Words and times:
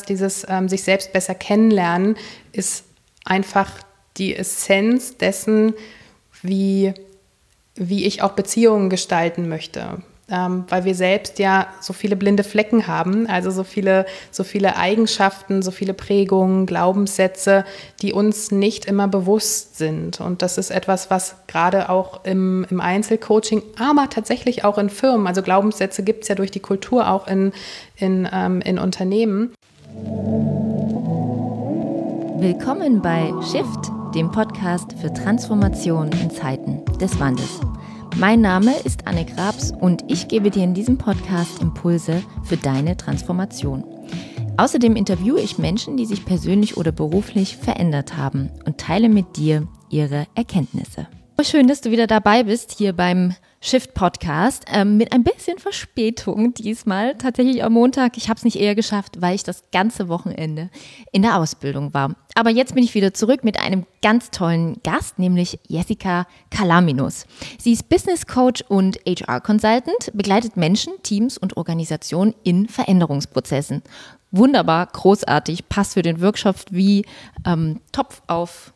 Ansatz, 0.00 0.06
dieses 0.06 0.46
ähm, 0.48 0.68
sich 0.68 0.82
selbst 0.82 1.12
besser 1.12 1.34
kennenlernen, 1.34 2.16
ist 2.52 2.84
einfach 3.24 3.70
die 4.16 4.34
Essenz 4.34 5.16
dessen, 5.16 5.74
wie, 6.42 6.94
wie 7.74 8.06
ich 8.06 8.22
auch 8.22 8.32
Beziehungen 8.32 8.90
gestalten 8.90 9.48
möchte 9.48 10.02
ähm, 10.30 10.64
weil 10.68 10.84
wir 10.84 10.94
selbst 10.94 11.38
ja 11.38 11.66
so 11.80 11.92
viele 11.92 12.16
blinde 12.16 12.44
Flecken 12.44 12.86
haben, 12.86 13.26
also 13.26 13.50
so 13.50 13.64
viele, 13.64 14.06
so 14.30 14.44
viele 14.44 14.76
Eigenschaften, 14.76 15.62
so 15.62 15.70
viele 15.70 15.92
Prägungen, 15.92 16.66
Glaubenssätze, 16.66 17.64
die 18.00 18.12
uns 18.12 18.50
nicht 18.50 18.84
immer 18.84 19.08
bewusst 19.08 19.76
sind. 19.76 20.20
Und 20.20 20.42
das 20.42 20.56
ist 20.56 20.70
etwas, 20.70 21.10
was 21.10 21.36
gerade 21.48 21.88
auch 21.88 22.24
im, 22.24 22.64
im 22.70 22.80
Einzelcoaching, 22.80 23.62
aber 23.78 24.08
tatsächlich 24.08 24.64
auch 24.64 24.78
in 24.78 24.90
Firmen, 24.90 25.26
also 25.26 25.42
Glaubenssätze 25.42 26.02
gibt 26.02 26.22
es 26.22 26.28
ja 26.28 26.34
durch 26.36 26.50
die 26.50 26.60
Kultur 26.60 27.10
auch 27.10 27.26
in, 27.26 27.52
in, 27.96 28.28
ähm, 28.32 28.60
in 28.60 28.78
Unternehmen. 28.78 29.52
Willkommen 32.40 33.02
bei 33.02 33.32
Shift, 33.42 33.90
dem 34.14 34.30
Podcast 34.30 34.94
für 34.94 35.12
Transformation 35.12 36.10
in 36.22 36.30
Zeiten 36.30 36.82
des 37.00 37.20
Wandels. 37.20 37.60
Mein 38.16 38.40
Name 38.40 38.72
ist 38.84 39.06
Anne 39.06 39.26
Grabs 39.26 39.72
und 39.72 40.04
ich 40.08 40.28
gebe 40.28 40.50
dir 40.50 40.64
in 40.64 40.74
diesem 40.74 40.96
Podcast 40.98 41.60
Impulse 41.60 42.22
für 42.44 42.56
deine 42.56 42.96
Transformation. 42.96 43.84
Außerdem 44.56 44.96
interviewe 44.96 45.40
ich 45.40 45.58
Menschen, 45.58 45.96
die 45.96 46.06
sich 46.06 46.24
persönlich 46.24 46.76
oder 46.76 46.92
beruflich 46.92 47.56
verändert 47.56 48.16
haben 48.16 48.50
und 48.64 48.78
teile 48.78 49.08
mit 49.08 49.36
dir 49.36 49.68
ihre 49.90 50.26
Erkenntnisse. 50.34 51.06
Schön, 51.42 51.68
dass 51.68 51.80
du 51.80 51.90
wieder 51.90 52.06
dabei 52.06 52.42
bist 52.42 52.72
hier 52.76 52.92
beim 52.92 53.34
Shift 53.62 53.94
Podcast 53.94 54.64
ähm, 54.70 54.98
mit 54.98 55.12
ein 55.12 55.24
bisschen 55.24 55.58
Verspätung 55.58 56.52
diesmal. 56.52 57.16
Tatsächlich 57.16 57.64
am 57.64 57.72
Montag. 57.72 58.18
Ich 58.18 58.28
habe 58.28 58.36
es 58.36 58.44
nicht 58.44 58.56
eher 58.56 58.74
geschafft, 58.74 59.22
weil 59.22 59.34
ich 59.34 59.42
das 59.42 59.64
ganze 59.72 60.08
Wochenende 60.08 60.68
in 61.12 61.22
der 61.22 61.38
Ausbildung 61.38 61.94
war. 61.94 62.14
Aber 62.34 62.50
jetzt 62.50 62.74
bin 62.74 62.84
ich 62.84 62.94
wieder 62.94 63.14
zurück 63.14 63.42
mit 63.42 63.58
einem 63.58 63.86
ganz 64.02 64.30
tollen 64.30 64.82
Gast, 64.82 65.18
nämlich 65.18 65.58
Jessica 65.66 66.26
Kalaminus. 66.50 67.26
Sie 67.58 67.72
ist 67.72 67.88
Business 67.88 68.26
Coach 68.26 68.62
und 68.68 68.98
HR 69.06 69.40
Consultant, 69.40 70.10
begleitet 70.12 70.58
Menschen, 70.58 70.92
Teams 71.02 71.38
und 71.38 71.56
Organisationen 71.56 72.34
in 72.42 72.68
Veränderungsprozessen. 72.68 73.82
Wunderbar, 74.30 74.86
großartig, 74.86 75.70
passt 75.70 75.94
für 75.94 76.02
den 76.02 76.20
Workshop 76.20 76.56
wie 76.70 77.06
ähm, 77.46 77.80
Topf 77.92 78.20
auf 78.26 78.74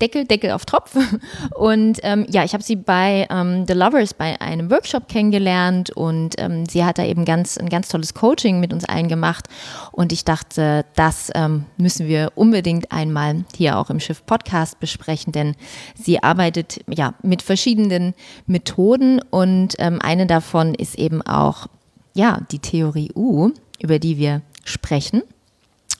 Deckel, 0.00 0.24
Deckel 0.24 0.50
auf 0.50 0.66
Tropf. 0.66 0.96
Und 1.54 1.98
ähm, 2.02 2.26
ja, 2.28 2.44
ich 2.44 2.52
habe 2.52 2.62
sie 2.62 2.76
bei 2.76 3.26
ähm, 3.30 3.64
The 3.66 3.74
Lovers 3.74 4.14
bei 4.14 4.40
einem 4.40 4.70
Workshop 4.70 5.08
kennengelernt 5.08 5.90
und 5.90 6.34
ähm, 6.38 6.66
sie 6.66 6.84
hat 6.84 6.98
da 6.98 7.04
eben 7.04 7.24
ganz, 7.24 7.56
ein 7.58 7.68
ganz 7.68 7.88
tolles 7.88 8.14
Coaching 8.14 8.60
mit 8.60 8.72
uns 8.72 8.84
allen 8.84 9.08
gemacht. 9.08 9.48
Und 9.92 10.12
ich 10.12 10.24
dachte, 10.24 10.84
das 10.94 11.30
ähm, 11.34 11.64
müssen 11.76 12.08
wir 12.08 12.32
unbedingt 12.34 12.92
einmal 12.92 13.44
hier 13.54 13.78
auch 13.78 13.90
im 13.90 14.00
Schiff 14.00 14.24
Podcast 14.26 14.80
besprechen, 14.80 15.32
denn 15.32 15.54
sie 15.94 16.22
arbeitet 16.22 16.80
ja 16.88 17.14
mit 17.22 17.42
verschiedenen 17.42 18.14
Methoden 18.46 19.20
und 19.30 19.74
ähm, 19.78 20.00
eine 20.02 20.26
davon 20.26 20.74
ist 20.74 20.96
eben 20.96 21.22
auch 21.22 21.66
ja 22.14 22.40
die 22.50 22.58
Theorie 22.58 23.12
U, 23.14 23.50
über 23.80 23.98
die 23.98 24.18
wir 24.18 24.42
sprechen. 24.64 25.22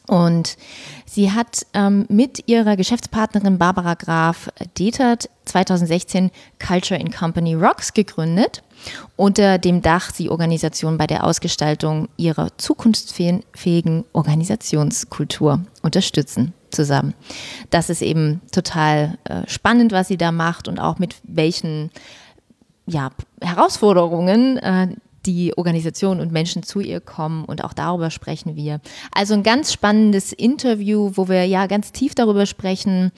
Und 0.07 0.57
sie 1.05 1.33
hat 1.33 1.67
ähm, 1.75 2.07
mit 2.09 2.49
ihrer 2.49 2.77
Geschäftspartnerin 2.77 3.59
Barbara 3.59 3.95
Graf 3.95 4.49
Detert 4.79 5.29
2016 5.47 6.31
Culture 6.65 6.99
in 6.99 7.11
Company 7.11 7.55
Rocks 7.55 7.93
gegründet, 7.93 8.63
unter 9.17 9.59
dem 9.59 9.83
Dach 9.83 10.13
sie 10.13 10.31
Organisation 10.31 10.97
bei 10.99 11.07
der 11.07 11.25
Ausgestaltung 11.25 12.09
ihrer 12.17 12.57
zukunftsfähigen 12.57 14.05
Organisationskultur 14.13 15.61
unterstützen 15.83 16.53
zusammen. 16.71 17.15
Das 17.71 17.91
ist 17.91 18.03
eben 18.03 18.43
total 18.53 19.19
äh, 19.25 19.43
spannend, 19.49 19.93
was 19.93 20.09
sie 20.09 20.17
da 20.17 20.31
macht 20.31 20.69
und 20.69 20.79
auch 20.79 20.99
mit 20.99 21.17
welchen 21.25 21.91
ja, 22.87 23.11
Herausforderungen 23.41 24.59
äh, 24.59 24.89
die 25.27 25.57
Organisation 25.57 26.21
und 26.21 26.33
Menschen 26.33 26.63
zu 26.63 26.81
ihr 26.81 27.01
kommen 27.01 27.45
und 27.45 27.65
auch 27.65 27.73
darüber 27.73 28.11
sprechen 28.11 28.57
wir. 28.57 28.81
Also 29.13 29.35
ein 29.35 29.43
ganz 29.43 29.73
spannendes 29.73 30.33
Interview, 30.33 31.13
wo 31.15 31.29
wir 31.29 31.45
ja 31.45 31.67
ganz 31.67 31.93
tief 31.93 32.15
darüber 32.15 32.47
sprechen, 32.47 33.13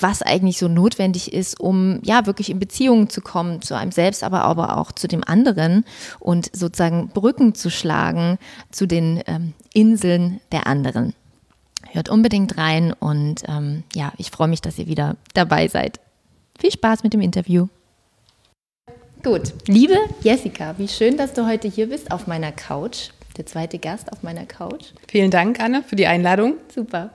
was 0.00 0.22
eigentlich 0.22 0.58
so 0.58 0.68
notwendig 0.68 1.32
ist, 1.32 1.58
um 1.58 2.00
ja 2.04 2.26
wirklich 2.26 2.50
in 2.50 2.58
Beziehungen 2.58 3.08
zu 3.08 3.20
kommen, 3.20 3.62
zu 3.62 3.74
einem 3.74 3.92
selbst, 3.92 4.22
aber, 4.22 4.42
aber 4.42 4.76
auch 4.76 4.92
zu 4.92 5.08
dem 5.08 5.24
anderen 5.24 5.84
und 6.20 6.54
sozusagen 6.54 7.08
Brücken 7.08 7.54
zu 7.54 7.70
schlagen 7.70 8.38
zu 8.70 8.86
den 8.86 9.22
ähm, 9.26 9.54
Inseln 9.72 10.40
der 10.52 10.66
anderen. 10.66 11.14
Hört 11.90 12.10
unbedingt 12.10 12.58
rein 12.58 12.92
und 12.92 13.42
ähm, 13.48 13.84
ja, 13.94 14.12
ich 14.18 14.30
freue 14.30 14.48
mich, 14.48 14.60
dass 14.60 14.78
ihr 14.78 14.86
wieder 14.86 15.16
dabei 15.32 15.68
seid. 15.68 16.00
Viel 16.58 16.72
Spaß 16.72 17.02
mit 17.02 17.14
dem 17.14 17.20
Interview. 17.20 17.68
Gut, 19.24 19.52
liebe 19.66 19.96
Jessica, 20.22 20.76
wie 20.78 20.86
schön, 20.86 21.16
dass 21.16 21.32
du 21.32 21.44
heute 21.44 21.66
hier 21.66 21.88
bist 21.88 22.12
auf 22.12 22.28
meiner 22.28 22.52
Couch. 22.52 23.08
Der 23.36 23.46
zweite 23.46 23.78
Gast 23.80 24.12
auf 24.12 24.22
meiner 24.22 24.46
Couch. 24.46 24.86
Vielen 25.08 25.32
Dank, 25.32 25.60
Anne, 25.60 25.82
für 25.82 25.96
die 25.96 26.06
Einladung. 26.06 26.54
Super. 26.72 27.10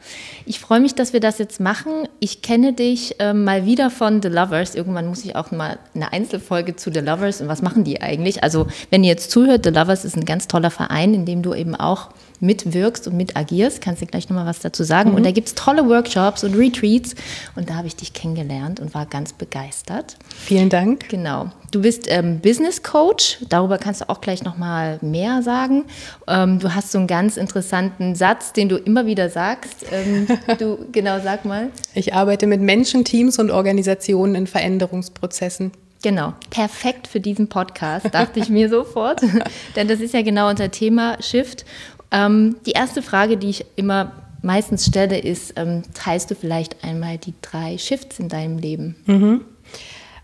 Ich 0.46 0.59
freue 0.59 0.81
mich, 0.81 0.96
dass 0.96 1.14
wir 1.14 1.22
das 1.22 1.38
jetzt 1.38 1.62
machen. 1.62 2.08
Ich 2.19 2.41
kenne 2.41 2.74
dich 2.74 3.19
äh, 3.22 3.34
mal 3.34 3.66
wieder 3.66 3.90
von 3.90 4.22
The 4.22 4.28
Lovers. 4.28 4.75
Irgendwann 4.75 5.08
muss 5.08 5.24
ich 5.24 5.38
auch 5.38 5.52
mal 5.52 5.80
eine 5.96 6.12
Einzelfolge 6.12 6.75
zu 6.75 6.91
The 6.94 7.00
Lovers 7.00 7.40
und 7.40 7.47
was 7.47 7.62
machen 7.62 7.86
die 7.86 8.02
eigentlich? 8.02 8.44
Also, 8.44 8.68
wenn 8.90 9.03
ihr 9.03 9.09
jetzt 9.09 9.31
zuhört, 9.31 9.64
The 9.64 9.72
Lovers 9.72 10.03
ist 10.03 10.18
ein 10.18 10.25
ganz 10.25 10.47
toller 10.47 10.72
Verein, 10.72 11.14
in 11.14 11.25
dem 11.25 11.41
du 11.41 11.53
eben 11.53 11.75
auch 11.75 12.09
mitwirkst 12.43 13.07
und 13.07 13.17
mit 13.17 13.35
agierst. 13.35 13.81
Kannst 13.81 14.01
du 14.01 14.05
gleich 14.05 14.29
nochmal 14.29 14.45
was 14.45 14.59
dazu 14.59 14.83
sagen. 14.83 15.11
Mhm. 15.11 15.15
Und 15.15 15.25
da 15.25 15.31
gibt 15.31 15.47
es 15.47 15.55
tolle 15.55 15.87
Workshops 15.89 16.43
und 16.43 16.55
Retreats. 16.55 17.15
Und 17.55 17.69
da 17.69 17.75
habe 17.75 17.87
ich 17.87 17.95
dich 17.95 18.13
kennengelernt 18.13 18.79
und 18.79 18.93
war 18.93 19.05
ganz 19.05 19.33
begeistert. 19.33 20.17
Vielen 20.35 20.69
Dank. 20.69 21.09
Genau. 21.09 21.49
Du 21.71 21.81
bist 21.81 22.05
ähm, 22.07 22.39
Business 22.39 22.83
Coach. 22.83 23.39
Darüber 23.49 23.79
kannst 23.79 24.01
du 24.01 24.09
auch 24.09 24.21
gleich 24.21 24.43
nochmal 24.43 24.99
mehr 25.01 25.41
sagen. 25.41 25.85
Ähm, 26.27 26.59
du 26.59 26.75
hast 26.75 26.91
so 26.91 26.99
einen 26.99 27.07
ganz 27.07 27.37
interessanten 27.37 28.13
Satz, 28.13 28.53
den 28.53 28.69
du 28.69 28.77
immer 28.77 29.07
wieder 29.07 29.29
sagst. 29.29 29.85
Ähm, 29.91 30.27
du, 30.59 30.85
genau, 30.91 31.19
sag 31.23 31.45
mal. 31.45 31.69
Ich 31.95 32.13
arbeite 32.13 32.45
mit 32.45 32.61
Menschen, 32.61 33.05
Teams 33.05 33.39
und 33.39 33.49
Organisationen 33.49 34.35
in 34.35 34.45
Veränderungsprozessen. 34.45 35.71
Genau, 36.03 36.33
perfekt 36.49 37.07
für 37.07 37.21
diesen 37.21 37.47
Podcast, 37.47 38.07
dachte 38.13 38.41
ich 38.41 38.49
mir 38.49 38.67
sofort. 38.67 39.21
Denn 39.77 39.87
das 39.87 40.01
ist 40.01 40.13
ja 40.13 40.21
genau 40.21 40.49
unser 40.49 40.69
Thema 40.69 41.17
Shift. 41.21 41.63
Ähm, 42.13 42.57
die 42.66 42.72
erste 42.72 43.01
Frage, 43.01 43.35
die 43.38 43.50
ich 43.50 43.66
immer 43.75 44.13
meistens 44.41 44.85
stelle, 44.85 45.18
ist, 45.19 45.53
ähm, 45.57 45.81
teilst 45.94 46.31
du 46.31 46.35
vielleicht 46.35 46.84
einmal 46.84 47.18
die 47.18 47.34
drei 47.41 47.78
Shifts 47.78 48.19
in 48.19 48.29
deinem 48.29 48.57
Leben? 48.57 48.96
Mhm. 49.06 49.41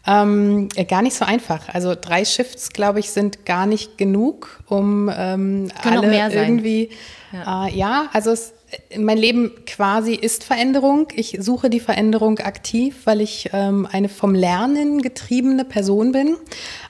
Ähm, 0.07 0.69
gar 0.87 1.01
nicht 1.01 1.15
so 1.15 1.25
einfach. 1.25 1.69
Also 1.73 1.95
drei 1.99 2.23
Shifts, 2.25 2.69
glaube 2.69 2.99
ich, 2.99 3.09
sind 3.11 3.45
gar 3.45 3.65
nicht 3.65 3.97
genug, 3.97 4.61
um 4.67 5.11
ähm, 5.13 5.71
alle 5.83 6.33
irgendwie. 6.33 6.89
Ja. 7.31 7.67
Äh, 7.67 7.75
ja, 7.75 8.09
also 8.13 8.31
es, 8.31 8.53
mein 8.97 9.17
Leben 9.17 9.51
quasi 9.65 10.13
ist 10.13 10.43
Veränderung. 10.43 11.07
Ich 11.15 11.37
suche 11.39 11.69
die 11.69 11.79
Veränderung 11.79 12.39
aktiv, 12.39 13.01
weil 13.05 13.21
ich 13.21 13.49
ähm, 13.53 13.87
eine 13.89 14.09
vom 14.09 14.35
Lernen 14.35 15.01
getriebene 15.01 15.65
Person 15.65 16.11
bin. 16.11 16.37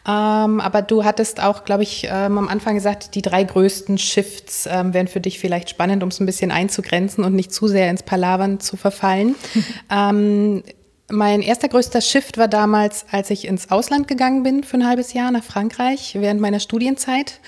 Ähm, 0.08 0.60
aber 0.60 0.82
du 0.82 1.04
hattest 1.04 1.42
auch, 1.42 1.66
glaube 1.66 1.84
ich, 1.84 2.08
ähm, 2.10 2.38
am 2.38 2.48
Anfang 2.48 2.76
gesagt, 2.76 3.16
die 3.16 3.22
drei 3.22 3.44
größten 3.44 3.98
Shifts 3.98 4.68
ähm, 4.70 4.94
wären 4.94 5.08
für 5.08 5.22
dich 5.22 5.40
vielleicht 5.40 5.70
spannend, 5.70 6.04
um 6.04 6.10
es 6.10 6.20
ein 6.20 6.26
bisschen 6.26 6.52
einzugrenzen 6.52 7.24
und 7.24 7.34
nicht 7.34 7.54
zu 7.54 7.68
sehr 7.68 7.90
ins 7.90 8.04
Palavern 8.04 8.60
zu 8.60 8.78
verfallen. 8.78 9.36
Ähm, 9.92 10.64
mein 11.10 11.42
erster 11.42 11.68
größter 11.68 12.02
Shift 12.02 12.38
war 12.38 12.48
damals, 12.48 13.06
als 13.12 13.30
ich 13.32 13.48
ins 13.48 13.72
Ausland 13.72 14.08
gegangen 14.08 14.44
bin 14.44 14.64
für 14.64 14.78
ein 14.78 14.88
halbes 14.88 15.14
Jahr 15.14 15.32
nach 15.32 15.44
Frankreich 15.44 16.16
während 16.20 16.40
meiner 16.40 16.60
Studienzeit. 16.60 17.40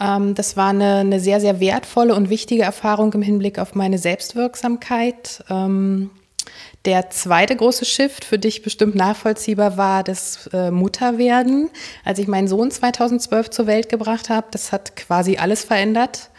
Ähm, 0.00 0.34
das 0.34 0.56
war 0.56 0.70
eine, 0.70 0.96
eine, 0.96 1.20
sehr, 1.20 1.40
sehr 1.40 1.60
wertvolle 1.60 2.14
und 2.14 2.30
wichtige 2.30 2.62
Erfahrung 2.62 3.12
im 3.12 3.22
Hinblick 3.22 3.58
auf 3.58 3.74
meine 3.74 3.98
Selbstwirksamkeit. 3.98 5.44
Ähm, 5.48 6.10
der 6.84 7.10
zweite 7.10 7.56
große 7.56 7.84
Shift, 7.84 8.24
für 8.24 8.38
dich 8.38 8.62
bestimmt 8.62 8.94
nachvollziehbar, 8.94 9.76
war 9.76 10.04
das 10.04 10.48
äh, 10.52 10.70
Mutterwerden. 10.70 11.70
Als 12.04 12.18
ich 12.18 12.28
meinen 12.28 12.46
Sohn 12.46 12.70
2012 12.70 13.50
zur 13.50 13.66
Welt 13.66 13.88
gebracht 13.88 14.30
habe, 14.30 14.46
das 14.52 14.70
hat 14.70 14.94
quasi 14.94 15.36
alles 15.36 15.64
verändert. 15.64 16.30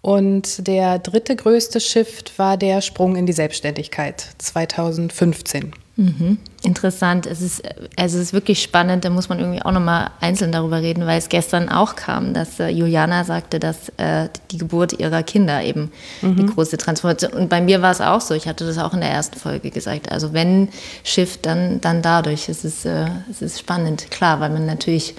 Und 0.00 0.68
der 0.68 1.00
dritte 1.00 1.34
größte 1.34 1.80
Shift 1.80 2.38
war 2.38 2.56
der 2.56 2.80
Sprung 2.80 3.16
in 3.16 3.26
die 3.26 3.32
Selbstständigkeit 3.32 4.24
2015. 4.38 5.72
Mhm. 5.98 6.38
Interessant. 6.62 7.26
Es 7.26 7.42
ist, 7.42 7.60
also 7.96 8.18
es 8.18 8.26
ist 8.26 8.32
wirklich 8.32 8.62
spannend. 8.62 9.04
Da 9.04 9.10
muss 9.10 9.28
man 9.28 9.40
irgendwie 9.40 9.60
auch 9.62 9.72
nochmal 9.72 10.10
einzeln 10.20 10.52
darüber 10.52 10.80
reden, 10.80 11.04
weil 11.06 11.18
es 11.18 11.28
gestern 11.28 11.68
auch 11.68 11.96
kam, 11.96 12.34
dass 12.34 12.60
äh, 12.60 12.68
Juliana 12.68 13.24
sagte, 13.24 13.58
dass 13.58 13.88
äh, 13.96 14.28
die 14.52 14.58
Geburt 14.58 14.92
ihrer 14.92 15.24
Kinder 15.24 15.60
eben 15.60 15.90
mhm. 16.22 16.36
die 16.36 16.46
große 16.46 16.78
Transformation. 16.78 17.32
Und 17.32 17.48
bei 17.48 17.60
mir 17.60 17.82
war 17.82 17.90
es 17.90 18.00
auch 18.00 18.20
so. 18.20 18.34
Ich 18.34 18.46
hatte 18.46 18.64
das 18.64 18.78
auch 18.78 18.94
in 18.94 19.00
der 19.00 19.10
ersten 19.10 19.40
Folge 19.40 19.70
gesagt. 19.70 20.12
Also 20.12 20.32
wenn 20.32 20.68
Shift, 21.02 21.44
dann, 21.46 21.80
dann 21.80 22.00
dadurch. 22.00 22.48
Es 22.48 22.64
ist, 22.64 22.84
äh, 22.84 23.06
es 23.28 23.42
ist 23.42 23.58
spannend, 23.58 24.08
klar, 24.12 24.38
weil 24.38 24.50
man 24.50 24.66
natürlich 24.66 25.16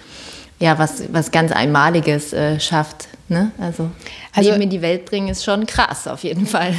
ja 0.60 0.80
was, 0.80 1.04
was 1.12 1.32
ganz 1.32 1.52
Einmaliges 1.52 2.32
äh, 2.32 2.58
schafft. 2.58 3.10
Ne? 3.28 3.52
Also, 3.60 3.92
also 4.40 4.52
Leben 4.52 4.64
in 4.64 4.70
die 4.70 4.82
Welt 4.82 5.06
bringen 5.06 5.30
ist 5.30 5.44
schon 5.44 5.66
krass 5.66 6.08
auf 6.08 6.24
jeden 6.24 6.46
Fall. 6.46 6.74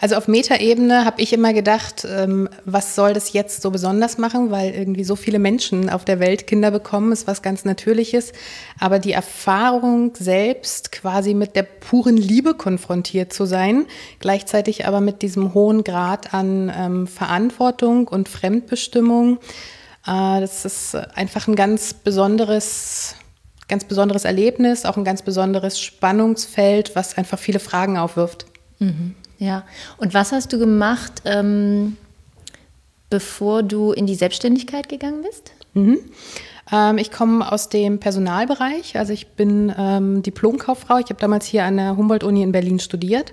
Also 0.00 0.14
auf 0.14 0.28
Metaebene 0.28 1.04
habe 1.04 1.20
ich 1.20 1.32
immer 1.32 1.52
gedacht, 1.52 2.06
ähm, 2.08 2.48
was 2.64 2.94
soll 2.94 3.14
das 3.14 3.32
jetzt 3.32 3.62
so 3.62 3.70
besonders 3.72 4.16
machen, 4.16 4.52
weil 4.52 4.72
irgendwie 4.72 5.02
so 5.02 5.16
viele 5.16 5.40
Menschen 5.40 5.90
auf 5.90 6.04
der 6.04 6.20
Welt 6.20 6.46
Kinder 6.46 6.70
bekommen, 6.70 7.10
ist 7.10 7.26
was 7.26 7.42
ganz 7.42 7.64
Natürliches. 7.64 8.32
Aber 8.78 9.00
die 9.00 9.10
Erfahrung 9.10 10.14
selbst 10.14 10.92
quasi 10.92 11.34
mit 11.34 11.56
der 11.56 11.64
puren 11.64 12.16
Liebe 12.16 12.54
konfrontiert 12.54 13.32
zu 13.32 13.44
sein, 13.44 13.86
gleichzeitig 14.20 14.86
aber 14.86 15.00
mit 15.00 15.22
diesem 15.22 15.52
hohen 15.52 15.82
Grad 15.82 16.32
an 16.32 16.72
ähm, 16.76 17.06
Verantwortung 17.08 18.06
und 18.06 18.28
Fremdbestimmung, 18.28 19.38
äh, 20.06 20.40
das 20.40 20.64
ist 20.64 20.94
einfach 20.94 21.48
ein 21.48 21.56
ganz 21.56 21.92
besonderes 21.92 23.16
ganz 23.68 23.84
besonderes 23.84 24.24
Erlebnis, 24.24 24.84
auch 24.84 24.96
ein 24.96 25.04
ganz 25.04 25.22
besonderes 25.22 25.80
Spannungsfeld, 25.80 26.96
was 26.96 27.16
einfach 27.16 27.38
viele 27.38 27.60
Fragen 27.60 27.98
aufwirft. 27.98 28.46
Mhm. 28.78 29.14
Ja, 29.38 29.64
und 29.98 30.14
was 30.14 30.32
hast 30.32 30.52
du 30.52 30.58
gemacht, 30.58 31.22
ähm, 31.24 31.96
bevor 33.10 33.62
du 33.62 33.92
in 33.92 34.06
die 34.06 34.14
Selbstständigkeit 34.14 34.88
gegangen 34.88 35.22
bist? 35.22 35.52
Mhm. 35.74 35.98
Ähm, 36.72 36.98
ich 36.98 37.10
komme 37.10 37.50
aus 37.50 37.68
dem 37.68 38.00
Personalbereich, 38.00 38.98
also 38.98 39.12
ich 39.12 39.28
bin 39.28 39.72
ähm, 39.76 40.22
Diplomkauffrau. 40.22 40.98
Ich 40.98 41.06
habe 41.06 41.20
damals 41.20 41.46
hier 41.46 41.64
an 41.64 41.76
der 41.76 41.96
Humboldt-Uni 41.96 42.42
in 42.42 42.52
Berlin 42.52 42.80
studiert 42.80 43.32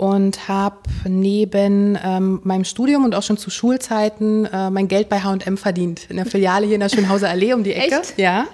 und 0.00 0.48
habe 0.48 0.78
neben 1.06 1.98
ähm, 2.02 2.40
meinem 2.42 2.64
Studium 2.64 3.04
und 3.04 3.14
auch 3.14 3.22
schon 3.22 3.36
zu 3.36 3.50
Schulzeiten 3.50 4.46
äh, 4.46 4.70
mein 4.70 4.88
Geld 4.88 5.10
bei 5.10 5.20
H&M 5.20 5.58
verdient 5.58 6.06
in 6.08 6.16
der 6.16 6.24
Filiale 6.24 6.64
hier 6.64 6.76
in 6.76 6.80
der 6.80 6.88
Schönhauser 6.88 7.28
Allee 7.28 7.52
um 7.52 7.64
die 7.64 7.74
Ecke. 7.74 7.96
Echt? 7.96 8.18
Ja. 8.18 8.46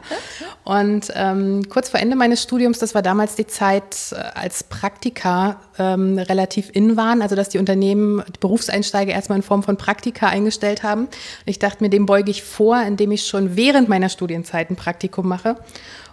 Und 0.64 1.12
ähm, 1.14 1.68
kurz 1.68 1.88
vor 1.88 2.00
Ende 2.00 2.16
meines 2.16 2.42
Studiums, 2.42 2.80
das 2.80 2.96
war 2.96 3.02
damals 3.02 3.36
die 3.36 3.46
Zeit, 3.46 3.96
äh, 4.10 4.16
als 4.16 4.64
Praktika 4.64 5.60
ähm, 5.78 6.18
relativ 6.18 6.70
in 6.72 6.96
waren, 6.96 7.22
also 7.22 7.36
dass 7.36 7.48
die 7.48 7.58
Unternehmen 7.58 8.24
die 8.26 8.40
Berufseinsteiger 8.40 9.12
erstmal 9.12 9.38
in 9.38 9.44
Form 9.44 9.62
von 9.62 9.76
Praktika 9.76 10.26
eingestellt 10.26 10.82
haben. 10.82 11.02
Und 11.02 11.10
ich 11.44 11.60
dachte 11.60 11.84
mir, 11.84 11.90
dem 11.90 12.06
beuge 12.06 12.32
ich 12.32 12.42
vor, 12.42 12.82
indem 12.82 13.12
ich 13.12 13.24
schon 13.24 13.54
während 13.54 13.88
meiner 13.88 14.08
Studienzeit 14.08 14.68
ein 14.68 14.74
Praktikum 14.74 15.28
mache 15.28 15.54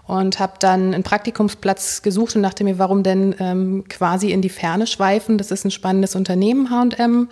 und 0.05 0.39
habe 0.39 0.53
dann 0.59 0.93
einen 0.93 1.03
Praktikumsplatz 1.03 2.01
gesucht 2.01 2.35
und 2.35 2.43
dachte 2.43 2.63
mir, 2.65 2.77
warum 2.77 3.03
denn 3.03 3.35
ähm, 3.39 3.85
quasi 3.87 4.31
in 4.31 4.41
die 4.41 4.49
Ferne 4.49 4.85
schweifen? 4.85 5.37
Das 5.37 5.49
ist 5.49 5.63
ein 5.63 5.71
spannendes 5.71 6.15
Unternehmen, 6.15 6.69
H&M. 6.69 7.29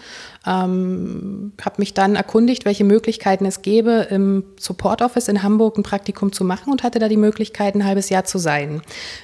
Ähm, 0.48 1.52
habe 1.62 1.76
mich 1.78 1.94
dann 1.94 2.16
erkundigt, 2.16 2.64
welche 2.64 2.86
Möglichkeiten 2.86 3.46
es 3.46 3.62
gäbe, 3.62 4.08
im 4.10 4.46
Support 4.58 5.02
Office 5.02 5.28
in 5.28 5.44
Hamburg 5.44 5.78
ein 5.78 5.84
Praktikum 5.84 6.32
zu 6.32 6.46
machen 6.46 6.72
und 6.72 6.84
hatte 6.84 7.00
da 7.00 7.10
die 7.10 7.18
Möglichkeit, 7.18 7.76
ein 7.76 7.86
halbes 7.86 8.10
Jahr 8.10 8.24
zu 8.24 8.38
sein 8.38 8.82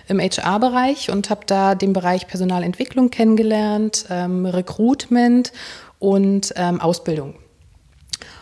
im 0.09 0.19
HR-Bereich 0.19 1.09
und 1.09 1.29
habe 1.29 1.41
da 1.45 1.73
den 1.73 1.93
Bereich 1.93 2.27
Personalentwicklung 2.27 3.11
kennengelernt, 3.11 4.05
ähm, 4.09 4.45
Recruitment 4.45 5.53
und 5.99 6.53
ähm, 6.57 6.81
Ausbildung. 6.81 7.35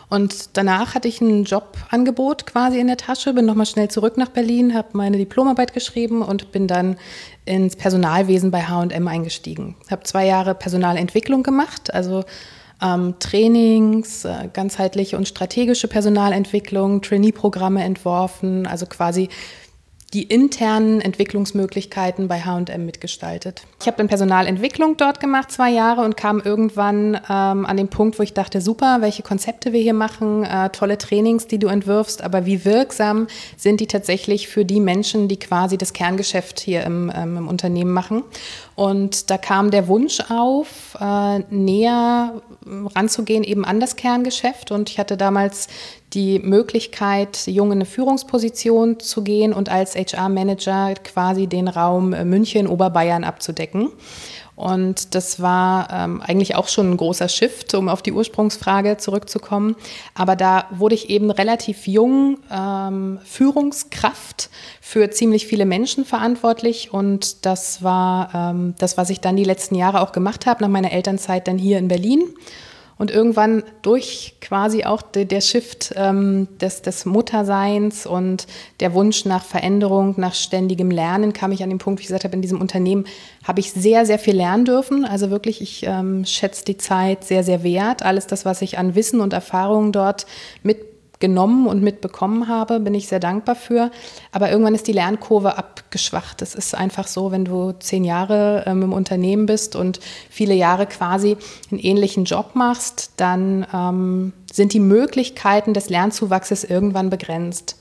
Und 0.08 0.56
danach 0.56 0.94
hatte 0.94 1.08
ich 1.08 1.20
ein 1.20 1.44
Jobangebot 1.44 2.46
quasi 2.46 2.78
in 2.78 2.86
der 2.86 2.96
Tasche, 2.96 3.34
bin 3.34 3.44
nochmal 3.44 3.66
schnell 3.66 3.88
zurück 3.88 4.16
nach 4.16 4.28
Berlin, 4.28 4.74
habe 4.74 4.88
meine 4.92 5.16
Diplomarbeit 5.16 5.72
geschrieben 5.74 6.22
und 6.22 6.52
bin 6.52 6.68
dann 6.68 6.96
ins 7.44 7.74
Personalwesen 7.74 8.52
bei 8.52 8.62
HM 8.62 9.08
eingestiegen. 9.08 9.74
Habe 9.90 10.04
zwei 10.04 10.26
Jahre 10.26 10.54
Personalentwicklung 10.54 11.42
gemacht, 11.42 11.92
also 11.92 12.24
ähm, 12.80 13.14
Trainings, 13.18 14.24
äh, 14.24 14.48
ganzheitliche 14.52 15.16
und 15.16 15.26
strategische 15.26 15.88
Personalentwicklung, 15.88 17.02
Trainee-Programme 17.02 17.82
entworfen, 17.82 18.66
also 18.66 18.86
quasi 18.86 19.28
die 20.16 20.22
internen 20.22 21.02
Entwicklungsmöglichkeiten 21.02 22.26
bei 22.26 22.40
HM 22.40 22.86
mitgestaltet. 22.86 23.60
Ich 23.82 23.86
habe 23.86 23.98
dann 23.98 24.08
Personalentwicklung 24.08 24.96
dort 24.96 25.20
gemacht, 25.20 25.52
zwei 25.52 25.70
Jahre, 25.70 26.00
und 26.00 26.16
kam 26.16 26.40
irgendwann 26.40 27.20
ähm, 27.28 27.66
an 27.66 27.76
den 27.76 27.88
Punkt, 27.88 28.18
wo 28.18 28.22
ich 28.22 28.32
dachte, 28.32 28.62
super, 28.62 29.02
welche 29.02 29.22
Konzepte 29.22 29.74
wir 29.74 29.80
hier 29.82 29.92
machen, 29.92 30.42
äh, 30.42 30.70
tolle 30.70 30.96
Trainings, 30.96 31.48
die 31.48 31.58
du 31.58 31.66
entwirfst, 31.66 32.22
aber 32.22 32.46
wie 32.46 32.64
wirksam 32.64 33.26
sind 33.58 33.80
die 33.80 33.86
tatsächlich 33.86 34.48
für 34.48 34.64
die 34.64 34.80
Menschen, 34.80 35.28
die 35.28 35.38
quasi 35.38 35.76
das 35.76 35.92
Kerngeschäft 35.92 36.60
hier 36.60 36.84
im, 36.84 37.12
ähm, 37.14 37.36
im 37.36 37.48
Unternehmen 37.48 37.92
machen. 37.92 38.22
Und 38.74 39.30
da 39.30 39.36
kam 39.36 39.70
der 39.70 39.86
Wunsch 39.86 40.20
auf, 40.30 40.96
äh, 40.98 41.40
näher 41.50 42.40
ranzugehen 42.94 43.44
eben 43.44 43.66
an 43.66 43.80
das 43.80 43.96
Kerngeschäft. 43.96 44.70
Und 44.70 44.88
ich 44.90 44.98
hatte 44.98 45.16
damals 45.16 45.68
die 46.12 46.38
Möglichkeit, 46.38 47.46
jung 47.46 47.68
in 47.68 47.78
eine 47.78 47.84
Führungsposition 47.84 49.00
zu 49.00 49.22
gehen 49.22 49.52
und 49.52 49.68
als 49.68 49.96
HR-Manager 49.96 50.94
quasi 51.02 51.46
den 51.46 51.68
Raum 51.68 52.10
München, 52.10 52.66
Oberbayern 52.66 53.24
abzudecken. 53.24 53.90
Und 54.56 55.14
das 55.14 55.38
war 55.40 55.88
ähm, 55.92 56.22
eigentlich 56.22 56.54
auch 56.54 56.68
schon 56.68 56.90
ein 56.90 56.96
großer 56.96 57.28
Shift, 57.28 57.74
um 57.74 57.90
auf 57.90 58.00
die 58.00 58.12
Ursprungsfrage 58.12 58.96
zurückzukommen. 58.96 59.76
Aber 60.14 60.34
da 60.34 60.64
wurde 60.70 60.94
ich 60.94 61.10
eben 61.10 61.30
relativ 61.30 61.86
jung 61.86 62.38
ähm, 62.50 63.18
Führungskraft 63.22 64.48
für 64.80 65.10
ziemlich 65.10 65.46
viele 65.46 65.66
Menschen 65.66 66.06
verantwortlich. 66.06 66.90
Und 66.90 67.44
das 67.44 67.82
war 67.82 68.30
ähm, 68.34 68.74
das, 68.78 68.96
was 68.96 69.10
ich 69.10 69.20
dann 69.20 69.36
die 69.36 69.44
letzten 69.44 69.74
Jahre 69.74 70.00
auch 70.00 70.12
gemacht 70.12 70.46
habe, 70.46 70.64
nach 70.64 70.70
meiner 70.70 70.90
Elternzeit 70.90 71.46
dann 71.46 71.58
hier 71.58 71.78
in 71.78 71.88
Berlin 71.88 72.22
und 72.98 73.10
irgendwann 73.10 73.62
durch 73.82 74.36
quasi 74.40 74.84
auch 74.84 75.02
de, 75.02 75.24
der 75.24 75.40
Shift 75.40 75.92
ähm, 75.96 76.48
des, 76.60 76.82
des 76.82 77.04
Mutterseins 77.04 78.06
und 78.06 78.46
der 78.80 78.94
Wunsch 78.94 79.24
nach 79.24 79.44
Veränderung, 79.44 80.14
nach 80.16 80.34
ständigem 80.34 80.90
Lernen, 80.90 81.32
kam 81.32 81.52
ich 81.52 81.62
an 81.62 81.68
den 81.68 81.78
Punkt, 81.78 82.00
wie 82.00 82.02
ich 82.02 82.08
gesagt 82.08 82.24
habe, 82.24 82.34
in 82.34 82.42
diesem 82.42 82.60
Unternehmen 82.60 83.04
habe 83.44 83.60
ich 83.60 83.72
sehr, 83.72 84.06
sehr 84.06 84.18
viel 84.18 84.36
lernen 84.36 84.64
dürfen. 84.64 85.04
Also 85.04 85.30
wirklich, 85.30 85.60
ich 85.60 85.84
ähm, 85.86 86.24
schätze 86.24 86.64
die 86.64 86.78
Zeit 86.78 87.24
sehr, 87.24 87.44
sehr 87.44 87.62
wert. 87.62 88.02
Alles 88.02 88.26
das, 88.26 88.44
was 88.44 88.62
ich 88.62 88.78
an 88.78 88.94
Wissen 88.94 89.20
und 89.20 89.32
Erfahrungen 89.32 89.92
dort 89.92 90.26
mit 90.62 90.95
genommen 91.18 91.66
und 91.66 91.82
mitbekommen 91.82 92.48
habe, 92.48 92.80
bin 92.80 92.94
ich 92.94 93.08
sehr 93.08 93.20
dankbar 93.20 93.54
für. 93.54 93.90
Aber 94.32 94.50
irgendwann 94.50 94.74
ist 94.74 94.86
die 94.86 94.92
Lernkurve 94.92 95.56
abgeschwacht. 95.56 96.42
Es 96.42 96.54
ist 96.54 96.74
einfach 96.74 97.06
so, 97.06 97.32
wenn 97.32 97.44
du 97.44 97.72
zehn 97.72 98.04
Jahre 98.04 98.64
ähm, 98.66 98.82
im 98.82 98.92
Unternehmen 98.92 99.46
bist 99.46 99.76
und 99.76 100.00
viele 100.30 100.54
Jahre 100.54 100.86
quasi 100.86 101.36
einen 101.70 101.80
ähnlichen 101.80 102.24
Job 102.24 102.50
machst, 102.54 103.12
dann 103.16 103.66
ähm, 103.72 104.32
sind 104.52 104.72
die 104.72 104.80
Möglichkeiten 104.80 105.74
des 105.74 105.88
Lernzuwachses 105.88 106.64
irgendwann 106.64 107.10
begrenzt. 107.10 107.76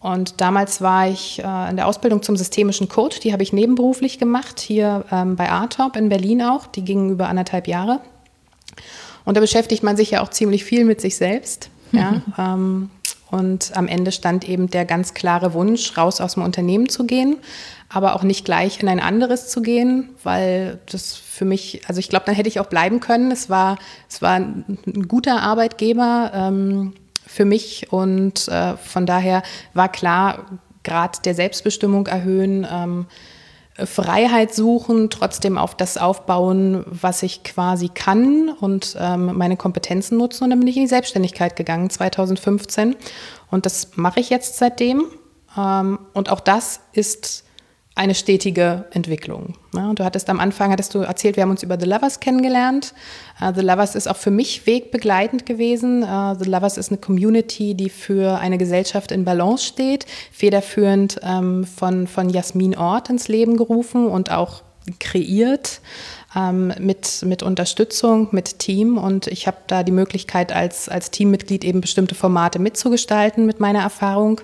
Und 0.00 0.42
damals 0.42 0.82
war 0.82 1.08
ich 1.08 1.42
äh, 1.42 1.70
in 1.70 1.76
der 1.76 1.86
Ausbildung 1.86 2.22
zum 2.22 2.36
systemischen 2.36 2.88
Coach, 2.88 3.20
die 3.20 3.32
habe 3.32 3.42
ich 3.42 3.54
nebenberuflich 3.54 4.18
gemacht, 4.18 4.60
hier 4.60 5.04
ähm, 5.10 5.34
bei 5.34 5.48
Artop 5.48 5.96
in 5.96 6.10
Berlin 6.10 6.42
auch. 6.42 6.66
Die 6.66 6.84
ging 6.84 7.10
über 7.10 7.28
anderthalb 7.28 7.66
Jahre. 7.66 8.00
Und 9.24 9.36
da 9.36 9.40
beschäftigt 9.40 9.82
man 9.82 9.96
sich 9.96 10.10
ja 10.10 10.22
auch 10.22 10.28
ziemlich 10.28 10.64
viel 10.64 10.84
mit 10.84 11.00
sich 11.00 11.16
selbst. 11.16 11.70
Ja, 11.96 12.22
ähm, 12.38 12.90
und 13.30 13.76
am 13.76 13.88
Ende 13.88 14.12
stand 14.12 14.48
eben 14.48 14.70
der 14.70 14.84
ganz 14.84 15.12
klare 15.12 15.54
Wunsch, 15.54 15.96
raus 15.96 16.20
aus 16.20 16.34
dem 16.34 16.44
Unternehmen 16.44 16.88
zu 16.88 17.04
gehen, 17.04 17.38
aber 17.88 18.14
auch 18.14 18.22
nicht 18.22 18.44
gleich 18.44 18.80
in 18.80 18.88
ein 18.88 19.00
anderes 19.00 19.48
zu 19.48 19.60
gehen, 19.60 20.10
weil 20.22 20.78
das 20.90 21.14
für 21.14 21.44
mich, 21.44 21.82
also 21.88 21.98
ich 21.98 22.08
glaube, 22.08 22.26
dann 22.26 22.36
hätte 22.36 22.48
ich 22.48 22.60
auch 22.60 22.66
bleiben 22.66 23.00
können. 23.00 23.32
Es 23.32 23.50
war, 23.50 23.76
es 24.08 24.22
war 24.22 24.36
ein 24.36 24.78
guter 25.08 25.42
Arbeitgeber 25.42 26.30
ähm, 26.32 26.92
für 27.26 27.44
mich 27.44 27.90
und 27.90 28.46
äh, 28.46 28.76
von 28.76 29.04
daher 29.04 29.42
war 29.72 29.90
klar, 29.90 30.46
Grad 30.84 31.24
der 31.26 31.34
Selbstbestimmung 31.34 32.06
erhöhen. 32.06 32.64
Ähm, 32.70 33.06
Freiheit 33.76 34.54
suchen, 34.54 35.10
trotzdem 35.10 35.58
auf 35.58 35.76
das 35.76 35.98
aufbauen, 35.98 36.84
was 36.86 37.22
ich 37.24 37.42
quasi 37.42 37.88
kann 37.88 38.48
und 38.48 38.96
ähm, 38.98 39.36
meine 39.36 39.56
Kompetenzen 39.56 40.16
nutzen. 40.16 40.44
Und 40.44 40.50
dann 40.50 40.60
bin 40.60 40.68
ich 40.68 40.76
in 40.76 40.84
die 40.84 40.88
Selbstständigkeit 40.88 41.56
gegangen 41.56 41.90
2015. 41.90 42.94
Und 43.50 43.66
das 43.66 43.96
mache 43.96 44.20
ich 44.20 44.30
jetzt 44.30 44.58
seitdem. 44.58 45.04
Ähm, 45.58 45.98
und 46.12 46.30
auch 46.30 46.40
das 46.40 46.80
ist 46.92 47.43
eine 47.96 48.14
stetige 48.14 48.86
Entwicklung. 48.90 49.54
Ja, 49.72 49.92
du 49.92 50.04
hattest 50.04 50.28
am 50.28 50.40
Anfang, 50.40 50.72
hattest 50.72 50.94
du 50.94 51.00
erzählt, 51.00 51.36
wir 51.36 51.44
haben 51.44 51.50
uns 51.50 51.62
über 51.62 51.78
The 51.78 51.86
Lovers 51.86 52.18
kennengelernt. 52.18 52.92
Uh, 53.40 53.52
The 53.54 53.60
Lovers 53.60 53.94
ist 53.94 54.08
auch 54.08 54.16
für 54.16 54.32
mich 54.32 54.66
wegbegleitend 54.66 55.46
gewesen. 55.46 56.02
Uh, 56.02 56.34
The 56.36 56.50
Lovers 56.50 56.76
ist 56.76 56.90
eine 56.90 56.98
Community, 56.98 57.74
die 57.74 57.90
für 57.90 58.38
eine 58.38 58.58
Gesellschaft 58.58 59.12
in 59.12 59.24
Balance 59.24 59.64
steht, 59.64 60.06
federführend 60.32 61.20
ähm, 61.22 61.64
von, 61.64 62.08
von 62.08 62.30
Jasmin 62.30 62.76
Ort 62.76 63.10
ins 63.10 63.28
Leben 63.28 63.56
gerufen 63.56 64.08
und 64.08 64.30
auch 64.32 64.62
kreiert 64.98 65.80
ähm, 66.36 66.72
mit, 66.80 67.22
mit 67.24 67.44
Unterstützung, 67.44 68.28
mit 68.32 68.58
Team. 68.58 68.98
Und 68.98 69.28
ich 69.28 69.46
habe 69.46 69.58
da 69.68 69.84
die 69.84 69.92
Möglichkeit, 69.92 70.52
als, 70.52 70.88
als 70.88 71.12
Teammitglied 71.12 71.64
eben 71.64 71.80
bestimmte 71.80 72.16
Formate 72.16 72.58
mitzugestalten 72.58 73.46
mit 73.46 73.60
meiner 73.60 73.80
Erfahrung. 73.80 74.40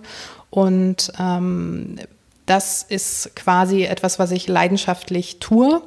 Und 0.50 1.12
ähm, 1.18 1.96
das 2.50 2.82
ist 2.82 3.36
quasi 3.36 3.84
etwas, 3.84 4.18
was 4.18 4.32
ich 4.32 4.48
leidenschaftlich 4.48 5.38
tue, 5.38 5.80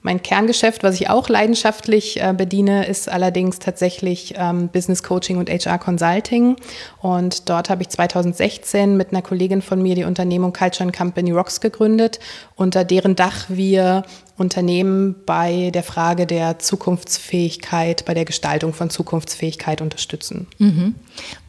Mein 0.00 0.22
Kerngeschäft, 0.22 0.84
was 0.84 0.94
ich 0.94 1.10
auch 1.10 1.28
leidenschaftlich 1.28 2.22
äh, 2.22 2.32
bediene, 2.32 2.86
ist 2.86 3.08
allerdings 3.08 3.58
tatsächlich 3.58 4.34
ähm, 4.36 4.68
Business 4.68 5.02
Coaching 5.02 5.38
und 5.38 5.50
HR 5.50 5.76
Consulting. 5.78 6.54
Und 7.02 7.48
dort 7.48 7.68
habe 7.68 7.82
ich 7.82 7.88
2016 7.88 8.96
mit 8.96 9.10
einer 9.10 9.22
Kollegin 9.22 9.60
von 9.60 9.82
mir 9.82 9.96
die 9.96 10.04
Unternehmung 10.04 10.52
Culture 10.52 10.90
Company 10.92 11.32
Rocks 11.32 11.60
gegründet, 11.60 12.20
unter 12.54 12.84
deren 12.84 13.16
Dach 13.16 13.46
wir 13.48 14.04
Unternehmen 14.36 15.16
bei 15.26 15.72
der 15.74 15.82
Frage 15.82 16.26
der 16.28 16.60
Zukunftsfähigkeit, 16.60 18.04
bei 18.04 18.14
der 18.14 18.24
Gestaltung 18.24 18.72
von 18.72 18.90
Zukunftsfähigkeit 18.90 19.82
unterstützen. 19.82 20.46
Mhm. 20.58 20.94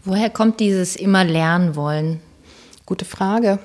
Woher 0.03 0.31
kommt 0.31 0.59
dieses 0.59 0.95
immer 0.95 1.23
lernen 1.23 1.75
wollen? 1.75 2.19
Gute 2.87 3.05
Frage. 3.05 3.59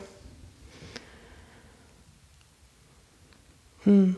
Hm. 3.84 4.16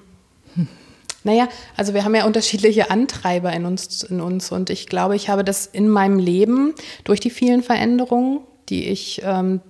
Naja, 1.26 1.48
also 1.76 1.92
wir 1.92 2.04
haben 2.04 2.14
ja 2.14 2.24
unterschiedliche 2.24 2.88
Antreiber 2.88 3.52
in 3.52 3.66
uns, 3.66 4.04
in 4.04 4.20
uns 4.20 4.52
und 4.52 4.70
ich 4.70 4.86
glaube, 4.86 5.16
ich 5.16 5.28
habe 5.28 5.42
das 5.42 5.66
in 5.66 5.88
meinem 5.88 6.20
Leben 6.20 6.72
durch 7.02 7.18
die 7.18 7.30
vielen 7.30 7.64
Veränderungen, 7.64 8.42
die 8.68 8.86
ich, 8.86 9.22
ähm, 9.24 9.60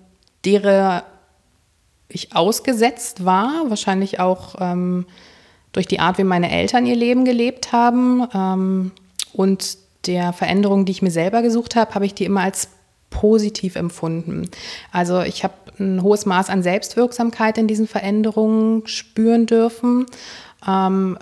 derer 0.45 1.05
ich 2.09 2.37
ausgesetzt 2.37 3.25
war, 3.25 3.65
wahrscheinlich 3.69 4.21
auch 4.21 4.57
ähm, 4.61 5.07
durch 5.73 5.87
die 5.87 5.99
Art, 5.99 6.19
wie 6.19 6.25
meine 6.25 6.51
Eltern 6.51 6.85
ihr 6.85 6.95
Leben 6.95 7.25
gelebt 7.25 7.73
haben 7.73 8.29
ähm, 8.35 8.93
und 9.33 9.79
der 10.05 10.35
Veränderung, 10.35 10.85
die 10.85 10.93
ich 10.93 11.03
mir 11.03 11.11
selber 11.11 11.41
gesucht 11.41 11.75
habe, 11.75 11.95
habe 11.95 12.05
ich 12.05 12.13
die 12.13 12.27
immer 12.27 12.43
als 12.43 12.69
positiv 13.11 13.77
empfunden. 13.77 14.49
Also 14.93 15.23
ich 15.23 15.45
habe 15.45 15.55
ein 15.79 16.03
hohes 16.03 16.27
Maß 16.27 16.51
an 16.51 16.63
Selbstwirksamkeit 16.63 17.59
in 17.59 17.67
diesen 17.67 17.87
Veränderungen 17.87 18.87
spüren 18.87 19.47
dürfen. 19.47 20.07
Ähm, 20.67 21.19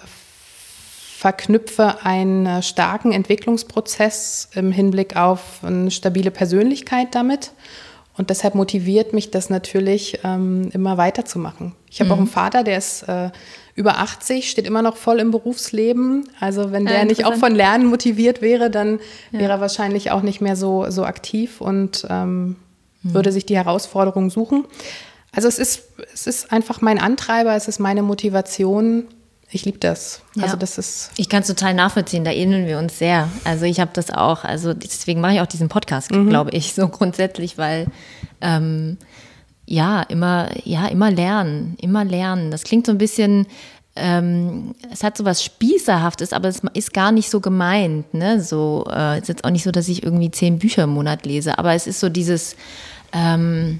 verknüpfe 1.18 2.04
einen 2.04 2.62
starken 2.62 3.12
Entwicklungsprozess 3.12 4.50
im 4.54 4.70
Hinblick 4.72 5.16
auf 5.16 5.60
eine 5.62 5.90
stabile 5.90 6.30
Persönlichkeit 6.30 7.14
damit. 7.14 7.52
Und 8.16 8.30
deshalb 8.30 8.54
motiviert 8.54 9.12
mich 9.12 9.30
das 9.30 9.50
natürlich, 9.50 10.20
ähm, 10.22 10.70
immer 10.72 10.98
weiterzumachen. 10.98 11.74
Ich 11.90 12.00
habe 12.00 12.08
mhm. 12.08 12.12
auch 12.12 12.18
einen 12.18 12.26
Vater, 12.26 12.62
der 12.62 12.78
ist 12.78 13.02
äh, 13.04 13.30
über 13.74 13.98
80, 13.98 14.50
steht 14.50 14.66
immer 14.66 14.82
noch 14.82 14.96
voll 14.96 15.18
im 15.18 15.30
Berufsleben. 15.30 16.28
Also 16.38 16.70
wenn 16.70 16.86
der 16.86 16.98
ja, 16.98 17.04
nicht 17.04 17.24
auch 17.24 17.34
von 17.34 17.54
Lernen 17.54 17.86
motiviert 17.86 18.40
wäre, 18.40 18.70
dann 18.70 19.00
ja. 19.32 19.40
wäre 19.40 19.52
er 19.52 19.60
wahrscheinlich 19.60 20.10
auch 20.10 20.22
nicht 20.22 20.40
mehr 20.40 20.56
so, 20.56 20.90
so 20.90 21.04
aktiv 21.04 21.60
und 21.60 22.06
ähm, 22.08 22.56
mhm. 23.02 23.14
würde 23.14 23.32
sich 23.32 23.46
die 23.46 23.56
Herausforderungen 23.56 24.30
suchen. 24.30 24.64
Also 25.32 25.48
es 25.48 25.58
ist, 25.58 25.82
es 26.12 26.28
ist 26.28 26.52
einfach 26.52 26.80
mein 26.80 27.00
Antreiber, 27.00 27.56
es 27.56 27.66
ist 27.66 27.80
meine 27.80 28.02
Motivation, 28.02 29.08
ich 29.50 29.64
liebe 29.64 29.78
das. 29.78 30.22
Ja. 30.34 30.44
Also 30.44 30.56
das 30.56 30.78
ist. 30.78 31.10
Ich 31.16 31.28
kann 31.28 31.42
es 31.42 31.48
total 31.48 31.74
nachvollziehen. 31.74 32.24
Da 32.24 32.32
ähneln 32.32 32.66
wir 32.66 32.78
uns 32.78 32.98
sehr. 32.98 33.28
Also 33.44 33.66
ich 33.66 33.78
habe 33.78 33.90
das 33.94 34.10
auch. 34.10 34.42
Also 34.42 34.74
deswegen 34.74 35.20
mache 35.20 35.34
ich 35.34 35.40
auch 35.40 35.46
diesen 35.46 35.68
Podcast, 35.68 36.10
mhm. 36.10 36.28
glaube 36.28 36.50
ich, 36.50 36.74
so 36.74 36.88
grundsätzlich, 36.88 37.56
weil 37.56 37.86
ähm, 38.40 38.98
ja 39.66 40.02
immer 40.02 40.50
ja 40.64 40.86
immer 40.86 41.10
lernen, 41.10 41.76
immer 41.80 42.04
lernen. 42.04 42.50
Das 42.50 42.64
klingt 42.64 42.86
so 42.86 42.92
ein 42.92 42.98
bisschen. 42.98 43.46
Ähm, 43.96 44.74
es 44.90 45.04
hat 45.04 45.16
so 45.16 45.24
was 45.24 45.44
Spießerhaftes, 45.44 46.32
aber 46.32 46.48
es 46.48 46.62
ist 46.72 46.92
gar 46.92 47.12
nicht 47.12 47.30
so 47.30 47.40
gemeint. 47.40 48.12
Ne? 48.12 48.40
So 48.40 48.84
äh, 48.90 49.20
ist 49.20 49.28
jetzt 49.28 49.44
auch 49.44 49.50
nicht 49.50 49.62
so, 49.62 49.70
dass 49.70 49.86
ich 49.86 50.02
irgendwie 50.02 50.32
zehn 50.32 50.58
Bücher 50.58 50.82
im 50.82 50.90
Monat 50.90 51.24
lese, 51.24 51.58
aber 51.58 51.74
es 51.74 51.86
ist 51.86 52.00
so 52.00 52.08
dieses 52.08 52.56
ähm, 53.12 53.78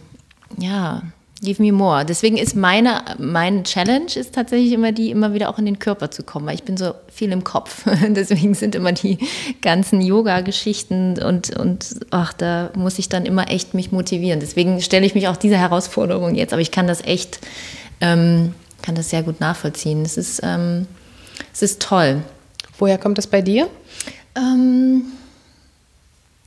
ja 0.57 1.03
Give 1.45 1.63
me 1.63 1.73
more. 1.73 2.05
Deswegen 2.05 2.39
ist 2.39 2.57
meine, 2.57 3.05
meine 3.19 3.63
Challenge 3.65 4.07
ist 4.15 4.35
tatsächlich 4.35 4.73
immer 4.73 4.93
die, 4.93 5.11
immer 5.11 5.35
wieder 5.35 5.51
auch 5.51 5.59
in 5.59 5.67
den 5.67 5.79
Körper 5.79 6.11
zu 6.11 6.23
kommen, 6.23 6.47
weil 6.47 6.55
ich 6.55 6.63
bin 6.63 6.77
so 6.79 6.95
viel 7.13 7.31
im 7.33 7.45
Kopf. 7.45 7.85
Deswegen 8.09 8.55
sind 8.55 8.75
immer 8.75 8.93
die 8.93 9.19
ganzen 9.61 10.01
Yoga-Geschichten 10.01 11.23
und, 11.23 11.55
und 11.57 12.01
ach, 12.11 12.33
da 12.33 12.71
muss 12.75 12.99
ich 12.99 13.11
dann 13.11 13.27
immer 13.27 13.51
echt 13.51 13.75
mich 13.75 13.93
motivieren. 13.93 14.41
Deswegen 14.41 14.81
stelle 14.81 15.05
ich 15.05 15.15
mich 15.15 15.29
auch 15.29 15.37
diese 15.37 15.59
Herausforderung 15.59 16.35
jetzt, 16.35 16.53
aber 16.53 16.63
ich 16.63 16.71
kann 16.71 16.87
das 16.87 17.03
echt, 17.03 17.41
ähm, 18.01 18.55
kann 18.83 18.95
das 18.95 19.11
sehr 19.11 19.23
gut 19.23 19.39
nachvollziehen. 19.39 20.03
Es 20.03 20.17
ist, 20.17 20.41
ähm, 20.43 20.87
es 21.53 21.61
ist 21.61 21.83
toll. 21.83 22.23
Woher 22.79 22.97
kommt 22.97 23.19
das 23.19 23.27
bei 23.27 23.43
dir? 23.43 23.69
Ähm, 24.35 25.05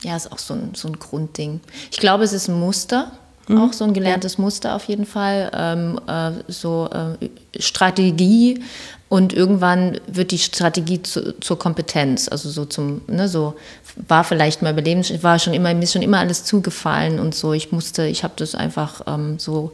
ja, 0.02 0.16
ist 0.16 0.32
auch 0.32 0.38
so 0.38 0.54
ein, 0.54 0.72
so 0.74 0.88
ein 0.88 0.98
Grundding. 0.98 1.60
Ich 1.92 1.98
glaube, 1.98 2.24
es 2.24 2.32
ist 2.32 2.48
ein 2.48 2.58
Muster 2.58 3.12
Mhm. 3.48 3.58
Auch 3.58 3.72
so 3.72 3.84
ein 3.84 3.94
gelerntes. 3.94 4.38
Muster 4.38 4.76
auf 4.76 4.84
jeden 4.84 5.06
Fall. 5.06 5.50
Ähm, 5.54 6.00
äh, 6.06 6.32
so 6.48 6.88
äh, 6.92 7.28
Strategie 7.60 8.62
und 9.08 9.32
irgendwann 9.32 9.98
wird 10.06 10.30
die 10.30 10.38
Strategie 10.38 11.02
zu, 11.02 11.38
zur 11.40 11.58
Kompetenz. 11.58 12.28
Also 12.28 12.50
so 12.50 12.66
zum, 12.66 13.00
ne, 13.06 13.28
so 13.28 13.54
war 14.06 14.22
vielleicht 14.22 14.62
mal 14.62 14.72
Überleben, 14.72 15.02
war 15.22 15.38
schon 15.38 15.54
immer, 15.54 15.72
mir 15.72 15.84
ist 15.84 15.94
schon 15.94 16.02
immer 16.02 16.18
alles 16.18 16.44
zugefallen 16.44 17.18
und 17.18 17.34
so. 17.34 17.52
Ich 17.54 17.72
musste, 17.72 18.06
ich 18.06 18.22
habe 18.22 18.34
das 18.36 18.54
einfach 18.54 19.00
ähm, 19.06 19.38
so 19.38 19.72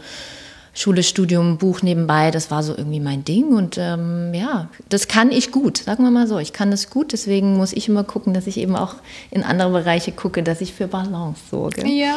Schule, 0.76 1.04
Studium, 1.04 1.57
Buch 1.57 1.83
nebenbei, 1.83 2.33
das 2.33 2.50
war 2.50 2.64
so 2.64 2.76
irgendwie 2.76 2.99
mein 2.99 3.25
Ding. 3.25 3.54
Und 3.54 3.78
ähm, 3.78 4.35
ja, 4.35 4.69
das 4.88 5.07
kann 5.07 5.31
ich 5.31 5.52
gut, 5.52 5.78
sagen 5.78 6.02
wir 6.02 6.11
mal 6.11 6.26
so. 6.26 6.38
Ich 6.38 6.52
kann 6.52 6.73
das 6.73 6.90
gut, 6.90 7.12
deswegen 7.12 7.57
muss 7.57 7.73
ich 7.73 7.88
immer 7.88 8.02
gucken, 8.02 8.35
dass 8.35 8.49
ich 8.49 8.57
eben 8.59 8.75
auch 8.75 8.97
in 9.31 9.45
andere 9.45 9.71
Bereiche 9.71 10.11
gucke, 10.11 10.43
dass 10.43 10.61
ich 10.61 10.75
für 10.75 10.88
Balance 10.88 11.40
sorge. 11.49 11.87
Ja, 11.87 12.16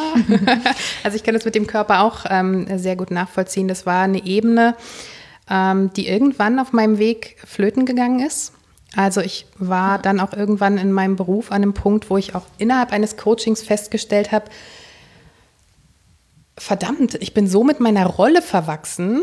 also 1.04 1.16
ich 1.16 1.22
kann 1.22 1.34
das 1.34 1.44
mit 1.44 1.54
dem 1.54 1.68
Körper 1.68 2.02
auch 2.02 2.24
ähm, 2.28 2.66
sehr 2.78 2.96
gut 2.96 3.12
nachvollziehen. 3.12 3.68
Das 3.68 3.86
war 3.86 4.02
eine 4.02 4.24
Ebene, 4.26 4.74
ähm, 5.48 5.92
die 5.94 6.08
irgendwann 6.08 6.58
auf 6.58 6.72
meinem 6.72 6.98
Weg 6.98 7.36
flöten 7.46 7.86
gegangen 7.86 8.20
ist. 8.20 8.52
Also 8.96 9.20
ich 9.20 9.46
war 9.58 9.98
dann 9.98 10.18
auch 10.18 10.32
irgendwann 10.32 10.78
in 10.78 10.92
meinem 10.92 11.14
Beruf 11.14 11.52
an 11.52 11.62
einem 11.62 11.74
Punkt, 11.74 12.10
wo 12.10 12.16
ich 12.16 12.34
auch 12.34 12.46
innerhalb 12.56 12.92
eines 12.92 13.16
Coachings 13.16 13.62
festgestellt 13.62 14.32
habe, 14.32 14.46
verdammt, 16.58 17.14
ich 17.20 17.34
bin 17.34 17.46
so 17.46 17.64
mit 17.64 17.80
meiner 17.80 18.06
Rolle 18.06 18.42
verwachsen, 18.42 19.22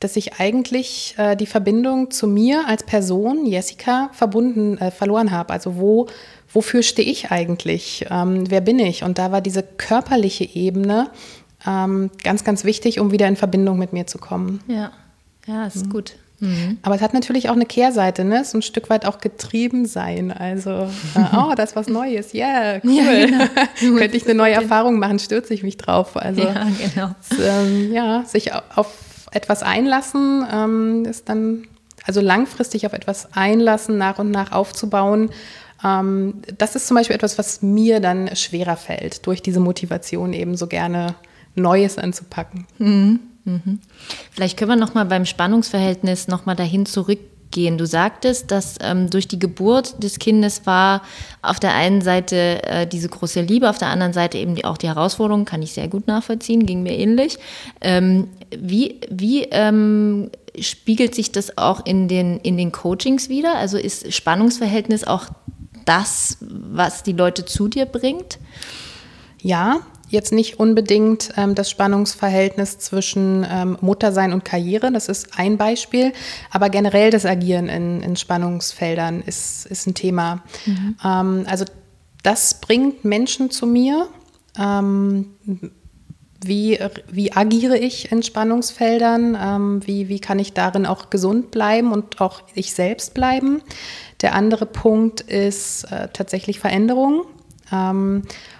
dass 0.00 0.16
ich 0.16 0.38
eigentlich 0.38 1.14
äh, 1.18 1.34
die 1.36 1.46
Verbindung 1.46 2.10
zu 2.10 2.28
mir 2.28 2.66
als 2.68 2.84
Person, 2.84 3.46
Jessica, 3.46 4.10
verbunden, 4.12 4.78
äh, 4.78 4.90
verloren 4.90 5.30
habe. 5.30 5.52
Also 5.52 5.76
wo, 5.76 6.06
wofür 6.52 6.82
stehe 6.82 7.10
ich 7.10 7.30
eigentlich? 7.30 8.06
Ähm, 8.08 8.48
wer 8.50 8.60
bin 8.60 8.78
ich? 8.78 9.02
Und 9.02 9.18
da 9.18 9.32
war 9.32 9.40
diese 9.40 9.62
körperliche 9.62 10.44
Ebene 10.44 11.10
ähm, 11.66 12.10
ganz, 12.22 12.44
ganz 12.44 12.64
wichtig, 12.64 13.00
um 13.00 13.10
wieder 13.10 13.26
in 13.26 13.36
Verbindung 13.36 13.78
mit 13.78 13.92
mir 13.92 14.06
zu 14.06 14.18
kommen. 14.18 14.60
Ja, 14.68 14.92
ja, 15.46 15.66
ist 15.66 15.86
mhm. 15.86 15.90
gut. 15.90 16.14
Mhm. 16.40 16.78
Aber 16.82 16.94
es 16.94 17.02
hat 17.02 17.14
natürlich 17.14 17.48
auch 17.48 17.54
eine 17.54 17.66
Kehrseite, 17.66 18.24
ne? 18.24 18.44
So 18.44 18.58
ein 18.58 18.62
Stück 18.62 18.90
weit 18.90 19.06
auch 19.06 19.18
getrieben 19.18 19.86
sein. 19.86 20.30
Also, 20.30 20.70
äh, 20.70 20.86
oh, 21.36 21.54
das 21.56 21.70
ist 21.70 21.76
was 21.76 21.88
Neues, 21.88 22.32
yeah, 22.34 22.80
cool. 22.84 22.92
Ja, 22.92 23.26
genau. 23.26 23.44
Könnte 23.98 24.16
ich 24.16 24.24
eine 24.24 24.34
neue 24.34 24.54
Erfahrung 24.54 24.98
machen, 24.98 25.18
stürze 25.18 25.52
ich 25.54 25.62
mich 25.62 25.76
drauf. 25.76 26.16
Also, 26.16 26.42
ja, 26.42 26.66
genau. 26.94 27.10
ähm, 27.42 27.92
ja 27.92 28.24
sich 28.24 28.52
auf 28.52 28.94
etwas 29.32 29.62
einlassen 29.62 30.46
ähm, 30.50 31.04
ist 31.04 31.28
dann, 31.28 31.66
also 32.06 32.20
langfristig 32.20 32.86
auf 32.86 32.92
etwas 32.92 33.28
einlassen, 33.32 33.98
nach 33.98 34.18
und 34.18 34.30
nach 34.30 34.52
aufzubauen. 34.52 35.30
Ähm, 35.84 36.34
das 36.56 36.76
ist 36.76 36.86
zum 36.86 36.96
Beispiel 36.96 37.16
etwas, 37.16 37.38
was 37.38 37.62
mir 37.62 38.00
dann 38.00 38.34
schwerer 38.36 38.76
fällt, 38.76 39.26
durch 39.26 39.42
diese 39.42 39.60
Motivation 39.60 40.32
eben 40.32 40.56
so 40.56 40.66
gerne 40.66 41.14
Neues 41.54 41.98
anzupacken. 41.98 42.66
Mhm. 42.78 43.20
Mhm. 43.48 43.80
Vielleicht 44.30 44.58
können 44.58 44.70
wir 44.70 44.76
noch 44.76 44.94
mal 44.94 45.04
beim 45.04 45.24
Spannungsverhältnis 45.24 46.28
noch 46.28 46.44
mal 46.44 46.54
dahin 46.54 46.84
zurückgehen. 46.84 47.78
Du 47.78 47.86
sagtest, 47.86 48.50
dass 48.50 48.76
ähm, 48.82 49.08
durch 49.08 49.26
die 49.26 49.38
Geburt 49.38 50.02
des 50.02 50.18
Kindes 50.18 50.66
war 50.66 51.02
auf 51.40 51.58
der 51.58 51.74
einen 51.74 52.02
Seite 52.02 52.62
äh, 52.64 52.86
diese 52.86 53.08
große 53.08 53.40
Liebe, 53.40 53.70
auf 53.70 53.78
der 53.78 53.88
anderen 53.88 54.12
Seite 54.12 54.36
eben 54.36 54.54
die, 54.54 54.66
auch 54.66 54.76
die 54.76 54.88
Herausforderung, 54.88 55.46
kann 55.46 55.62
ich 55.62 55.72
sehr 55.72 55.88
gut 55.88 56.06
nachvollziehen, 56.06 56.66
ging 56.66 56.82
mir 56.82 56.96
ähnlich. 56.96 57.38
Ähm, 57.80 58.28
wie 58.56 59.00
wie 59.10 59.44
ähm, 59.44 60.30
spiegelt 60.60 61.14
sich 61.14 61.32
das 61.32 61.56
auch 61.56 61.86
in 61.86 62.08
den, 62.08 62.38
in 62.40 62.58
den 62.58 62.70
Coachings 62.70 63.30
wieder? 63.30 63.56
Also 63.56 63.78
ist 63.78 64.12
Spannungsverhältnis 64.12 65.04
auch 65.04 65.26
das, 65.86 66.36
was 66.40 67.02
die 67.02 67.12
Leute 67.12 67.46
zu 67.46 67.68
dir 67.68 67.86
bringt? 67.86 68.38
Ja, 69.40 69.80
jetzt 70.08 70.32
nicht 70.32 70.58
unbedingt 70.58 71.30
ähm, 71.36 71.54
das 71.54 71.70
Spannungsverhältnis 71.70 72.78
zwischen 72.78 73.46
ähm, 73.48 73.78
Muttersein 73.80 74.32
und 74.32 74.44
Karriere, 74.44 74.90
das 74.92 75.08
ist 75.08 75.38
ein 75.38 75.56
Beispiel, 75.56 76.12
aber 76.50 76.70
generell 76.70 77.10
das 77.10 77.26
Agieren 77.26 77.68
in, 77.68 78.00
in 78.02 78.16
Spannungsfeldern 78.16 79.22
ist, 79.22 79.66
ist 79.66 79.86
ein 79.86 79.94
Thema. 79.94 80.42
Mhm. 80.66 80.96
Ähm, 81.04 81.44
also 81.46 81.64
das 82.22 82.60
bringt 82.60 83.04
Menschen 83.04 83.50
zu 83.50 83.66
mir. 83.66 84.08
Ähm, 84.58 85.34
wie, 86.44 86.78
wie 87.10 87.32
agiere 87.32 87.78
ich 87.78 88.12
in 88.12 88.22
Spannungsfeldern? 88.22 89.36
Ähm, 89.40 89.86
wie, 89.86 90.08
wie 90.08 90.20
kann 90.20 90.38
ich 90.38 90.52
darin 90.52 90.86
auch 90.86 91.10
gesund 91.10 91.50
bleiben 91.50 91.92
und 91.92 92.20
auch 92.20 92.42
ich 92.54 92.74
selbst 92.74 93.14
bleiben? 93.14 93.60
Der 94.22 94.34
andere 94.34 94.66
Punkt 94.66 95.20
ist 95.20 95.84
äh, 95.84 96.08
tatsächlich 96.12 96.60
Veränderung. 96.60 97.24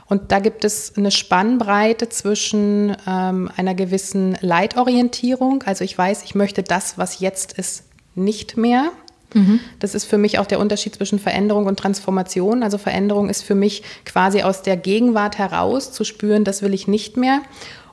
Und 0.08 0.32
da 0.32 0.38
gibt 0.38 0.64
es 0.64 0.94
eine 0.96 1.10
Spannbreite 1.10 2.08
zwischen 2.08 2.96
ähm, 3.06 3.50
einer 3.56 3.74
gewissen 3.74 4.38
Leitorientierung. 4.40 5.62
Also 5.64 5.84
ich 5.84 5.96
weiß, 5.96 6.22
ich 6.24 6.34
möchte 6.34 6.62
das, 6.62 6.96
was 6.96 7.20
jetzt 7.20 7.58
ist, 7.58 7.84
nicht 8.14 8.56
mehr. 8.56 8.90
Mhm. 9.34 9.60
Das 9.78 9.94
ist 9.94 10.06
für 10.06 10.18
mich 10.18 10.38
auch 10.38 10.46
der 10.46 10.60
Unterschied 10.60 10.94
zwischen 10.94 11.18
Veränderung 11.18 11.66
und 11.66 11.78
Transformation. 11.78 12.62
Also 12.62 12.78
Veränderung 12.78 13.28
ist 13.28 13.42
für 13.42 13.54
mich 13.54 13.82
quasi 14.06 14.42
aus 14.42 14.62
der 14.62 14.76
Gegenwart 14.76 15.38
heraus 15.38 15.92
zu 15.92 16.04
spüren, 16.04 16.44
das 16.44 16.62
will 16.62 16.72
ich 16.72 16.88
nicht 16.88 17.16
mehr. 17.16 17.42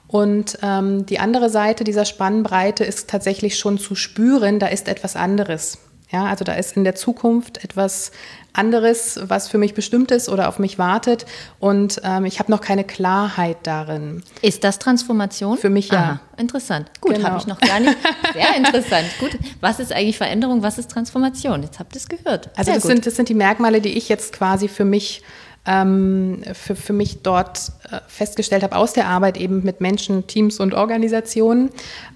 Und 0.07 0.59
ähm, 0.61 1.05
die 1.05 1.19
andere 1.19 1.49
Seite 1.49 1.83
dieser 1.83 2.05
Spannbreite 2.05 2.85
ist 2.85 3.09
tatsächlich 3.09 3.57
schon 3.59 3.77
zu 3.77 3.95
spüren, 3.95 4.59
da 4.59 4.67
ist 4.67 4.87
etwas 4.87 5.15
anderes. 5.15 5.79
Ja, 6.15 6.27
also 6.27 6.45
da 6.45 6.53
ist 6.53 6.77
in 6.77 6.85
der 6.85 6.95
Zukunft 6.95 7.61
etwas 7.61 8.13
anderes, 8.53 9.19
was 9.23 9.49
für 9.49 9.57
mich 9.57 9.73
bestimmt 9.73 10.11
ist 10.11 10.29
oder 10.29 10.47
auf 10.47 10.59
mich 10.59 10.79
wartet. 10.79 11.25
Und 11.59 11.99
ähm, 12.05 12.23
ich 12.23 12.39
habe 12.39 12.49
noch 12.53 12.61
keine 12.61 12.85
Klarheit 12.85 13.57
darin. 13.63 14.23
Ist 14.41 14.63
das 14.63 14.79
Transformation? 14.79 15.57
Für 15.57 15.69
mich 15.69 15.89
ja. 15.89 15.97
Aha, 15.97 16.19
interessant. 16.37 16.89
Gut, 17.01 17.15
genau. 17.15 17.27
habe 17.27 17.39
ich 17.39 17.47
noch 17.47 17.59
gar 17.59 17.81
nicht. 17.81 17.97
Sehr 18.33 18.55
interessant. 18.55 19.07
Gut. 19.19 19.37
Was 19.59 19.81
ist 19.81 19.91
eigentlich 19.91 20.15
Veränderung? 20.17 20.63
Was 20.63 20.77
ist 20.77 20.89
Transformation? 20.89 21.63
Jetzt 21.63 21.79
habt 21.79 21.93
ihr 21.93 21.99
es 21.99 22.07
gehört. 22.07 22.49
Also 22.55 22.71
das 22.71 22.83
sind, 22.83 23.05
das 23.05 23.17
sind 23.17 23.27
die 23.27 23.33
Merkmale, 23.33 23.81
die 23.81 23.97
ich 23.97 24.07
jetzt 24.07 24.31
quasi 24.31 24.69
für 24.69 24.85
mich 24.85 25.21
ähm, 25.65 26.43
für, 26.53 26.75
für 26.75 26.93
mich 26.93 27.23
dort 27.23 27.71
äh, 27.91 27.99
festgestellt 28.07 28.63
habe, 28.63 28.75
aus 28.75 28.93
der 28.93 29.07
Arbeit 29.07 29.37
eben 29.37 29.63
mit 29.63 29.81
Menschen, 29.81 30.27
Teams 30.27 30.59
und 30.59 30.73
Organisationen, 30.73 31.71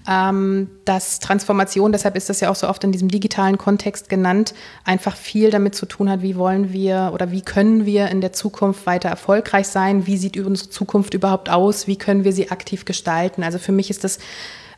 ähm, 0.08 0.68
dass 0.84 1.18
Transformation, 1.18 1.92
deshalb 1.92 2.16
ist 2.16 2.28
das 2.28 2.40
ja 2.40 2.50
auch 2.50 2.54
so 2.54 2.68
oft 2.68 2.84
in 2.84 2.92
diesem 2.92 3.08
digitalen 3.08 3.58
Kontext 3.58 4.08
genannt, 4.08 4.54
einfach 4.84 5.16
viel 5.16 5.50
damit 5.50 5.74
zu 5.74 5.86
tun 5.86 6.08
hat, 6.08 6.22
wie 6.22 6.36
wollen 6.36 6.72
wir 6.72 7.10
oder 7.12 7.32
wie 7.32 7.42
können 7.42 7.86
wir 7.86 8.08
in 8.08 8.20
der 8.20 8.32
Zukunft 8.32 8.86
weiter 8.86 9.08
erfolgreich 9.08 9.66
sein, 9.66 10.06
wie 10.06 10.16
sieht 10.16 10.36
unsere 10.38 10.70
Zukunft 10.70 11.14
überhaupt 11.14 11.50
aus, 11.50 11.86
wie 11.86 11.96
können 11.96 12.24
wir 12.24 12.32
sie 12.32 12.50
aktiv 12.50 12.84
gestalten. 12.84 13.42
Also 13.42 13.58
für 13.58 13.72
mich 13.72 13.90
ist 13.90 14.04
das 14.04 14.18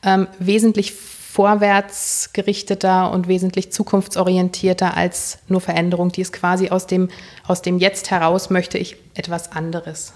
ähm, 0.03 0.27
wesentlich 0.39 0.95
vorwärts 1.33 2.35
gerichteter 2.35 3.11
und 3.11 3.27
wesentlich 3.27 3.73
zukunftsorientierter 3.73 4.95
als 4.99 5.39
nur 5.49 5.63
Veränderung. 5.63 6.13
Die 6.13 6.21
ist 6.21 6.35
quasi 6.35 6.69
aus 6.69 6.87
dem, 6.87 7.09
aus 7.47 7.63
dem 7.63 7.79
Jetzt 7.79 8.11
heraus 8.11 8.51
möchte 8.51 8.77
ich 8.77 8.97
etwas 9.15 9.51
anderes. 9.53 10.13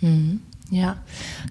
Mhm. 0.00 0.40
Ja. 0.68 0.96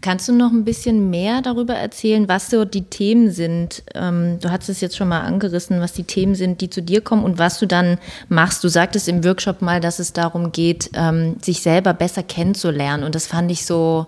Kannst 0.01 0.27
du 0.27 0.33
noch 0.33 0.51
ein 0.51 0.65
bisschen 0.65 1.09
mehr 1.09 1.41
darüber 1.41 1.75
erzählen, 1.75 2.27
was 2.27 2.49
so 2.49 2.65
die 2.65 2.83
Themen 2.83 3.31
sind? 3.31 3.83
Ähm, 3.93 4.37
du 4.41 4.51
hast 4.51 4.67
es 4.67 4.81
jetzt 4.81 4.97
schon 4.97 5.07
mal 5.07 5.21
angerissen, 5.21 5.79
was 5.79 5.93
die 5.93 6.03
Themen 6.03 6.35
sind, 6.35 6.59
die 6.59 6.69
zu 6.69 6.81
dir 6.81 6.99
kommen 6.99 7.23
und 7.23 7.37
was 7.37 7.57
du 7.57 7.67
dann 7.67 7.97
machst. 8.27 8.65
Du 8.65 8.67
sagtest 8.67 9.07
im 9.07 9.23
Workshop 9.23 9.61
mal, 9.61 9.79
dass 9.79 9.99
es 9.99 10.11
darum 10.11 10.51
geht, 10.51 10.89
ähm, 10.93 11.37
sich 11.41 11.61
selber 11.61 11.93
besser 11.93 12.23
kennenzulernen. 12.23 13.05
Und 13.05 13.15
das 13.15 13.27
fand 13.27 13.49
ich 13.49 13.65
so, 13.65 14.07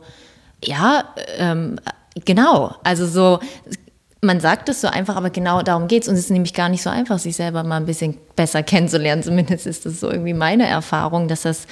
ja, 0.61 1.05
ähm, 1.37 1.79
genau. 2.25 2.75
Also 2.83 3.07
so, 3.07 3.39
man 4.27 4.39
sagt 4.39 4.69
es 4.69 4.81
so 4.81 4.87
einfach, 4.87 5.15
aber 5.15 5.31
genau 5.31 5.63
darum 5.63 5.87
geht 5.87 6.03
es. 6.03 6.09
Und 6.09 6.13
es 6.13 6.21
ist 6.21 6.29
nämlich 6.29 6.53
gar 6.53 6.69
nicht 6.69 6.83
so 6.83 6.91
einfach, 6.91 7.17
sich 7.17 7.35
selber 7.35 7.63
mal 7.63 7.77
ein 7.77 7.87
bisschen 7.87 8.17
besser 8.35 8.61
kennenzulernen. 8.61 9.23
Zumindest 9.23 9.65
ist 9.65 9.87
das 9.87 9.99
so 9.99 10.11
irgendwie 10.11 10.35
meine 10.35 10.67
Erfahrung, 10.67 11.27
dass 11.27 11.41
das 11.41 11.65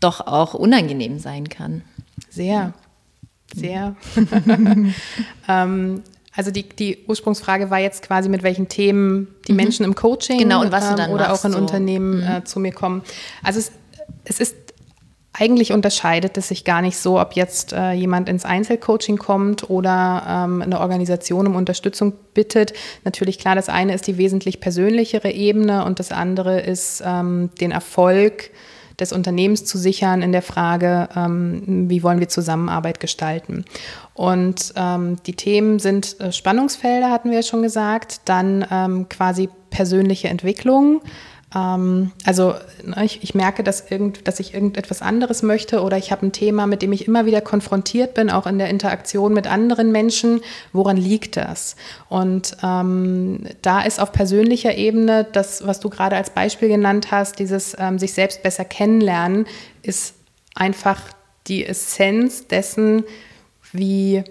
doch 0.00 0.26
auch 0.26 0.52
unangenehm 0.52 1.18
sein 1.18 1.48
kann. 1.48 1.82
Sehr, 2.28 2.74
sehr. 3.54 3.96
ähm, 5.48 6.02
also 6.36 6.50
die, 6.50 6.68
die 6.68 6.98
Ursprungsfrage 7.06 7.70
war 7.70 7.78
jetzt 7.78 8.02
quasi, 8.02 8.28
mit 8.28 8.42
welchen 8.42 8.68
Themen 8.68 9.28
die 9.48 9.52
mhm. 9.52 9.56
Menschen 9.56 9.84
im 9.84 9.94
Coaching 9.94 10.38
genau, 10.38 10.60
und 10.60 10.72
was 10.72 10.86
ähm, 10.86 11.10
oder 11.10 11.28
machst, 11.28 11.40
auch 11.40 11.44
in 11.46 11.52
so. 11.52 11.58
Unternehmen 11.58 12.18
mhm. 12.18 12.28
äh, 12.28 12.44
zu 12.44 12.60
mir 12.60 12.72
kommen. 12.72 13.02
Also 13.42 13.58
es, 13.58 13.72
es 14.24 14.40
ist 14.40 14.59
eigentlich 15.32 15.72
unterscheidet 15.72 16.36
es 16.36 16.48
sich 16.48 16.64
gar 16.64 16.82
nicht 16.82 16.96
so, 16.96 17.20
ob 17.20 17.34
jetzt 17.34 17.72
äh, 17.72 17.92
jemand 17.92 18.28
ins 18.28 18.44
Einzelcoaching 18.44 19.16
kommt 19.16 19.70
oder 19.70 20.24
ähm, 20.26 20.60
eine 20.60 20.80
Organisation 20.80 21.46
um 21.46 21.54
Unterstützung 21.54 22.14
bittet. 22.34 22.72
Natürlich 23.04 23.38
klar, 23.38 23.54
das 23.54 23.68
eine 23.68 23.94
ist 23.94 24.06
die 24.08 24.18
wesentlich 24.18 24.60
persönlichere 24.60 25.30
Ebene 25.30 25.84
und 25.84 26.00
das 26.00 26.10
andere 26.10 26.60
ist 26.60 27.02
ähm, 27.06 27.50
den 27.60 27.70
Erfolg 27.70 28.50
des 28.98 29.12
Unternehmens 29.12 29.64
zu 29.64 29.78
sichern 29.78 30.20
in 30.20 30.32
der 30.32 30.42
Frage, 30.42 31.08
ähm, 31.16 31.88
wie 31.88 32.02
wollen 32.02 32.20
wir 32.20 32.28
Zusammenarbeit 32.28 33.00
gestalten. 33.00 33.64
Und 34.14 34.74
ähm, 34.76 35.16
die 35.26 35.34
Themen 35.34 35.78
sind 35.78 36.20
äh, 36.20 36.32
Spannungsfelder, 36.32 37.10
hatten 37.10 37.30
wir 37.30 37.38
ja 37.38 37.42
schon 37.42 37.62
gesagt, 37.62 38.22
dann 38.26 38.66
ähm, 38.70 39.08
quasi 39.08 39.48
persönliche 39.70 40.28
Entwicklung 40.28 41.00
also 41.52 42.54
ne, 42.84 43.04
ich, 43.04 43.24
ich, 43.24 43.34
merke, 43.34 43.64
dass, 43.64 43.90
irgend, 43.90 44.28
dass 44.28 44.38
ich 44.38 44.54
irgendetwas 44.54 45.02
anderes 45.02 45.42
möchte 45.42 45.82
oder 45.82 45.96
ich 45.96 46.12
habe 46.12 46.26
ein 46.26 46.32
Thema, 46.32 46.68
mit 46.68 46.80
dem 46.80 46.92
ich 46.92 47.08
immer 47.08 47.26
wieder 47.26 47.40
konfrontiert 47.40 48.14
bin, 48.14 48.30
auch 48.30 48.46
in 48.46 48.58
der 48.58 48.70
Interaktion 48.70 49.34
mit 49.34 49.48
anderen 49.48 49.90
Menschen. 49.90 50.42
Woran 50.72 50.96
liegt 50.96 51.36
das? 51.36 51.74
Und 52.08 52.56
ähm, 52.62 53.46
da 53.62 53.80
ist 53.80 53.98
auf 54.00 54.12
persönlicher 54.12 54.76
Ebene 54.76 55.26
das, 55.32 55.66
was 55.66 55.80
du 55.80 55.90
gerade 55.90 56.14
als 56.14 56.30
Beispiel 56.30 56.68
genannt 56.68 57.10
hast, 57.10 57.40
dieses 57.40 57.76
ähm, 57.78 57.98
sich 57.98 58.12
selbst 58.12 58.44
besser 58.44 58.64
kennenlernen, 58.64 59.46
ist 59.82 60.14
einfach 60.54 61.00
die 61.48 61.66
Essenz 61.66 62.46
dessen, 62.46 63.02
wie, 63.72 64.22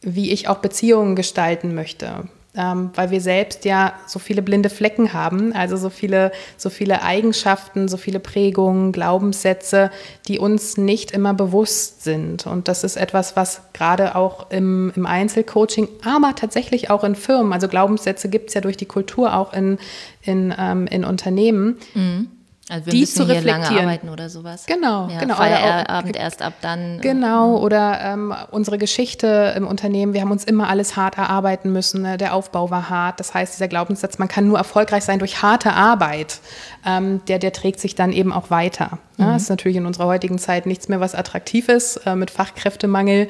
wie 0.00 0.30
ich 0.30 0.46
auch 0.46 0.58
Beziehungen 0.58 1.16
gestalten 1.16 1.74
möchte 1.74 2.28
ähm, 2.56 2.90
weil 2.94 3.10
wir 3.10 3.20
selbst 3.20 3.64
ja 3.64 3.94
so 4.06 4.18
viele 4.18 4.42
blinde 4.42 4.70
Flecken 4.70 5.12
haben, 5.12 5.52
also 5.52 5.76
so 5.76 5.90
viele, 5.90 6.32
so 6.56 6.70
viele 6.70 7.02
Eigenschaften, 7.02 7.88
so 7.88 7.96
viele 7.96 8.20
Prägungen, 8.20 8.92
Glaubenssätze, 8.92 9.90
die 10.28 10.38
uns 10.38 10.76
nicht 10.76 11.10
immer 11.10 11.34
bewusst 11.34 12.02
sind. 12.04 12.46
Und 12.46 12.68
das 12.68 12.84
ist 12.84 12.96
etwas, 12.96 13.36
was 13.36 13.62
gerade 13.72 14.16
auch 14.16 14.50
im, 14.50 14.92
im 14.96 15.06
Einzelcoaching, 15.06 15.88
aber 16.04 16.34
tatsächlich 16.34 16.90
auch 16.90 17.04
in 17.04 17.14
Firmen, 17.14 17.52
also 17.52 17.68
Glaubenssätze 17.68 18.28
gibt 18.28 18.48
es 18.48 18.54
ja 18.54 18.60
durch 18.60 18.76
die 18.76 18.86
Kultur 18.86 19.34
auch 19.34 19.52
in, 19.52 19.78
in, 20.22 20.54
ähm, 20.58 20.86
in 20.86 21.04
Unternehmen. 21.04 21.76
Mhm 21.94 22.28
also 22.68 22.86
wir 22.86 22.92
die 22.94 23.00
müssen 23.00 23.26
zu 23.26 23.32
hier 23.32 23.42
lange 23.42 23.68
arbeiten 23.68 24.08
oder 24.08 24.28
sowas. 24.28 24.66
Genau, 24.66 25.08
ja, 25.08 25.20
genau. 25.20 25.36
Feierabend 25.36 26.16
erst 26.16 26.42
ab 26.42 26.54
dann. 26.62 26.98
Äh, 26.98 27.00
genau, 27.00 27.58
oder 27.58 28.00
ähm, 28.00 28.34
unsere 28.50 28.76
Geschichte 28.76 29.54
im 29.56 29.68
Unternehmen, 29.68 30.14
wir 30.14 30.20
haben 30.20 30.32
uns 30.32 30.42
immer 30.42 30.68
alles 30.68 30.96
hart 30.96 31.16
erarbeiten 31.16 31.72
müssen. 31.72 32.02
Ne? 32.02 32.16
Der 32.16 32.34
Aufbau 32.34 32.68
war 32.70 32.90
hart. 32.90 33.20
Das 33.20 33.34
heißt, 33.34 33.54
dieser 33.54 33.68
Glaubenssatz, 33.68 34.18
man 34.18 34.26
kann 34.26 34.48
nur 34.48 34.58
erfolgreich 34.58 35.04
sein 35.04 35.20
durch 35.20 35.42
harte 35.42 35.74
Arbeit, 35.74 36.40
ähm, 36.84 37.20
der, 37.28 37.38
der 37.38 37.52
trägt 37.52 37.78
sich 37.78 37.94
dann 37.94 38.12
eben 38.12 38.32
auch 38.32 38.50
weiter. 38.50 38.98
Ne? 39.16 39.26
Mhm. 39.26 39.32
Das 39.34 39.42
ist 39.42 39.50
natürlich 39.50 39.76
in 39.76 39.86
unserer 39.86 40.06
heutigen 40.06 40.38
Zeit 40.38 40.66
nichts 40.66 40.88
mehr, 40.88 40.98
was 40.98 41.14
attraktiv 41.14 41.68
ist, 41.68 41.98
äh, 41.98 42.16
mit 42.16 42.32
Fachkräftemangel 42.32 43.28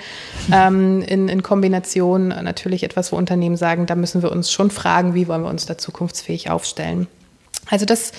ähm, 0.51 1.03
in, 1.03 1.29
in 1.29 1.42
Kombination 1.42 2.29
natürlich 2.29 2.85
etwas, 2.85 3.12
wo 3.12 3.16
Unternehmen 3.16 3.59
sagen, 3.59 3.85
da 3.85 3.96
müssen 3.96 4.22
wir 4.22 4.33
uns 4.33 4.51
schon 4.51 4.70
fragen, 4.70 5.14
wie 5.14 5.29
wollen 5.29 5.42
wir 5.42 5.51
uns 5.51 5.66
da 5.66 5.77
zukunftsfähig 5.77 6.51
aufstellen. 6.51 7.07
Also 7.68 7.85
das 7.85 8.12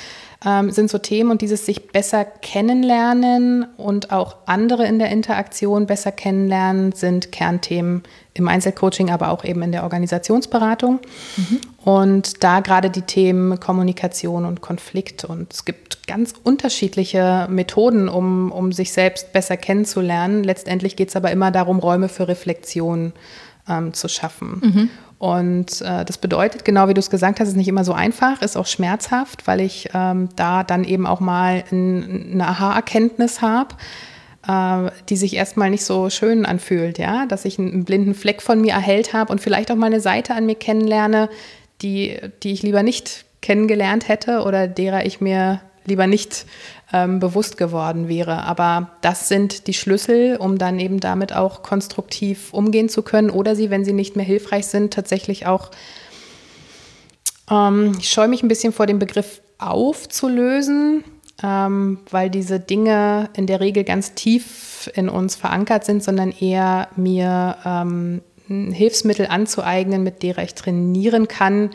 ähm, 0.46 0.72
sind 0.72 0.90
so 0.90 0.98
Themen 1.00 1.32
und 1.32 1.42
dieses 1.42 1.66
sich 1.66 1.88
besser 1.88 2.24
kennenlernen 2.24 3.66
und 3.78 4.12
auch 4.12 4.36
andere 4.46 4.86
in 4.86 5.00
der 5.00 5.10
Interaktion 5.10 5.88
besser 5.88 6.12
kennenlernen 6.12 6.92
sind 6.92 7.32
Kernthemen 7.32 8.04
im 8.34 8.48
Einzelcoaching, 8.48 9.10
aber 9.10 9.32
auch 9.32 9.44
eben 9.44 9.64
in 9.64 9.72
der 9.72 9.84
Organisationsberatung. 9.84 11.00
Mhm. 11.38 11.62
Und 11.84 12.44
da 12.44 12.60
gerade 12.60 12.92
die 12.92 13.02
Themen 13.02 13.60
Kommunikation 13.60 14.46
und 14.46 14.62
Konflikt. 14.62 15.24
Und 15.24 15.54
es 15.54 15.66
gibt 15.66 16.06
ganz 16.08 16.34
unterschiedliche 16.44 17.48
Methoden, 17.50 18.08
um, 18.08 18.52
um 18.52 18.72
sich 18.72 18.92
selbst 18.92 19.34
besser 19.34 19.58
kennenzulernen. 19.58 20.44
Letztendlich 20.44 20.96
geht 20.96 21.10
es 21.10 21.16
aber 21.16 21.32
immer 21.32 21.50
darum, 21.50 21.80
Räume 21.80 22.10
für 22.10 22.28
Reflexion 22.28 23.14
ähm, 23.68 23.94
zu 23.94 24.08
schaffen. 24.08 24.62
Mhm. 24.64 24.90
Und 25.20 25.82
äh, 25.82 26.06
das 26.06 26.20
bedeutet, 26.20 26.64
genau 26.64 26.88
wie 26.88 26.94
du 26.94 27.00
es 27.00 27.10
gesagt 27.10 27.40
hast, 27.40 27.48
ist 27.48 27.56
nicht 27.56 27.68
immer 27.68 27.84
so 27.84 27.94
einfach, 27.94 28.42
ist 28.42 28.56
auch 28.56 28.68
schmerzhaft, 28.68 29.48
weil 29.48 29.62
ich 29.62 29.90
ähm, 29.94 30.30
da 30.36 30.64
dann 30.64 30.84
eben 30.84 31.08
auch 31.08 31.20
mal 31.20 31.64
ein, 31.72 32.30
eine 32.34 32.48
Aha-Erkenntnis 32.48 33.42
habe, 33.42 33.76
äh, 34.48 34.92
die 35.10 35.18
sich 35.18 35.36
erstmal 35.36 35.72
nicht 35.72 35.86
so 35.86 36.12
schön 36.12 36.46
anfühlt, 36.46 37.00
ja, 37.00 37.26
dass 37.26 37.46
ich 37.46 37.58
einen 37.58 37.84
blinden 37.84 38.14
Fleck 38.14 38.44
von 38.44 38.62
mir 38.62 38.74
erhellt 38.74 39.14
habe 39.14 39.32
und 39.32 39.42
vielleicht 39.42 39.72
auch 39.72 39.76
mal 39.76 39.88
eine 39.88 40.02
Seite 40.02 40.36
an 40.36 40.46
mir 40.46 40.56
kennenlerne, 40.56 41.30
die, 41.82 42.20
die 42.44 42.54
ich 42.54 42.62
lieber 42.62 42.84
nicht 42.84 43.26
kennengelernt 43.42 44.08
hätte 44.08 44.44
oder 44.44 44.68
derer 44.68 45.06
ich 45.06 45.20
mir 45.20 45.62
lieber 45.88 46.06
nicht 46.06 46.46
ähm, 46.94 47.20
bewusst 47.20 47.58
geworden 47.58 48.08
wäre. 48.08 48.44
Aber 48.44 48.92
das 49.02 49.28
sind 49.28 49.68
die 49.68 49.74
Schlüssel, 49.74 50.38
um 50.38 50.58
dann 50.58 50.80
eben 50.80 51.00
damit 51.00 51.34
auch 51.34 51.64
konstruktiv 51.64 52.54
umgehen 52.54 52.90
zu 52.90 53.02
können 53.02 53.30
oder 53.30 53.56
sie, 53.56 53.70
wenn 53.70 53.86
sie 53.86 53.94
nicht 53.94 54.16
mehr 54.16 54.26
hilfreich 54.26 54.68
sind, 54.68 54.94
tatsächlich 54.94 55.48
auch, 55.48 55.72
ähm, 57.50 57.94
ich 58.00 58.10
scheue 58.10 58.28
mich 58.28 58.44
ein 58.44 58.48
bisschen 58.48 58.74
vor 58.74 58.86
dem 58.86 59.00
Begriff 59.00 59.42
aufzulösen, 59.58 61.04
ähm, 61.42 62.00
weil 62.12 62.30
diese 62.30 62.60
Dinge 62.60 63.30
in 63.36 63.48
der 63.48 63.60
Regel 63.60 63.84
ganz 63.84 64.14
tief 64.14 64.90
in 64.96 65.10
uns 65.10 65.36
verankert 65.36 65.86
sind, 65.86 66.04
sondern 66.04 66.32
eher 66.32 66.90
mir 66.96 67.58
ähm, 67.66 68.22
Hilfsmittel 68.48 69.28
anzueignen, 69.28 70.04
mit 70.04 70.24
derer 70.24 70.44
ich 70.44 70.54
trainieren 70.54 71.28
kann, 71.28 71.72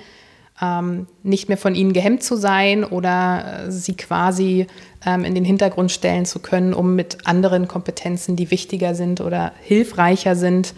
ähm, 0.63 1.09
nicht 1.25 1.49
mehr 1.49 1.59
von 1.59 1.75
ihnen 1.75 1.93
gehemmt 1.93 2.23
zu 2.23 2.37
sein 2.37 2.85
oder 2.85 3.65
äh, 3.67 3.71
sie 3.71 3.95
quasi 3.95 4.69
ähm, 5.05 5.25
in 5.25 5.35
den 5.35 5.45
Hintergrund 5.45 5.91
stellen 5.91 6.25
zu 6.25 6.39
können, 6.39 6.73
um 6.73 6.95
mit 6.95 7.27
anderen 7.27 7.67
Kompetenzen, 7.67 8.37
die 8.37 8.51
wichtiger 8.51 8.95
sind 8.95 9.21
oder 9.21 9.53
hilfreicher 9.61 10.37
sind, 10.37 10.73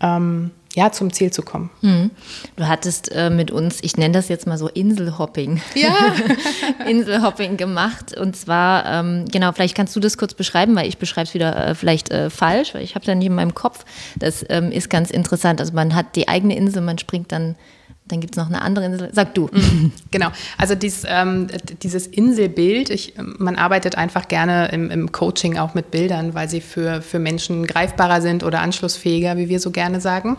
ähm, 0.00 0.50
ja, 0.74 0.90
zum 0.90 1.12
Ziel 1.12 1.32
zu 1.32 1.42
kommen. 1.42 1.70
Mhm. 1.82 2.10
Du 2.56 2.66
hattest 2.66 3.12
äh, 3.12 3.30
mit 3.30 3.52
uns, 3.52 3.78
ich 3.82 3.96
nenne 3.96 4.12
das 4.12 4.28
jetzt 4.28 4.48
mal 4.48 4.58
so 4.58 4.66
Inselhopping. 4.66 5.60
Ja. 5.76 5.94
Inselhopping 6.88 7.56
gemacht. 7.56 8.18
Und 8.18 8.34
zwar, 8.34 8.84
ähm, 8.86 9.26
genau, 9.30 9.52
vielleicht 9.52 9.76
kannst 9.76 9.94
du 9.94 10.00
das 10.00 10.18
kurz 10.18 10.34
beschreiben, 10.34 10.74
weil 10.74 10.88
ich 10.88 10.98
beschreibe 10.98 11.28
es 11.28 11.34
wieder 11.34 11.68
äh, 11.68 11.74
vielleicht 11.76 12.10
äh, 12.10 12.28
falsch, 12.28 12.74
weil 12.74 12.82
ich 12.82 12.96
habe 12.96 13.06
da 13.06 13.14
nicht 13.14 13.28
in 13.28 13.36
meinem 13.36 13.54
Kopf. 13.54 13.84
Das 14.18 14.44
ähm, 14.48 14.72
ist 14.72 14.90
ganz 14.90 15.12
interessant. 15.12 15.60
Also 15.60 15.72
man 15.72 15.94
hat 15.94 16.16
die 16.16 16.26
eigene 16.26 16.56
Insel, 16.56 16.82
man 16.82 16.98
springt 16.98 17.30
dann 17.30 17.54
dann 18.06 18.20
gibt 18.20 18.34
es 18.34 18.36
noch 18.36 18.48
eine 18.48 18.60
andere 18.60 18.84
Insel. 18.84 19.08
Sag 19.12 19.34
du. 19.34 19.48
Mhm. 19.50 19.90
Genau. 20.10 20.28
Also 20.58 20.74
dies, 20.74 21.04
ähm, 21.08 21.46
dieses 21.82 22.06
Inselbild, 22.06 22.90
ich, 22.90 23.14
man 23.16 23.56
arbeitet 23.56 23.96
einfach 23.96 24.28
gerne 24.28 24.68
im, 24.68 24.90
im, 24.90 25.10
Coaching 25.10 25.56
auch 25.56 25.72
mit 25.72 25.90
Bildern, 25.90 26.34
weil 26.34 26.48
sie 26.50 26.60
für, 26.60 27.00
für 27.00 27.18
Menschen 27.18 27.66
greifbarer 27.66 28.20
sind 28.20 28.44
oder 28.44 28.60
anschlussfähiger, 28.60 29.38
wie 29.38 29.48
wir 29.48 29.58
so 29.58 29.70
gerne 29.70 30.02
sagen. 30.02 30.36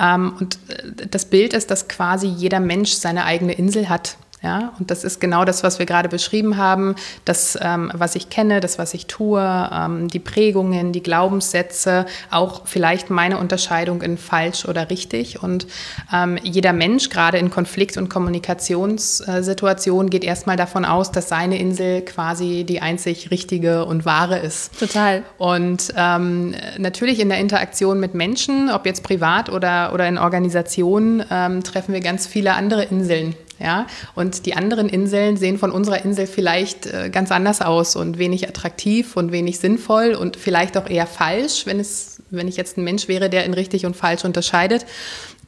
Ähm, 0.00 0.32
und 0.40 0.58
äh, 0.68 1.06
das 1.10 1.26
Bild 1.26 1.52
ist, 1.52 1.70
dass 1.70 1.86
quasi 1.86 2.28
jeder 2.28 2.60
Mensch 2.60 2.92
seine 2.92 3.24
eigene 3.24 3.52
Insel 3.52 3.90
hat. 3.90 4.16
Ja, 4.42 4.72
und 4.80 4.90
das 4.90 5.04
ist 5.04 5.20
genau 5.20 5.44
das, 5.44 5.62
was 5.62 5.78
wir 5.78 5.86
gerade 5.86 6.08
beschrieben 6.08 6.56
haben, 6.56 6.96
das, 7.24 7.56
ähm, 7.62 7.92
was 7.94 8.16
ich 8.16 8.28
kenne, 8.28 8.58
das, 8.58 8.76
was 8.76 8.92
ich 8.92 9.06
tue, 9.06 9.40
ähm, 9.40 10.08
die 10.08 10.18
Prägungen, 10.18 10.92
die 10.92 11.02
Glaubenssätze, 11.02 12.06
auch 12.30 12.62
vielleicht 12.64 13.08
meine 13.08 13.38
Unterscheidung 13.38 14.02
in 14.02 14.18
falsch 14.18 14.64
oder 14.64 14.90
richtig. 14.90 15.44
Und 15.44 15.68
ähm, 16.12 16.38
jeder 16.42 16.72
Mensch, 16.72 17.08
gerade 17.08 17.38
in 17.38 17.50
Konflikt- 17.50 17.96
und 17.96 18.08
Kommunikationssituationen, 18.08 20.10
geht 20.10 20.24
erstmal 20.24 20.56
davon 20.56 20.84
aus, 20.84 21.12
dass 21.12 21.28
seine 21.28 21.58
Insel 21.58 22.02
quasi 22.02 22.64
die 22.64 22.80
einzig 22.80 23.30
richtige 23.30 23.84
und 23.84 24.04
wahre 24.04 24.40
ist. 24.40 24.76
Total. 24.76 25.22
Und 25.38 25.94
ähm, 25.96 26.56
natürlich 26.78 27.20
in 27.20 27.28
der 27.28 27.38
Interaktion 27.38 28.00
mit 28.00 28.14
Menschen, 28.14 28.70
ob 28.70 28.86
jetzt 28.86 29.04
privat 29.04 29.50
oder, 29.50 29.92
oder 29.94 30.08
in 30.08 30.18
Organisationen, 30.18 31.24
ähm, 31.30 31.62
treffen 31.62 31.92
wir 31.92 32.00
ganz 32.00 32.26
viele 32.26 32.54
andere 32.54 32.82
Inseln 32.82 33.36
ja? 33.58 33.86
Und 34.14 34.46
die 34.46 34.54
anderen 34.54 34.88
Inseln 34.88 35.36
sehen 35.36 35.58
von 35.58 35.70
unserer 35.70 36.04
Insel 36.04 36.26
vielleicht 36.26 36.86
äh, 36.86 37.10
ganz 37.10 37.30
anders 37.30 37.60
aus 37.60 37.96
und 37.96 38.18
wenig 38.18 38.48
attraktiv 38.48 39.16
und 39.16 39.32
wenig 39.32 39.58
sinnvoll 39.58 40.14
und 40.14 40.36
vielleicht 40.36 40.76
auch 40.76 40.88
eher 40.88 41.06
falsch, 41.06 41.66
wenn, 41.66 41.80
es, 41.80 42.22
wenn 42.30 42.48
ich 42.48 42.56
jetzt 42.56 42.76
ein 42.76 42.84
Mensch 42.84 43.08
wäre, 43.08 43.30
der 43.30 43.44
in 43.44 43.54
richtig 43.54 43.86
und 43.86 43.96
falsch 43.96 44.24
unterscheidet. 44.24 44.86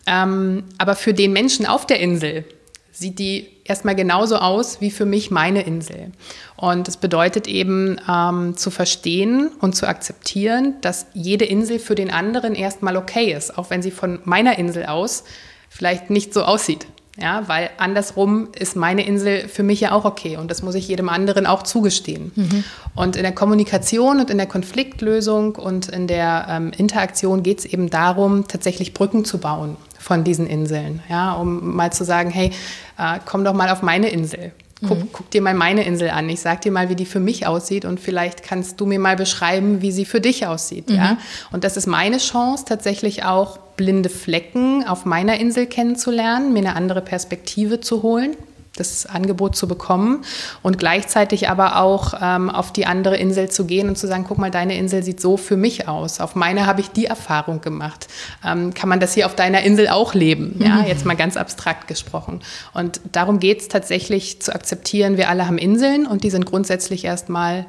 Ähm, 0.06 0.64
aber 0.78 0.96
für 0.96 1.14
den 1.14 1.32
Menschen 1.32 1.66
auf 1.66 1.86
der 1.86 2.00
Insel 2.00 2.44
sieht 2.92 3.18
die 3.18 3.48
erstmal 3.64 3.96
genauso 3.96 4.36
aus 4.36 4.80
wie 4.80 4.90
für 4.90 5.04
mich 5.04 5.30
meine 5.30 5.62
Insel. 5.62 6.12
Und 6.56 6.86
es 6.86 6.96
bedeutet 6.96 7.48
eben 7.48 8.00
ähm, 8.08 8.56
zu 8.56 8.70
verstehen 8.70 9.50
und 9.60 9.74
zu 9.74 9.88
akzeptieren, 9.88 10.74
dass 10.80 11.06
jede 11.12 11.44
Insel 11.44 11.80
für 11.80 11.96
den 11.96 12.10
anderen 12.10 12.54
erstmal 12.54 12.96
okay 12.96 13.32
ist, 13.32 13.58
auch 13.58 13.70
wenn 13.70 13.82
sie 13.82 13.90
von 13.90 14.20
meiner 14.24 14.58
Insel 14.58 14.86
aus 14.86 15.24
vielleicht 15.68 16.08
nicht 16.10 16.32
so 16.32 16.44
aussieht. 16.44 16.86
Ja, 17.16 17.46
weil 17.46 17.70
andersrum 17.78 18.48
ist 18.58 18.74
meine 18.74 19.06
Insel 19.06 19.46
für 19.46 19.62
mich 19.62 19.80
ja 19.80 19.92
auch 19.92 20.04
okay 20.04 20.36
und 20.36 20.50
das 20.50 20.62
muss 20.62 20.74
ich 20.74 20.88
jedem 20.88 21.08
anderen 21.08 21.46
auch 21.46 21.62
zugestehen. 21.62 22.32
Mhm. 22.34 22.64
Und 22.96 23.14
in 23.14 23.22
der 23.22 23.32
Kommunikation 23.32 24.18
und 24.18 24.30
in 24.30 24.36
der 24.36 24.48
Konfliktlösung 24.48 25.54
und 25.54 25.88
in 25.88 26.08
der 26.08 26.46
ähm, 26.48 26.72
Interaktion 26.76 27.44
geht 27.44 27.60
es 27.60 27.64
eben 27.66 27.88
darum, 27.88 28.48
tatsächlich 28.48 28.94
Brücken 28.94 29.24
zu 29.24 29.38
bauen 29.38 29.76
von 30.00 30.24
diesen 30.24 30.48
Inseln. 30.48 31.02
Ja, 31.08 31.34
um 31.34 31.76
mal 31.76 31.92
zu 31.92 32.04
sagen, 32.04 32.30
hey, 32.30 32.50
äh, 32.98 33.20
komm 33.24 33.44
doch 33.44 33.54
mal 33.54 33.70
auf 33.70 33.82
meine 33.82 34.08
Insel. 34.08 34.52
Guck, 34.86 34.98
mhm. 34.98 35.08
guck, 35.12 35.30
dir 35.30 35.40
mal 35.40 35.54
meine 35.54 35.84
Insel 35.84 36.10
an. 36.10 36.28
Ich 36.28 36.40
sag 36.40 36.62
dir 36.62 36.72
mal, 36.72 36.88
wie 36.88 36.96
die 36.96 37.06
für 37.06 37.20
mich 37.20 37.46
aussieht 37.46 37.84
und 37.84 38.00
vielleicht 38.00 38.42
kannst 38.42 38.80
du 38.80 38.86
mir 38.86 38.98
mal 38.98 39.16
beschreiben, 39.16 39.82
wie 39.82 39.92
sie 39.92 40.04
für 40.04 40.20
dich 40.20 40.46
aussieht. 40.46 40.90
Mhm. 40.90 40.96
Ja? 40.96 41.18
Und 41.52 41.64
das 41.64 41.76
ist 41.76 41.86
meine 41.86 42.18
Chance, 42.18 42.64
tatsächlich 42.66 43.24
auch 43.24 43.58
blinde 43.76 44.08
Flecken 44.08 44.86
auf 44.86 45.04
meiner 45.04 45.38
Insel 45.38 45.66
kennenzulernen, 45.66 46.52
mir 46.52 46.60
eine 46.60 46.76
andere 46.76 47.00
Perspektive 47.00 47.80
zu 47.80 48.02
holen, 48.02 48.36
das 48.76 49.06
Angebot 49.06 49.54
zu 49.56 49.68
bekommen 49.68 50.24
und 50.62 50.78
gleichzeitig 50.78 51.48
aber 51.48 51.80
auch 51.80 52.14
ähm, 52.20 52.50
auf 52.50 52.72
die 52.72 52.86
andere 52.86 53.16
Insel 53.16 53.48
zu 53.48 53.66
gehen 53.66 53.88
und 53.88 53.96
zu 53.96 54.06
sagen, 54.06 54.24
guck 54.26 54.38
mal, 54.38 54.50
deine 54.50 54.76
Insel 54.76 55.02
sieht 55.02 55.20
so 55.20 55.36
für 55.36 55.56
mich 55.56 55.86
aus. 55.86 56.20
Auf 56.20 56.34
meiner 56.34 56.66
habe 56.66 56.80
ich 56.80 56.90
die 56.90 57.06
Erfahrung 57.06 57.60
gemacht. 57.60 58.08
Ähm, 58.44 58.74
kann 58.74 58.88
man 58.88 59.00
das 59.00 59.14
hier 59.14 59.26
auf 59.26 59.36
deiner 59.36 59.62
Insel 59.62 59.88
auch 59.88 60.14
leben? 60.14 60.56
Ja, 60.58 60.82
mhm. 60.82 60.86
jetzt 60.86 61.04
mal 61.04 61.14
ganz 61.14 61.36
abstrakt 61.36 61.86
gesprochen. 61.86 62.40
Und 62.72 63.00
darum 63.12 63.38
geht 63.38 63.60
es 63.60 63.68
tatsächlich 63.68 64.42
zu 64.42 64.52
akzeptieren, 64.52 65.16
wir 65.16 65.28
alle 65.28 65.46
haben 65.46 65.58
Inseln 65.58 66.06
und 66.06 66.24
die 66.24 66.30
sind 66.30 66.46
grundsätzlich 66.46 67.04
erstmal 67.04 67.66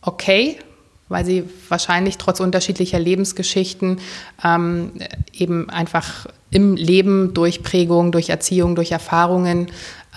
okay 0.00 0.58
weil 1.08 1.24
sie 1.24 1.44
wahrscheinlich 1.68 2.18
trotz 2.18 2.40
unterschiedlicher 2.40 2.98
Lebensgeschichten 2.98 4.00
ähm, 4.44 4.92
eben 5.32 5.70
einfach 5.70 6.26
im 6.50 6.76
Leben 6.76 7.34
durch 7.34 7.62
Prägung, 7.62 8.12
durch 8.12 8.28
Erziehung, 8.28 8.74
durch 8.74 8.92
Erfahrungen 8.92 9.68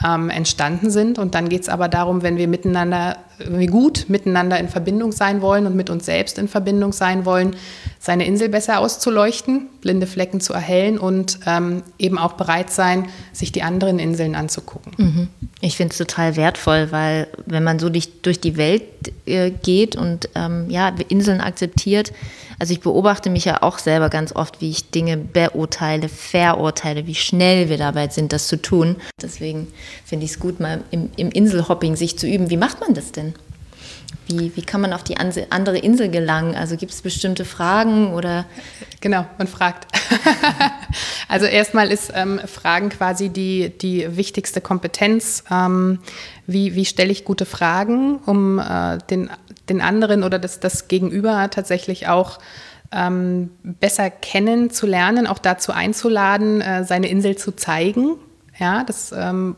ähm, 0.06 0.30
entstanden 0.30 0.90
sind. 0.90 1.20
Und 1.20 1.36
dann 1.36 1.50
geht 1.50 1.64
es 1.64 1.70
aber 1.70 1.90
darum, 1.90 2.22
wenn 2.22 2.38
wir 2.38 2.48
miteinander, 2.48 3.18
wir 3.48 3.68
gut 3.68 4.06
miteinander 4.08 4.60
in 4.60 4.70
Verbindung 4.70 5.12
sein 5.12 5.42
wollen 5.42 5.66
und 5.66 5.76
mit 5.76 5.90
uns 5.90 6.06
selbst 6.06 6.38
in 6.38 6.48
Verbindung 6.48 6.94
sein 6.94 7.26
wollen, 7.26 7.56
seine 8.00 8.26
Insel 8.26 8.50
besser 8.50 8.80
auszuleuchten, 8.80 9.68
blinde 9.82 10.08
Flecken 10.08 10.42
zu 10.42 10.54
erhellen 10.54 10.98
und 10.98 11.40
ähm, 11.46 11.84
eben 11.98 12.18
auch 12.18 12.34
bereit 12.34 12.72
sein, 12.72 13.10
sich 13.34 13.52
die 13.52 13.64
anderen 13.64 14.00
Inseln 14.00 14.36
anzugucken. 14.36 14.92
Mhm. 14.98 15.28
Ich 15.62 15.78
finde 15.78 15.92
es 15.92 15.98
total 15.98 16.36
wertvoll, 16.36 16.92
weil 16.92 17.28
wenn 17.46 17.64
man 17.64 17.80
so 17.80 17.90
durch, 17.90 18.22
durch 18.22 18.40
die 18.40 18.58
Welt 18.58 18.84
äh, 19.26 19.52
geht 19.52 19.96
und 19.96 20.30
ähm, 20.36 20.70
ja, 20.70 20.94
Inseln 21.10 21.42
akzeptiert, 21.42 22.14
also 22.60 22.74
ich 22.74 22.82
beobachte 22.82 23.30
mich 23.30 23.46
ja 23.46 23.64
auch 23.64 23.80
selber 23.80 24.10
ganz 24.10 24.36
oft, 24.36 24.60
wie 24.60 24.70
ich 24.70 24.92
Dinge 24.92 25.16
beurteile, 25.16 26.10
verurteile, 26.10 27.08
wie 27.08 27.16
schnell 27.16 27.70
wir 27.70 27.78
dabei 27.78 28.10
sind, 28.10 28.34
das 28.34 28.48
zu 28.48 28.62
tun. 28.62 28.98
Deswegen 29.22 29.68
finde 30.04 30.26
ich 30.26 30.32
es 30.32 30.40
gut, 30.40 30.60
mal 30.60 30.82
im, 30.92 31.10
im 31.16 31.30
Inselhopping 31.32 31.96
sich 31.96 32.18
zu 32.18 32.28
üben. 32.28 32.50
Wie 32.50 32.58
macht 32.58 32.82
man 32.82 32.94
das 32.94 33.14
denn? 33.14 33.29
Wie, 34.30 34.56
wie 34.56 34.62
kann 34.62 34.82
man 34.82 34.94
auf 34.94 35.04
die 35.04 35.18
andere 35.18 35.78
Insel 35.80 36.10
gelangen? 36.10 36.56
Also 36.56 36.78
gibt 36.78 36.92
es 36.92 37.02
bestimmte 37.02 37.46
Fragen 37.46 38.14
oder? 38.14 38.46
Genau, 39.02 39.26
man 39.40 39.48
fragt. 39.48 39.88
also 41.28 41.48
erstmal 41.48 41.92
ist 41.92 42.12
ähm, 42.14 42.40
Fragen 42.46 42.90
quasi 42.90 43.30
die, 43.30 43.76
die 43.76 44.16
wichtigste 44.16 44.62
Kompetenz. 44.62 45.44
Ähm, 45.50 46.00
wie 46.46 46.76
wie 46.76 46.86
stelle 46.86 47.12
ich 47.12 47.26
gute 47.26 47.46
Fragen, 47.46 48.18
um 48.26 48.60
äh, 48.60 49.00
den 49.10 49.32
den 49.68 49.82
anderen 49.82 50.24
oder 50.24 50.38
das, 50.38 50.60
das 50.60 50.88
Gegenüber 50.88 51.50
tatsächlich 51.50 52.08
auch 52.08 52.40
ähm, 52.92 53.52
besser 53.64 54.10
kennenzulernen, 54.10 55.28
auch 55.28 55.40
dazu 55.40 55.72
einzuladen, 55.72 56.62
äh, 56.62 56.84
seine 56.84 57.10
Insel 57.10 57.36
zu 57.36 57.56
zeigen. 57.56 58.16
Ja, 58.60 58.84
das 58.84 59.12
ähm, 59.12 59.56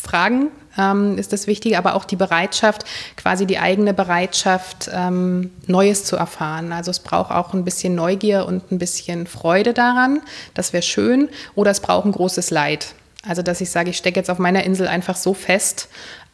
Fragen 0.00 0.48
ähm, 0.78 1.18
ist 1.18 1.32
das 1.32 1.46
Wichtige, 1.46 1.76
aber 1.76 1.94
auch 1.94 2.04
die 2.04 2.16
Bereitschaft, 2.16 2.84
quasi 3.16 3.46
die 3.46 3.58
eigene 3.58 3.92
Bereitschaft, 3.92 4.88
ähm, 4.92 5.50
Neues 5.66 6.04
zu 6.04 6.16
erfahren. 6.16 6.72
Also 6.72 6.90
es 6.90 7.00
braucht 7.00 7.30
auch 7.30 7.52
ein 7.52 7.64
bisschen 7.64 7.94
Neugier 7.94 8.46
und 8.46 8.70
ein 8.70 8.78
bisschen 8.78 9.26
Freude 9.26 9.74
daran. 9.74 10.20
Das 10.54 10.72
wäre 10.72 10.82
schön. 10.82 11.28
Oder 11.54 11.72
es 11.72 11.80
braucht 11.80 12.06
ein 12.06 12.12
großes 12.12 12.50
Leid. 12.50 12.94
Also 13.26 13.42
dass 13.42 13.60
ich 13.60 13.70
sage, 13.70 13.90
ich 13.90 13.96
stecke 13.96 14.20
jetzt 14.20 14.30
auf 14.30 14.38
meiner 14.38 14.62
Insel 14.62 14.86
einfach 14.86 15.16
so 15.16 15.34
fest, 15.34 15.88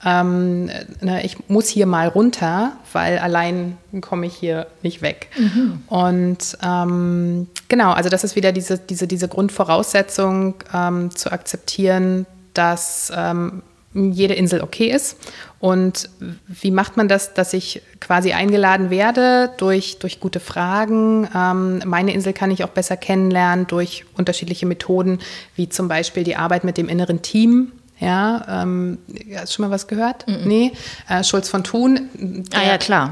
ähm, 0.04 0.66
ne, 1.00 1.24
ich 1.24 1.48
muss 1.48 1.68
hier 1.68 1.86
mal 1.86 2.08
runter, 2.08 2.72
weil 2.92 3.18
allein 3.18 3.78
komme 4.02 4.26
ich 4.26 4.34
hier 4.34 4.66
nicht 4.82 5.00
weg. 5.00 5.28
Mhm. 5.38 5.82
Und 5.86 6.58
ähm, 6.62 7.48
genau, 7.68 7.92
also 7.92 8.10
das 8.10 8.22
ist 8.22 8.36
wieder 8.36 8.52
diese, 8.52 8.78
diese, 8.78 9.06
diese 9.06 9.28
Grundvoraussetzung 9.28 10.56
ähm, 10.74 11.10
zu 11.16 11.32
akzeptieren, 11.32 12.26
dass 12.54 13.12
ähm, 13.14 13.62
jede 13.94 14.34
Insel 14.34 14.60
okay 14.60 14.90
ist. 14.90 15.16
Und 15.60 16.10
wie 16.48 16.70
macht 16.70 16.96
man 16.96 17.08
das, 17.08 17.32
dass 17.34 17.52
ich 17.52 17.80
quasi 18.00 18.32
eingeladen 18.32 18.90
werde 18.90 19.50
durch, 19.56 19.98
durch 19.98 20.20
gute 20.20 20.40
Fragen? 20.40 21.28
Ähm, 21.34 21.80
meine 21.86 22.12
Insel 22.12 22.32
kann 22.32 22.50
ich 22.50 22.64
auch 22.64 22.70
besser 22.70 22.96
kennenlernen 22.96 23.66
durch 23.66 24.04
unterschiedliche 24.16 24.66
Methoden, 24.66 25.20
wie 25.54 25.68
zum 25.68 25.88
Beispiel 25.88 26.24
die 26.24 26.36
Arbeit 26.36 26.64
mit 26.64 26.76
dem 26.76 26.88
inneren 26.88 27.22
Team. 27.22 27.72
Ja, 28.00 28.62
ähm, 28.62 28.98
hast 29.36 29.52
du 29.52 29.56
schon 29.56 29.64
mal 29.66 29.70
was 29.70 29.86
gehört? 29.86 30.26
Mm 30.26 30.32
-mm. 30.32 30.46
Nee, 30.46 30.72
äh, 31.08 31.22
Schulz 31.22 31.48
von 31.48 31.62
Thun. 31.62 32.08
Der, 32.14 32.60
ah 32.60 32.66
ja, 32.66 32.78
klar. 32.78 33.10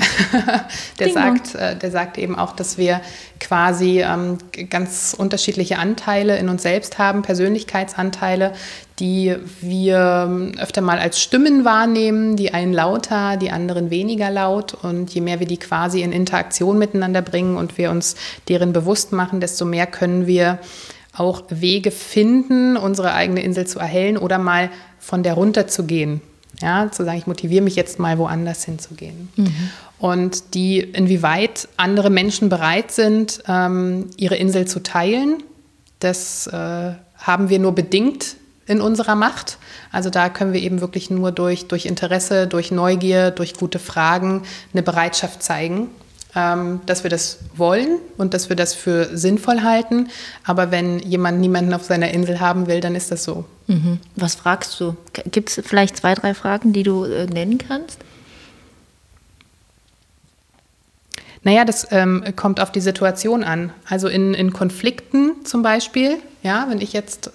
der, 0.98 1.12
sagt, 1.12 1.54
äh, 1.54 1.76
der 1.76 1.90
sagt 1.92 2.18
eben 2.18 2.36
auch, 2.36 2.52
dass 2.52 2.78
wir 2.78 3.00
quasi 3.38 4.02
ähm, 4.02 4.38
ganz 4.70 5.14
unterschiedliche 5.16 5.78
Anteile 5.78 6.36
in 6.36 6.48
uns 6.48 6.62
selbst 6.62 6.98
haben, 6.98 7.22
Persönlichkeitsanteile, 7.22 8.54
die 8.98 9.36
wir 9.60 10.26
ähm, 10.28 10.52
öfter 10.58 10.80
mal 10.80 10.98
als 10.98 11.20
Stimmen 11.20 11.64
wahrnehmen, 11.64 12.36
die 12.36 12.52
einen 12.52 12.72
lauter, 12.72 13.36
die 13.36 13.52
anderen 13.52 13.90
weniger 13.90 14.30
laut. 14.30 14.74
Und 14.74 15.14
je 15.14 15.20
mehr 15.20 15.38
wir 15.38 15.46
die 15.46 15.58
quasi 15.58 16.02
in 16.02 16.10
Interaktion 16.10 16.76
miteinander 16.76 17.22
bringen 17.22 17.56
und 17.56 17.78
wir 17.78 17.92
uns 17.92 18.16
deren 18.48 18.72
bewusst 18.72 19.12
machen, 19.12 19.40
desto 19.40 19.64
mehr 19.64 19.86
können 19.86 20.26
wir 20.26 20.58
auch 21.14 21.44
Wege 21.48 21.90
finden, 21.90 22.76
unsere 22.76 23.12
eigene 23.12 23.42
Insel 23.42 23.66
zu 23.66 23.78
erhellen 23.78 24.16
oder 24.16 24.38
mal 24.38 24.70
von 24.98 25.22
der 25.22 25.34
runter 25.34 25.66
zu 25.66 25.84
gehen. 25.84 26.20
Ja, 26.60 26.90
zu 26.90 27.04
sagen, 27.04 27.18
ich 27.18 27.26
motiviere 27.26 27.62
mich 27.62 27.76
jetzt 27.76 27.98
mal 27.98 28.18
woanders 28.18 28.64
hinzugehen. 28.64 29.30
Mhm. 29.36 29.70
Und 29.98 30.54
die, 30.54 30.80
inwieweit 30.80 31.68
andere 31.76 32.10
Menschen 32.10 32.48
bereit 32.48 32.92
sind, 32.92 33.42
ähm, 33.48 34.10
ihre 34.16 34.36
Insel 34.36 34.66
zu 34.66 34.82
teilen, 34.82 35.42
das 35.98 36.46
äh, 36.46 36.92
haben 37.16 37.48
wir 37.48 37.58
nur 37.58 37.72
bedingt 37.72 38.36
in 38.66 38.80
unserer 38.80 39.16
Macht. 39.16 39.58
Also 39.90 40.10
da 40.10 40.28
können 40.28 40.52
wir 40.52 40.60
eben 40.60 40.80
wirklich 40.80 41.10
nur 41.10 41.32
durch, 41.32 41.66
durch 41.66 41.86
Interesse, 41.86 42.46
durch 42.46 42.70
Neugier, 42.70 43.30
durch 43.30 43.54
gute 43.54 43.78
Fragen 43.78 44.42
eine 44.72 44.82
Bereitschaft 44.82 45.42
zeigen, 45.42 45.88
dass 46.34 47.02
wir 47.02 47.10
das 47.10 47.40
wollen 47.56 47.98
und 48.16 48.32
dass 48.32 48.48
wir 48.48 48.56
das 48.56 48.72
für 48.72 49.14
sinnvoll 49.16 49.62
halten. 49.62 50.08
Aber 50.44 50.70
wenn 50.70 50.98
jemand 51.00 51.40
niemanden 51.40 51.74
auf 51.74 51.82
seiner 51.82 52.10
Insel 52.10 52.40
haben 52.40 52.66
will, 52.68 52.80
dann 52.80 52.94
ist 52.94 53.10
das 53.10 53.24
so. 53.24 53.44
Mhm. 53.66 53.98
Was 54.16 54.34
fragst 54.34 54.80
du? 54.80 54.96
Gibt 55.30 55.50
es 55.50 55.60
vielleicht 55.66 55.98
zwei, 55.98 56.14
drei 56.14 56.32
Fragen, 56.32 56.72
die 56.72 56.84
du 56.84 57.04
äh, 57.04 57.26
nennen 57.26 57.58
kannst? 57.58 57.98
Naja, 61.42 61.64
das 61.64 61.88
ähm, 61.90 62.24
kommt 62.36 62.60
auf 62.60 62.72
die 62.72 62.80
Situation 62.80 63.44
an. 63.44 63.72
Also 63.88 64.08
in, 64.08 64.32
in 64.32 64.52
Konflikten 64.52 65.44
zum 65.44 65.62
Beispiel, 65.62 66.18
ja, 66.42 66.66
wenn 66.68 66.80
ich 66.80 66.92
jetzt 66.92 67.32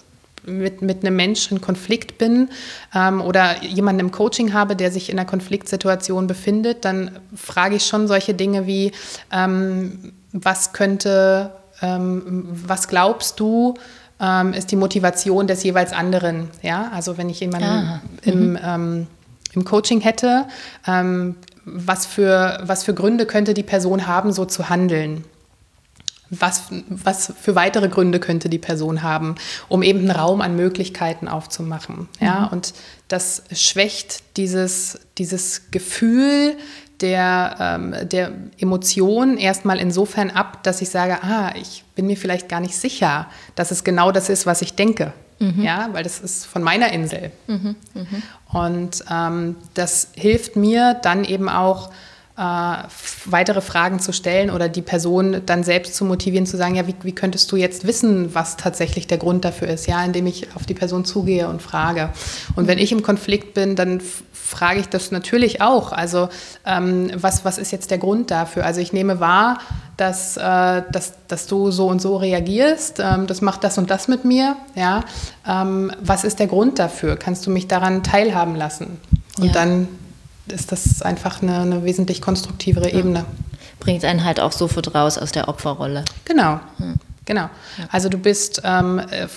mit, 0.47 0.81
mit 0.81 1.05
einem 1.05 1.15
Menschen 1.15 1.57
in 1.57 1.61
Konflikt 1.61 2.17
bin 2.17 2.49
ähm, 2.95 3.21
oder 3.21 3.63
jemanden 3.63 3.99
im 3.99 4.11
Coaching 4.11 4.53
habe, 4.53 4.75
der 4.75 4.91
sich 4.91 5.09
in 5.09 5.19
einer 5.19 5.27
Konfliktsituation 5.27 6.27
befindet, 6.27 6.85
dann 6.85 7.19
frage 7.35 7.75
ich 7.75 7.85
schon 7.85 8.07
solche 8.07 8.33
Dinge 8.33 8.65
wie, 8.65 8.91
ähm, 9.31 10.13
was 10.31 10.73
könnte, 10.73 11.51
ähm, 11.81 12.45
was 12.47 12.87
glaubst 12.87 13.39
du, 13.39 13.75
ähm, 14.19 14.53
ist 14.53 14.71
die 14.71 14.75
Motivation 14.75 15.47
des 15.47 15.63
jeweils 15.63 15.93
anderen? 15.93 16.49
Ja, 16.61 16.89
also 16.93 17.17
wenn 17.17 17.29
ich 17.29 17.39
jemanden 17.39 17.67
ah, 17.67 18.01
im, 18.23 18.51
mhm. 18.51 18.59
ähm, 18.63 19.07
im 19.53 19.65
Coaching 19.65 20.01
hätte, 20.01 20.45
ähm, 20.87 21.35
was, 21.65 22.05
für, 22.05 22.59
was 22.63 22.83
für 22.83 22.93
Gründe 22.93 23.25
könnte 23.25 23.53
die 23.53 23.63
Person 23.63 24.07
haben, 24.07 24.31
so 24.31 24.45
zu 24.45 24.69
handeln? 24.69 25.23
Was, 26.29 26.65
was 26.89 27.33
für 27.39 27.55
weitere 27.55 27.87
Gründe 27.89 28.19
könnte 28.19 28.49
die 28.49 28.57
Person 28.57 29.03
haben, 29.03 29.35
um 29.69 29.83
eben 29.83 29.99
einen 29.99 30.11
Raum 30.11 30.41
an 30.41 30.55
Möglichkeiten 30.55 31.27
aufzumachen. 31.27 32.09
Ja? 32.19 32.41
Mhm. 32.41 32.47
Und 32.49 32.73
das 33.07 33.43
schwächt 33.51 34.37
dieses, 34.37 34.99
dieses 35.17 35.71
Gefühl 35.71 36.57
der, 37.01 37.55
ähm, 37.59 37.95
der 38.09 38.31
Emotion 38.57 39.37
erstmal 39.37 39.79
insofern 39.79 40.31
ab, 40.31 40.63
dass 40.63 40.81
ich 40.81 40.89
sage, 40.89 41.23
ah, 41.23 41.53
ich 41.55 41.83
bin 41.95 42.07
mir 42.07 42.17
vielleicht 42.17 42.49
gar 42.49 42.59
nicht 42.59 42.75
sicher, 42.75 43.27
dass 43.55 43.71
es 43.71 43.83
genau 43.83 44.11
das 44.11 44.29
ist, 44.29 44.45
was 44.45 44.61
ich 44.61 44.73
denke. 44.73 45.13
Mhm. 45.39 45.61
Ja, 45.61 45.89
weil 45.91 46.03
das 46.03 46.19
ist 46.19 46.45
von 46.45 46.63
meiner 46.63 46.91
Insel. 46.91 47.31
Mhm. 47.47 47.75
mhm. 47.93 48.23
Und 48.51 49.03
ähm, 49.11 49.55
das 49.75 50.09
hilft 50.13 50.55
mir 50.55 50.95
dann 50.95 51.23
eben 51.23 51.49
auch, 51.49 51.91
weitere 52.37 53.61
Fragen 53.61 53.99
zu 53.99 54.11
stellen 54.11 54.51
oder 54.51 54.69
die 54.69 54.83
Person 54.83 55.41
dann 55.47 55.63
selbst 55.63 55.95
zu 55.95 56.05
motivieren, 56.05 56.45
zu 56.45 56.55
sagen, 56.55 56.75
ja, 56.75 56.85
wie, 56.85 56.93
wie, 57.01 57.15
könntest 57.15 57.51
du 57.51 57.55
jetzt 57.55 57.87
wissen, 57.87 58.35
was 58.35 58.57
tatsächlich 58.57 59.07
der 59.07 59.17
Grund 59.17 59.43
dafür 59.43 59.67
ist, 59.69 59.87
ja, 59.87 60.03
indem 60.03 60.27
ich 60.27 60.55
auf 60.55 60.67
die 60.67 60.75
Person 60.75 61.03
zugehe 61.03 61.47
und 61.47 61.63
frage. 61.63 62.11
Und 62.55 62.67
wenn 62.67 62.77
ich 62.77 62.91
im 62.91 63.01
Konflikt 63.01 63.55
bin, 63.55 63.75
dann 63.75 64.01
frage 64.31 64.79
ich 64.79 64.87
das 64.87 65.09
natürlich 65.09 65.61
auch. 65.61 65.91
Also 65.91 66.29
ähm, 66.63 67.09
was, 67.15 67.43
was 67.43 67.57
ist 67.57 67.71
jetzt 67.71 67.89
der 67.89 67.97
Grund 67.97 68.29
dafür? 68.29 68.65
Also 68.65 68.81
ich 68.81 68.93
nehme 68.93 69.19
wahr, 69.19 69.57
dass, 69.97 70.37
äh, 70.37 70.83
dass, 70.91 71.13
dass 71.27 71.47
du 71.47 71.71
so 71.71 71.87
und 71.87 71.99
so 71.99 72.17
reagierst, 72.17 72.99
ähm, 72.99 73.25
das 73.25 73.41
macht 73.41 73.63
das 73.63 73.79
und 73.79 73.89
das 73.89 74.07
mit 74.07 74.25
mir, 74.25 74.55
ja. 74.75 75.03
Ähm, 75.47 75.91
was 75.99 76.23
ist 76.23 76.37
der 76.37 76.47
Grund 76.47 76.77
dafür? 76.77 77.17
Kannst 77.17 77.47
du 77.47 77.49
mich 77.49 77.67
daran 77.67 78.03
teilhaben 78.03 78.55
lassen? 78.55 78.99
Und 79.39 79.47
ja. 79.47 79.53
dann 79.53 79.87
ist 80.51 80.71
das 80.71 81.01
einfach 81.01 81.41
eine, 81.41 81.59
eine 81.59 81.83
wesentlich 81.83 82.21
konstruktivere 82.21 82.91
ja. 82.91 82.99
Ebene. 82.99 83.25
Bringt 83.79 84.03
einen 84.05 84.23
halt 84.23 84.39
auch 84.39 84.51
sofort 84.51 84.93
raus 84.95 85.17
aus 85.17 85.31
der 85.31 85.47
Opferrolle. 85.47 86.03
Genau. 86.25 86.59
Hm. 86.77 86.99
Genau. 87.27 87.49
Also 87.91 88.07
du 88.07 88.17
bist, 88.17 88.61
ähm, 88.63 88.99
äh, 88.99 89.27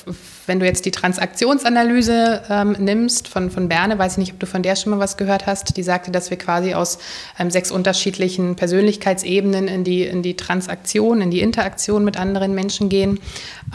wenn 0.46 0.60
du 0.60 0.66
jetzt 0.66 0.84
die 0.84 0.92
Transaktionsanalyse 0.92 2.42
ähm, 2.48 2.76
nimmst 2.78 3.26
von, 3.26 3.50
von 3.50 3.68
Berne, 3.68 3.98
weiß 3.98 4.12
ich 4.12 4.18
nicht, 4.18 4.32
ob 4.32 4.38
du 4.38 4.46
von 4.46 4.62
der 4.62 4.76
schon 4.76 4.90
mal 4.90 5.00
was 5.00 5.16
gehört 5.16 5.46
hast, 5.46 5.76
die 5.76 5.82
sagte, 5.82 6.12
dass 6.12 6.30
wir 6.30 6.38
quasi 6.38 6.74
aus 6.74 6.98
ähm, 7.36 7.50
sechs 7.50 7.72
unterschiedlichen 7.72 8.54
Persönlichkeitsebenen 8.54 9.66
in 9.66 9.82
die, 9.82 10.04
in 10.04 10.22
die 10.22 10.36
Transaktion, 10.36 11.20
in 11.20 11.32
die 11.32 11.40
Interaktion 11.40 12.04
mit 12.04 12.16
anderen 12.16 12.54
Menschen 12.54 12.90
gehen, 12.90 13.18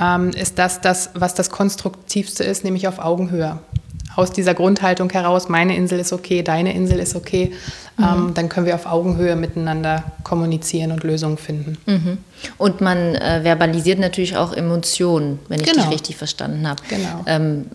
ähm, 0.02 0.30
ist 0.30 0.60
das 0.60 0.80
das, 0.80 1.10
was 1.14 1.34
das 1.34 1.50
Konstruktivste 1.50 2.46
ist, 2.46 2.64
nämlich 2.64 2.88
auf 2.88 3.00
Augenhöhe 3.00 3.60
aus 4.16 4.32
dieser 4.32 4.54
Grundhaltung 4.54 5.10
heraus, 5.10 5.50
meine 5.50 5.76
Insel 5.76 6.00
ist 6.00 6.14
okay, 6.14 6.42
deine 6.42 6.74
Insel 6.74 7.00
ist 7.00 7.16
okay, 7.16 7.52
mhm. 7.98 8.04
ähm, 8.04 8.32
dann 8.34 8.50
können 8.50 8.66
wir 8.66 8.76
auf 8.76 8.86
Augenhöhe 8.86 9.36
miteinander 9.36 10.04
kommunizieren 10.24 10.92
und 10.92 11.04
Lösungen 11.04 11.38
finden. 11.38 11.78
Mhm. 11.86 12.18
Und 12.58 12.82
man 12.82 13.16
äh, 13.16 13.42
verbalisiert 13.44 14.00
natürlich 14.00 14.38
auch 14.38 14.54
Emotionen, 14.54 15.40
wenn 15.48 15.60
ich 15.60 15.72
genau. 15.72 15.84
dich 15.84 15.94
richtig 15.94 16.18
verstanden 16.18 16.68
habe. 16.68 16.82
Genau. 16.90 17.24
Ähm, 17.26 17.66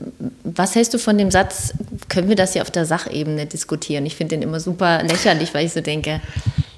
was 0.45 0.75
hältst 0.75 0.95
du 0.95 0.99
von 0.99 1.19
dem 1.19 1.31
Satz, 1.31 1.73
können 2.09 2.29
wir 2.29 2.37
das 2.37 2.53
hier 2.53 2.63
auf 2.63 2.71
der 2.71 2.87
Sachebene 2.87 3.47
diskutieren? 3.47 4.07
Ich 4.07 4.17
finde 4.17 4.37
den 4.37 4.43
immer 4.43 4.61
super 4.61 5.03
lächerlich, 5.03 5.53
weil 5.55 5.67
ich 5.67 5.73
so 5.73 5.81
denke, 5.81 6.21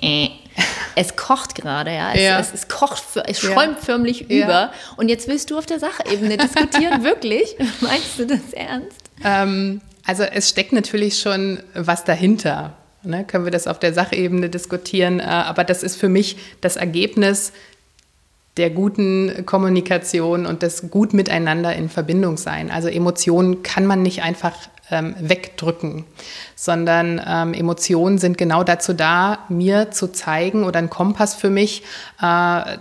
äh, 0.00 0.28
es 0.94 1.16
kocht 1.16 1.54
gerade, 1.54 1.92
ja. 1.92 2.12
Es, 2.12 2.20
ja. 2.20 2.38
es, 2.38 2.54
es 2.54 2.68
kocht, 2.68 3.02
es 3.26 3.40
schäumt 3.40 3.78
ja. 3.78 3.84
förmlich 3.84 4.26
ja. 4.28 4.44
über. 4.44 4.72
Und 4.96 5.08
jetzt 5.08 5.28
willst 5.28 5.50
du 5.50 5.58
auf 5.58 5.66
der 5.66 5.78
Sachebene 5.78 6.36
diskutieren, 6.36 7.04
wirklich? 7.04 7.56
Meinst 7.80 8.18
du 8.18 8.26
das 8.26 8.52
ernst? 8.52 8.98
Ähm, 9.24 9.80
also 10.06 10.24
es 10.24 10.48
steckt 10.48 10.72
natürlich 10.72 11.20
schon 11.20 11.60
was 11.74 12.04
dahinter. 12.04 12.74
Ne? 13.02 13.24
Können 13.24 13.44
wir 13.44 13.50
das 13.50 13.66
auf 13.66 13.78
der 13.78 13.94
Sachebene 13.94 14.48
diskutieren? 14.48 15.20
Äh, 15.20 15.24
aber 15.24 15.64
das 15.64 15.82
ist 15.82 15.96
für 15.96 16.08
mich 16.08 16.36
das 16.60 16.76
Ergebnis 16.76 17.52
der 18.58 18.70
guten 18.70 19.46
Kommunikation 19.46 20.44
und 20.44 20.62
des 20.62 20.90
gut 20.90 21.14
miteinander 21.14 21.74
in 21.74 21.88
Verbindung 21.88 22.36
sein. 22.36 22.70
Also 22.70 22.88
Emotionen 22.88 23.62
kann 23.62 23.86
man 23.86 24.02
nicht 24.02 24.22
einfach 24.22 24.54
ähm, 24.92 25.16
wegdrücken, 25.18 26.04
sondern 26.54 27.20
ähm, 27.26 27.54
Emotionen 27.54 28.18
sind 28.18 28.38
genau 28.38 28.62
dazu 28.62 28.92
da, 28.92 29.40
mir 29.48 29.90
zu 29.90 30.12
zeigen 30.12 30.64
oder 30.64 30.78
ein 30.78 30.90
Kompass 30.90 31.34
für 31.34 31.50
mich, 31.50 31.82
äh, 32.20 32.76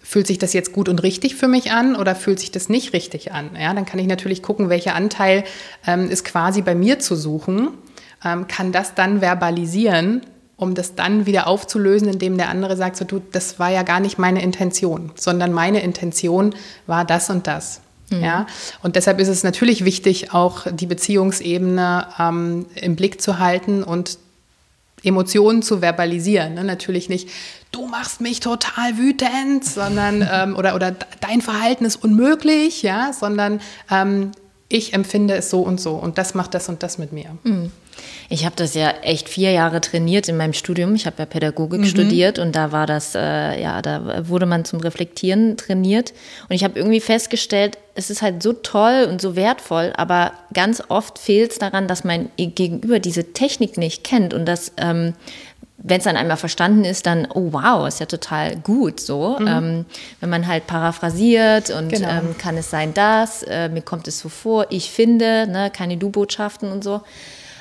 fühlt 0.00 0.26
sich 0.26 0.38
das 0.38 0.52
jetzt 0.52 0.72
gut 0.72 0.88
und 0.88 1.02
richtig 1.02 1.34
für 1.34 1.48
mich 1.48 1.72
an 1.72 1.96
oder 1.96 2.14
fühlt 2.14 2.38
sich 2.38 2.52
das 2.52 2.68
nicht 2.68 2.92
richtig 2.92 3.32
an? 3.32 3.50
Ja, 3.58 3.72
dann 3.74 3.86
kann 3.86 3.98
ich 3.98 4.06
natürlich 4.06 4.42
gucken, 4.42 4.68
welcher 4.68 4.94
Anteil 4.94 5.44
ähm, 5.86 6.10
ist 6.10 6.24
quasi 6.24 6.62
bei 6.62 6.74
mir 6.74 6.98
zu 6.98 7.16
suchen, 7.16 7.70
ähm, 8.24 8.46
kann 8.46 8.70
das 8.70 8.94
dann 8.94 9.20
verbalisieren, 9.20 10.22
um 10.56 10.74
das 10.74 10.94
dann 10.94 11.26
wieder 11.26 11.46
aufzulösen, 11.46 12.08
indem 12.08 12.36
der 12.36 12.48
andere 12.48 12.76
sagt, 12.76 12.96
so 12.96 13.04
du, 13.04 13.20
das 13.32 13.58
war 13.58 13.70
ja 13.70 13.82
gar 13.82 14.00
nicht 14.00 14.18
meine 14.18 14.42
Intention, 14.42 15.10
sondern 15.14 15.52
meine 15.52 15.82
Intention 15.82 16.54
war 16.86 17.04
das 17.04 17.30
und 17.30 17.46
das. 17.46 17.80
Mhm. 18.18 18.24
Ja, 18.24 18.46
und 18.82 18.96
deshalb 18.96 19.20
ist 19.20 19.28
es 19.28 19.42
natürlich 19.42 19.84
wichtig, 19.84 20.32
auch 20.32 20.66
die 20.70 20.86
Beziehungsebene 20.86 22.06
ähm, 22.18 22.66
im 22.74 22.96
Blick 22.96 23.20
zu 23.20 23.38
halten 23.38 23.82
und 23.82 24.18
Emotionen 25.04 25.62
zu 25.62 25.80
verbalisieren. 25.80 26.54
Ne? 26.54 26.64
Natürlich 26.64 27.08
nicht, 27.08 27.28
du 27.72 27.86
machst 27.86 28.20
mich 28.20 28.40
total 28.40 28.96
wütend, 28.96 29.64
sondern 29.64 30.26
ähm, 30.32 30.56
oder, 30.56 30.74
oder 30.74 30.94
dein 31.20 31.42
Verhalten 31.42 31.84
ist 31.84 31.96
unmöglich, 31.96 32.82
ja, 32.82 33.12
sondern 33.12 33.60
ähm, 33.90 34.32
ich 34.74 34.92
empfinde 34.92 35.36
es 35.36 35.50
so 35.50 35.60
und 35.60 35.80
so 35.80 35.92
und 35.92 36.18
das 36.18 36.34
macht 36.34 36.52
das 36.52 36.68
und 36.68 36.82
das 36.82 36.98
mit 36.98 37.12
mir. 37.12 37.36
Mhm. 37.44 37.70
Ich 38.28 38.44
habe 38.44 38.56
das 38.56 38.74
ja 38.74 38.90
echt 39.02 39.28
vier 39.28 39.52
Jahre 39.52 39.80
trainiert 39.80 40.28
in 40.28 40.36
meinem 40.36 40.52
Studium. 40.52 40.96
Ich 40.96 41.06
habe 41.06 41.14
ja 41.20 41.26
Pädagogik 41.26 41.82
mhm. 41.82 41.86
studiert 41.86 42.40
und 42.40 42.56
da 42.56 42.72
war 42.72 42.88
das, 42.88 43.14
äh, 43.14 43.62
ja, 43.62 43.80
da 43.82 44.28
wurde 44.28 44.46
man 44.46 44.64
zum 44.64 44.80
Reflektieren 44.80 45.56
trainiert. 45.56 46.12
Und 46.48 46.56
ich 46.56 46.64
habe 46.64 46.76
irgendwie 46.76 46.98
festgestellt, 46.98 47.78
es 47.94 48.10
ist 48.10 48.20
halt 48.20 48.42
so 48.42 48.52
toll 48.52 49.06
und 49.08 49.20
so 49.20 49.36
wertvoll, 49.36 49.92
aber 49.96 50.32
ganz 50.52 50.82
oft 50.88 51.20
fehlt 51.20 51.52
es 51.52 51.58
daran, 51.58 51.86
dass 51.86 52.02
mein 52.02 52.30
Gegenüber 52.36 52.98
diese 52.98 53.32
Technik 53.32 53.78
nicht 53.78 54.02
kennt 54.02 54.34
und 54.34 54.44
dass 54.44 54.72
ähm, 54.76 55.14
wenn 55.86 55.98
es 55.98 56.04
dann 56.04 56.16
einmal 56.16 56.38
verstanden 56.38 56.84
ist, 56.84 57.04
dann, 57.04 57.28
oh 57.34 57.52
wow, 57.52 57.86
ist 57.86 58.00
ja 58.00 58.06
total 58.06 58.56
gut 58.56 59.00
so. 59.00 59.36
Mhm. 59.38 59.46
Ähm, 59.46 59.84
wenn 60.20 60.30
man 60.30 60.46
halt 60.46 60.66
paraphrasiert 60.66 61.68
und 61.68 61.90
genau. 61.90 62.08
ähm, 62.08 62.36
kann 62.38 62.56
es 62.56 62.70
sein, 62.70 62.94
dass, 62.94 63.42
äh, 63.42 63.68
mir 63.68 63.82
kommt 63.82 64.08
es 64.08 64.18
so 64.18 64.30
vor, 64.30 64.66
ich 64.70 64.90
finde, 64.90 65.46
ne, 65.46 65.70
keine 65.70 65.98
Du-Botschaften 65.98 66.72
und 66.72 66.82
so. 66.82 67.02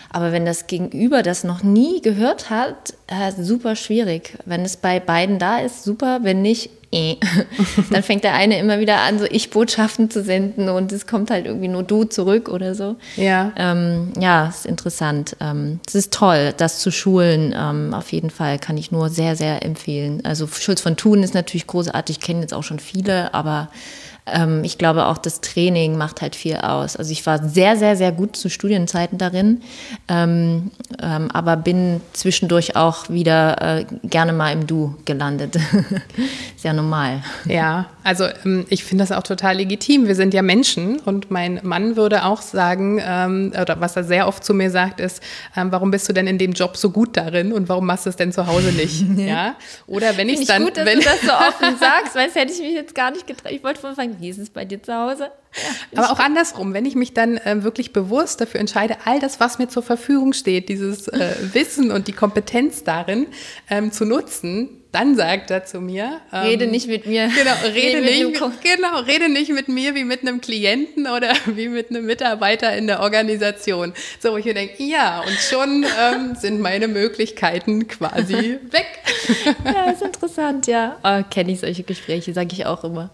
Aber 0.10 0.32
wenn 0.32 0.46
das 0.46 0.68
Gegenüber 0.68 1.22
das 1.22 1.44
noch 1.44 1.64
nie 1.64 2.02
gehört 2.02 2.50
hat, 2.50 2.94
äh, 3.08 3.32
super 3.38 3.76
schwierig. 3.76 4.38
Wenn 4.46 4.62
es 4.62 4.78
bei 4.78 5.02
beiden 5.02 5.38
da 5.38 5.58
ist, 5.58 5.84
super. 5.84 6.20
Wenn 6.22 6.42
nicht, 6.42 6.70
äh. 6.94 7.18
dann 7.90 8.04
fängt 8.04 8.24
der 8.24 8.34
eine 8.34 8.60
immer 8.60 8.80
wieder 8.80 9.02
an, 9.02 9.20
so 9.20 9.26
Ich-Botschaften 9.26 10.10
zu 10.10 10.24
senden 10.24 10.70
und 10.70 10.92
es 10.92 11.08
kommt 11.08 11.32
halt 11.32 11.46
irgendwie 11.46 11.68
nur 11.68 11.84
du 11.84 12.04
zurück 12.04 12.50
oder 12.50 12.76
so. 12.76 12.96
Ja. 13.16 13.52
Ähm, 13.58 14.14
ja, 14.20 14.48
ist 14.48 14.66
interessant. 14.66 15.36
Ähm, 15.40 15.80
es 15.88 15.96
ist 15.96 16.14
toll, 16.14 16.54
das 16.56 16.80
zu 16.80 16.92
schulen. 16.92 17.54
Ähm, 17.58 17.94
auf 17.94 18.12
jeden 18.12 18.30
Fall 18.30 18.60
kann 18.60 18.78
ich 18.78 18.92
nur 18.92 19.10
sehr, 19.10 19.36
sehr 19.36 19.66
empfehlen. 19.66 20.22
Also 20.24 20.48
Schulz 20.48 20.82
von 20.82 20.96
Thun 20.96 21.24
ist 21.24 21.34
natürlich 21.34 21.68
großartig. 21.68 22.18
Ich 22.18 22.24
kenne 22.24 22.42
jetzt 22.42 22.54
auch 22.54 22.64
schon 22.64 22.80
viele, 22.80 23.34
aber 23.34 23.70
ähm, 24.26 24.64
ich 24.64 24.78
glaube 24.78 25.08
auch 25.08 25.18
das 25.18 25.42
Training 25.42 25.98
macht 25.98 26.22
halt 26.22 26.36
viel 26.36 26.58
aus. 26.58 26.96
Also 26.96 27.12
ich 27.12 27.26
war 27.26 27.44
sehr, 27.44 27.76
sehr, 27.78 27.96
sehr 27.96 28.12
gut 28.12 28.36
zu 28.36 28.50
Studienzeiten 28.50 29.18
darin, 29.18 29.62
ähm, 30.08 30.72
ähm, 31.02 31.30
aber 31.32 31.58
bin 31.58 32.02
zwischendurch 32.14 32.76
auch 32.76 33.10
wieder 33.10 33.80
äh, 33.80 33.86
gerne 34.04 34.34
mal 34.34 34.54
im 34.54 34.66
Du 34.68 34.96
gelandet. 35.06 35.58
sehr 36.58 36.74
normal. 36.74 37.24
Ja, 37.46 37.88
also 38.04 38.26
ähm, 38.46 38.66
ich 38.70 38.84
finde 38.84 39.04
das 39.04 39.12
auch 39.12 39.24
total 39.24 39.58
legitim. 39.58 40.08
Wir 40.08 40.16
sind 40.16 40.34
ja 40.34 40.42
Menschen 40.42 41.00
und 41.00 41.30
mein 41.30 41.60
Mann 41.64 41.96
würde 41.98 42.26
auch 42.26 42.42
sagen, 42.42 43.02
ähm, 43.06 43.52
oder 43.60 43.82
was 43.82 43.96
er 43.96 44.04
sehr 44.04 44.28
oft 44.28 44.44
zu 44.44 44.54
mir 44.54 44.72
sagt, 44.72 45.00
ist, 45.00 45.22
ähm, 45.56 45.72
warum 45.72 45.92
bist 45.92 46.08
du 46.08 46.14
denn 46.14 46.28
in 46.28 46.38
dem 46.38 46.54
Job 46.54 46.78
so 46.78 46.92
gut 46.92 47.18
darin 47.18 47.52
und 47.52 47.68
warum 47.68 47.86
machst 47.86 48.06
du 48.06 48.10
es 48.10 48.16
denn 48.16 48.32
zu 48.32 48.48
Hause 48.48 48.72
nicht? 48.72 49.04
ja? 49.18 49.56
Oder 49.88 50.16
wenn 50.18 50.30
ich 50.30 50.42
es 50.42 50.48
dann. 50.48 50.64
Gut, 50.64 50.78
wenn, 50.78 51.00
du 51.00 51.06
das 51.06 51.22
so 51.22 51.32
offen 51.32 51.78
sagst, 51.78 52.16
weil 52.16 52.30
es 52.30 52.36
hätte 52.36 52.54
ich 52.54 52.60
mich 52.60 52.74
jetzt 52.74 52.96
gar 52.96 53.12
nicht 53.12 53.28
getraut. 53.28 53.52
Ich 53.52 53.64
wollte 53.64 53.82
vorhin 53.82 54.13
fragen, 54.14 54.22
wie 54.22 54.30
ist 54.30 54.38
es 54.38 54.50
bei 54.50 54.66
dir 54.66 54.82
zu 54.82 54.94
Hause? 54.94 55.32
Ja, 55.92 56.04
Aber 56.04 56.12
auch 56.12 56.20
andersrum, 56.20 56.74
wenn 56.74 56.86
ich 56.86 56.96
mich 56.96 57.14
dann 57.14 57.38
äh, 57.38 57.64
wirklich 57.64 57.94
bewusst 57.94 58.42
dafür 58.42 58.60
entscheide, 58.60 58.98
all 59.06 59.20
das, 59.20 59.40
was 59.40 59.60
mir 59.60 59.68
zur 59.68 59.84
Verfügung 59.84 60.34
steht, 60.34 60.70
dieses 60.70 61.08
äh, 61.08 61.36
Wissen 61.54 61.92
und 61.92 62.08
die 62.08 62.14
Kompetenz 62.14 62.84
darin 62.84 63.28
ähm, 63.70 63.92
zu 63.92 64.06
nutzen, 64.06 64.83
dann 64.94 65.16
sagt 65.16 65.50
er 65.50 65.66
zu 65.66 65.82
mir. 65.82 66.22
Ähm, 66.32 66.44
rede 66.44 66.68
nicht 66.68 66.88
mit 66.88 67.08
mir. 67.08 67.28
Genau, 67.28 67.52
rede, 67.66 67.98
rede 67.98 68.02
nicht, 68.02 68.42
genau, 68.62 69.00
rede 69.00 69.28
nicht 69.28 69.52
mit 69.52 69.68
mir 69.68 69.96
wie 69.96 70.04
mit 70.04 70.22
einem 70.22 70.40
Klienten 70.40 71.08
oder 71.08 71.34
wie 71.48 71.68
mit 71.68 71.90
einem 71.90 72.06
Mitarbeiter 72.06 72.78
in 72.78 72.86
der 72.86 73.02
Organisation. 73.02 73.94
So, 74.20 74.34
wo 74.34 74.38
ich 74.38 74.46
mir 74.46 74.54
denke, 74.54 74.82
ja, 74.84 75.22
und 75.22 75.38
schon 75.40 75.84
ähm, 76.00 76.36
sind 76.40 76.62
meine 76.62 76.88
Möglichkeiten 76.88 77.88
quasi 77.88 78.60
weg. 78.70 78.88
ja, 79.66 79.92
ist 79.92 80.04
interessant, 80.04 80.68
ja. 80.68 80.98
Oh, 81.04 81.24
Kenne 81.30 81.54
ich 81.54 81.60
solche 81.60 81.84
Gespräche, 81.84 82.32
sage 82.32 82.50
ich 82.54 82.68
auch 82.68 82.84
immer. 82.84 83.10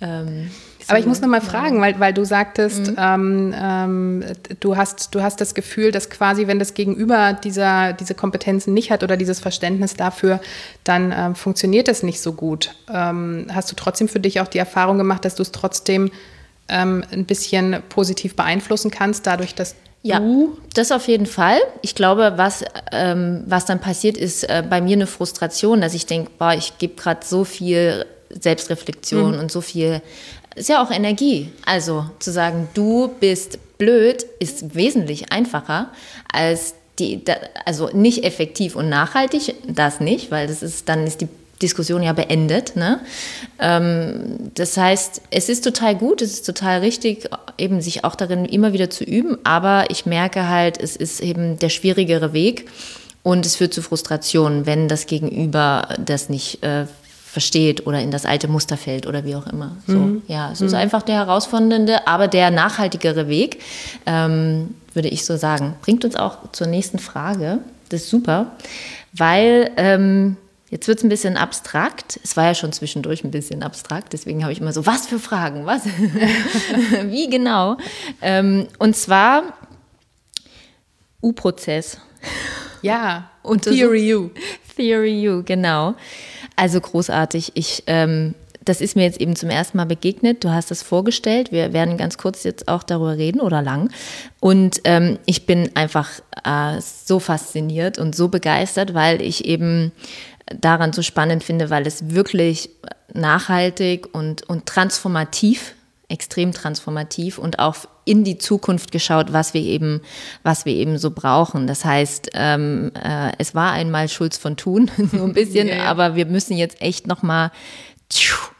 Ähm, 0.00 0.50
aber 0.90 0.98
ich 0.98 1.06
muss 1.06 1.20
noch 1.20 1.28
mal 1.28 1.40
fragen, 1.40 1.80
weil, 1.80 1.98
weil 2.00 2.12
du 2.12 2.24
sagtest, 2.24 2.88
mhm. 2.88 2.96
ähm, 2.98 3.54
ähm, 3.56 4.24
du, 4.58 4.76
hast, 4.76 5.14
du 5.14 5.22
hast 5.22 5.40
das 5.40 5.54
Gefühl, 5.54 5.92
dass 5.92 6.10
quasi, 6.10 6.46
wenn 6.46 6.58
das 6.58 6.74
Gegenüber 6.74 7.32
dieser, 7.32 7.92
diese 7.92 8.14
Kompetenzen 8.14 8.74
nicht 8.74 8.90
hat 8.90 9.02
oder 9.02 9.16
dieses 9.16 9.40
Verständnis 9.40 9.94
dafür, 9.94 10.40
dann 10.84 11.14
ähm, 11.16 11.34
funktioniert 11.34 11.88
das 11.88 12.02
nicht 12.02 12.20
so 12.20 12.32
gut. 12.32 12.74
Ähm, 12.92 13.46
hast 13.52 13.70
du 13.70 13.76
trotzdem 13.76 14.08
für 14.08 14.20
dich 14.20 14.40
auch 14.40 14.48
die 14.48 14.58
Erfahrung 14.58 14.98
gemacht, 14.98 15.24
dass 15.24 15.36
du 15.36 15.42
es 15.42 15.52
trotzdem 15.52 16.10
ähm, 16.68 17.04
ein 17.12 17.24
bisschen 17.24 17.82
positiv 17.88 18.36
beeinflussen 18.36 18.90
kannst, 18.90 19.26
dadurch, 19.26 19.54
dass 19.54 19.76
ja, 20.02 20.20
das 20.74 20.92
auf 20.92 21.08
jeden 21.08 21.26
Fall. 21.26 21.58
Ich 21.82 21.94
glaube, 21.94 22.32
was, 22.36 22.64
ähm, 22.90 23.42
was 23.46 23.66
dann 23.66 23.80
passiert, 23.80 24.16
ist 24.16 24.44
äh, 24.44 24.62
bei 24.68 24.80
mir 24.80 24.94
eine 24.94 25.06
Frustration, 25.06 25.82
dass 25.82 25.92
ich 25.92 26.06
denke, 26.06 26.30
boah, 26.38 26.54
ich 26.54 26.78
gebe 26.78 26.94
gerade 26.94 27.20
so 27.24 27.44
viel 27.44 28.06
Selbstreflexion 28.30 29.34
mhm. 29.34 29.38
und 29.38 29.52
so 29.52 29.60
viel 29.60 30.00
ist 30.54 30.68
ja 30.68 30.82
auch 30.82 30.90
Energie. 30.90 31.50
Also 31.64 32.06
zu 32.18 32.32
sagen, 32.32 32.68
du 32.74 33.08
bist 33.20 33.58
blöd, 33.78 34.24
ist 34.38 34.74
wesentlich 34.74 35.32
einfacher 35.32 35.90
als 36.32 36.74
die, 36.98 37.22
also 37.64 37.88
nicht 37.92 38.24
effektiv 38.24 38.76
und 38.76 38.88
nachhaltig, 38.88 39.54
das 39.66 40.00
nicht, 40.00 40.30
weil 40.30 40.46
das 40.46 40.62
ist, 40.62 40.88
dann 40.88 41.06
ist 41.06 41.22
die 41.22 41.28
Diskussion 41.62 42.02
ja 42.02 42.12
beendet. 42.12 42.76
Ne? 42.76 43.00
Ähm, 43.58 44.50
das 44.54 44.76
heißt, 44.76 45.22
es 45.30 45.48
ist 45.48 45.64
total 45.64 45.96
gut, 45.96 46.22
es 46.22 46.32
ist 46.32 46.46
total 46.46 46.80
richtig, 46.80 47.28
eben 47.58 47.80
sich 47.80 48.04
auch 48.04 48.14
darin 48.14 48.44
immer 48.44 48.72
wieder 48.72 48.90
zu 48.90 49.04
üben, 49.04 49.38
aber 49.44 49.90
ich 49.90 50.06
merke 50.06 50.48
halt, 50.48 50.80
es 50.80 50.96
ist 50.96 51.20
eben 51.20 51.58
der 51.58 51.68
schwierigere 51.68 52.32
Weg 52.32 52.68
und 53.22 53.44
es 53.44 53.56
führt 53.56 53.74
zu 53.74 53.82
Frustrationen, 53.82 54.66
wenn 54.66 54.88
das 54.88 55.06
Gegenüber 55.06 55.96
das 55.98 56.28
nicht 56.28 56.62
äh, 56.62 56.86
versteht 57.30 57.86
oder 57.86 58.00
in 58.00 58.10
das 58.10 58.26
alte 58.26 58.48
Muster 58.48 58.76
fällt 58.76 59.06
oder 59.06 59.24
wie 59.24 59.36
auch 59.36 59.46
immer. 59.46 59.76
So, 59.86 59.98
mhm. 59.98 60.22
ja, 60.26 60.50
es 60.50 60.60
ist 60.60 60.72
mhm. 60.72 60.78
einfach 60.78 61.02
der 61.02 61.14
herausfordernde, 61.14 62.08
aber 62.08 62.26
der 62.26 62.50
nachhaltigere 62.50 63.28
Weg, 63.28 63.60
ähm, 64.04 64.74
würde 64.94 65.08
ich 65.08 65.24
so 65.24 65.36
sagen. 65.36 65.76
Bringt 65.80 66.04
uns 66.04 66.16
auch 66.16 66.50
zur 66.50 66.66
nächsten 66.66 66.98
Frage. 66.98 67.58
Das 67.88 68.02
ist 68.02 68.10
super, 68.10 68.56
weil 69.12 69.70
ähm, 69.76 70.38
jetzt 70.70 70.88
wird 70.88 70.98
es 70.98 71.04
ein 71.04 71.08
bisschen 71.08 71.36
abstrakt. 71.36 72.18
Es 72.24 72.36
war 72.36 72.46
ja 72.46 72.54
schon 72.56 72.72
zwischendurch 72.72 73.22
ein 73.22 73.30
bisschen 73.30 73.62
abstrakt, 73.62 74.12
deswegen 74.12 74.42
habe 74.42 74.52
ich 74.52 74.60
immer 74.60 74.72
so, 74.72 74.84
was 74.84 75.06
für 75.06 75.20
Fragen, 75.20 75.66
was? 75.66 75.82
wie 77.04 77.30
genau? 77.30 77.76
Ähm, 78.20 78.66
und 78.80 78.96
zwar 78.96 79.44
U-Prozess. 81.22 81.98
Ja, 82.82 83.30
und 83.42 83.62
Theory 83.62 84.14
U. 84.14 84.30
Theory 84.80 85.28
U, 85.28 85.42
genau. 85.44 85.94
Also 86.56 86.80
großartig. 86.80 87.52
Ich, 87.54 87.82
ähm, 87.86 88.34
das 88.64 88.80
ist 88.80 88.96
mir 88.96 89.02
jetzt 89.02 89.20
eben 89.20 89.36
zum 89.36 89.50
ersten 89.50 89.76
Mal 89.76 89.84
begegnet. 89.84 90.42
Du 90.42 90.50
hast 90.50 90.70
das 90.70 90.82
vorgestellt. 90.82 91.52
Wir 91.52 91.72
werden 91.72 91.96
ganz 91.96 92.16
kurz 92.16 92.44
jetzt 92.44 92.68
auch 92.68 92.82
darüber 92.82 93.16
reden 93.16 93.40
oder 93.40 93.62
lang. 93.62 93.90
Und 94.40 94.80
ähm, 94.84 95.18
ich 95.26 95.46
bin 95.46 95.70
einfach 95.74 96.08
äh, 96.44 96.80
so 96.80 97.20
fasziniert 97.20 97.98
und 97.98 98.14
so 98.14 98.28
begeistert, 98.28 98.94
weil 98.94 99.20
ich 99.20 99.44
eben 99.44 99.92
daran 100.46 100.92
so 100.92 101.02
spannend 101.02 101.44
finde, 101.44 101.70
weil 101.70 101.86
es 101.86 102.10
wirklich 102.10 102.70
nachhaltig 103.12 104.08
und, 104.14 104.48
und 104.48 104.66
transformativ 104.66 105.74
extrem 106.10 106.52
transformativ 106.52 107.38
und 107.38 107.58
auch 107.58 107.76
in 108.04 108.24
die 108.24 108.38
Zukunft 108.38 108.92
geschaut, 108.92 109.32
was 109.32 109.54
wir 109.54 109.62
eben, 109.62 110.00
was 110.42 110.64
wir 110.64 110.74
eben 110.74 110.98
so 110.98 111.10
brauchen. 111.10 111.66
Das 111.66 111.84
heißt, 111.84 112.30
ähm, 112.34 112.92
äh, 112.94 113.32
es 113.38 113.54
war 113.54 113.72
einmal 113.72 114.08
Schulz 114.08 114.36
von 114.36 114.56
Thun, 114.56 114.90
so 115.12 115.24
ein 115.24 115.32
bisschen, 115.32 115.68
ja. 115.68 115.84
aber 115.84 116.16
wir 116.16 116.26
müssen 116.26 116.56
jetzt 116.56 116.80
echt 116.80 117.06
noch 117.06 117.22
mal 117.22 117.50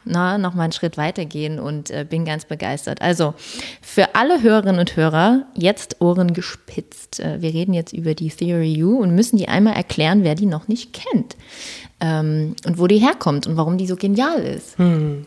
na, 0.05 0.37
noch 0.37 0.53
mal 0.53 0.63
einen 0.63 0.71
Schritt 0.71 0.97
weitergehen 0.97 1.59
und 1.59 1.91
äh, 1.91 2.05
bin 2.09 2.25
ganz 2.25 2.45
begeistert. 2.45 3.01
Also 3.01 3.33
für 3.81 4.15
alle 4.15 4.41
Hörerinnen 4.41 4.79
und 4.79 4.95
Hörer 4.95 5.45
jetzt 5.55 5.99
Ohren 5.99 6.33
gespitzt. 6.33 7.19
Äh, 7.19 7.41
wir 7.41 7.53
reden 7.53 7.73
jetzt 7.73 7.93
über 7.93 8.15
die 8.15 8.29
Theory 8.29 8.83
U 8.83 8.99
und 8.99 9.13
müssen 9.13 9.37
die 9.37 9.47
einmal 9.47 9.73
erklären, 9.73 10.23
wer 10.23 10.35
die 10.35 10.45
noch 10.45 10.67
nicht 10.67 10.93
kennt 10.93 11.35
ähm, 11.99 12.55
und 12.65 12.79
wo 12.79 12.87
die 12.87 12.97
herkommt 12.97 13.45
und 13.45 13.57
warum 13.57 13.77
die 13.77 13.87
so 13.87 13.95
genial 13.95 14.39
ist. 14.39 14.77
Hm. 14.77 15.25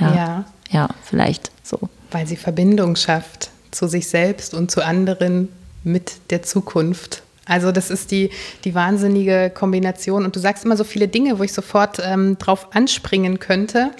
Ja. 0.00 0.14
ja. 0.14 0.44
Ja, 0.70 0.88
vielleicht 1.02 1.50
so. 1.62 1.78
Weil 2.10 2.26
sie 2.26 2.36
Verbindung 2.36 2.96
schafft 2.96 3.50
zu 3.70 3.86
sich 3.86 4.08
selbst 4.08 4.54
und 4.54 4.70
zu 4.70 4.84
anderen 4.84 5.48
mit 5.84 6.16
der 6.30 6.42
Zukunft. 6.42 7.22
Also 7.46 7.72
das 7.72 7.90
ist 7.90 8.10
die, 8.10 8.30
die 8.64 8.74
wahnsinnige 8.74 9.50
Kombination. 9.52 10.24
Und 10.24 10.36
du 10.36 10.40
sagst 10.40 10.64
immer 10.64 10.76
so 10.76 10.84
viele 10.84 11.08
Dinge, 11.08 11.38
wo 11.38 11.42
ich 11.42 11.52
sofort 11.52 11.98
ähm, 12.04 12.36
drauf 12.36 12.68
anspringen 12.74 13.38
könnte. 13.38 13.90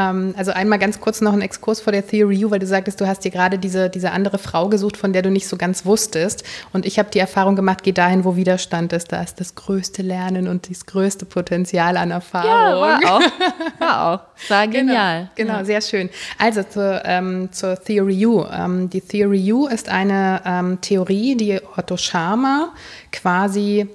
Ähm, 0.00 0.34
also 0.36 0.52
einmal 0.52 0.78
ganz 0.78 1.00
kurz 1.00 1.20
noch 1.20 1.32
ein 1.32 1.42
Exkurs 1.42 1.80
vor 1.80 1.92
der 1.92 2.06
Theory 2.06 2.44
U, 2.44 2.50
weil 2.50 2.58
du 2.58 2.66
sagtest, 2.66 3.00
du 3.00 3.06
hast 3.06 3.24
dir 3.24 3.30
gerade 3.30 3.58
diese, 3.58 3.90
diese 3.90 4.12
andere 4.12 4.38
Frau 4.38 4.68
gesucht, 4.68 4.96
von 4.96 5.12
der 5.12 5.22
du 5.22 5.30
nicht 5.30 5.46
so 5.46 5.56
ganz 5.56 5.84
wusstest. 5.84 6.44
Und 6.72 6.86
ich 6.86 6.98
habe 6.98 7.10
die 7.10 7.18
Erfahrung 7.18 7.56
gemacht, 7.56 7.82
geh 7.82 7.92
dahin, 7.92 8.24
wo 8.24 8.36
Widerstand 8.36 8.92
ist. 8.92 9.12
Da 9.12 9.22
ist 9.22 9.40
das 9.40 9.54
größte 9.54 10.02
Lernen 10.02 10.48
und 10.48 10.70
das 10.70 10.86
größte 10.86 11.26
Potenzial 11.26 11.96
an 11.96 12.10
Erfahrung. 12.10 12.50
Ja, 12.50 12.80
war 12.80 13.16
auch. 13.16 13.20
War 13.78 14.14
auch. 14.14 14.48
War 14.50 14.66
genau, 14.66 14.78
genial. 14.78 15.30
Genau, 15.34 15.52
genau 15.54 15.64
sehr 15.64 15.80
schön. 15.80 16.10
Also 16.38 16.62
zur, 16.62 17.02
ähm, 17.04 17.48
zur 17.52 17.82
Theory 17.82 18.26
U. 18.26 18.44
Ähm, 18.44 18.90
die 18.90 19.00
Theory 19.00 19.52
U 19.52 19.66
ist 19.66 19.88
eine 19.88 20.42
ähm, 20.44 20.80
Theorie, 20.80 21.36
die 21.36 21.60
Otto 21.76 21.96
Scharmer 21.96 22.72
quasi 23.12 23.86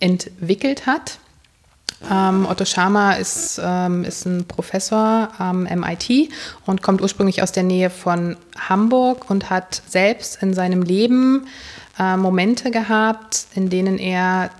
entwickelt 0.00 0.86
hat 0.86 1.18
ähm, 2.10 2.46
Otto 2.46 2.64
Schama 2.64 3.12
ist, 3.12 3.60
ähm, 3.62 4.04
ist 4.04 4.26
ein 4.26 4.46
Professor 4.46 5.28
am 5.38 5.64
MIT 5.64 6.30
und 6.66 6.82
kommt 6.82 7.00
ursprünglich 7.00 7.42
aus 7.42 7.52
der 7.52 7.62
Nähe 7.62 7.90
von 7.90 8.36
Hamburg 8.58 9.30
und 9.30 9.50
hat 9.50 9.82
selbst 9.86 10.42
in 10.42 10.54
seinem 10.54 10.82
Leben 10.82 11.46
äh, 11.98 12.16
Momente 12.16 12.70
gehabt, 12.70 13.46
in 13.54 13.70
denen 13.70 13.98
er 13.98 14.50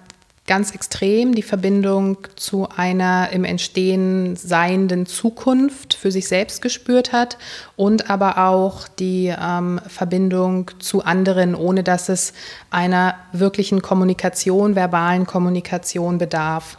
ganz 0.47 0.75
extrem 0.75 1.35
die 1.35 1.43
Verbindung 1.43 2.19
zu 2.37 2.69
einer 2.77 3.31
im 3.31 3.45
Entstehen 3.45 4.37
seienden 4.37 5.07
Zukunft 5.07 5.95
für 5.95 6.11
sich 6.11 6.29
selbst 6.29 6.61
gespürt 6.61 7.13
hat 7.13 7.39
und 7.77 8.11
aber 8.11 8.37
auch 8.37 8.87
die 8.87 9.35
ähm, 9.39 9.81
Verbindung 9.87 10.71
zu 10.81 11.03
anderen, 11.03 11.55
ohne 11.55 11.83
dass 11.83 12.11
es 12.11 12.35
einer 12.71 13.15
wirklichen 13.33 13.81
Kommunikation, 13.81 14.75
verbalen 14.75 15.25
Kommunikation 15.25 16.19
bedarf. 16.19 16.77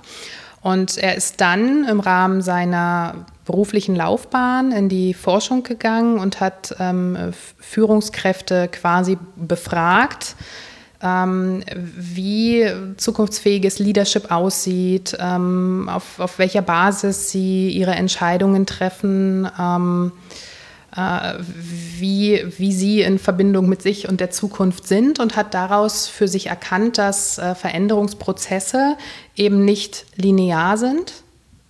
Und 0.66 0.98
er 0.98 1.14
ist 1.14 1.42
dann 1.42 1.84
im 1.88 2.00
Rahmen 2.00 2.42
seiner 2.42 3.28
beruflichen 3.46 3.96
Laufbahn 3.96 4.72
in 4.72 4.90
die 4.90 5.14
Forschung 5.14 5.62
gegangen 5.62 6.18
und 6.18 6.40
hat 6.40 6.76
ähm, 6.80 7.16
Führungskräfte 7.60 8.68
quasi 8.70 9.20
befragt, 9.36 10.36
ähm, 11.04 11.62
wie 11.76 12.66
zukunftsfähiges 12.98 13.78
Leadership 13.78 14.32
aussieht, 14.32 15.16
ähm, 15.20 15.88
auf, 15.88 16.20
auf 16.20 16.40
welcher 16.40 16.64
Basis 16.64 17.30
sie 17.30 17.70
ihre 17.70 17.94
Entscheidungen 17.94 18.66
treffen 18.66 19.48
ähm, 19.60 20.14
äh, 20.16 20.45
wie, 20.98 22.46
wie 22.58 22.72
sie 22.72 23.02
in 23.02 23.20
Verbindung 23.20 23.68
mit 23.68 23.82
sich 23.82 24.08
und 24.08 24.22
der 24.22 24.32
Zukunft 24.32 24.88
sind 24.88 25.20
und 25.20 25.36
hat 25.36 25.54
daraus 25.54 26.08
für 26.08 26.28
sich 26.28 26.48
erkannt, 26.48 26.98
dass 26.98 27.38
äh, 27.38 27.54
Veränderungsprozesse 27.54 28.98
eben 29.36 29.66
nicht 29.66 30.06
linear 30.16 30.78
sind. 30.78 31.14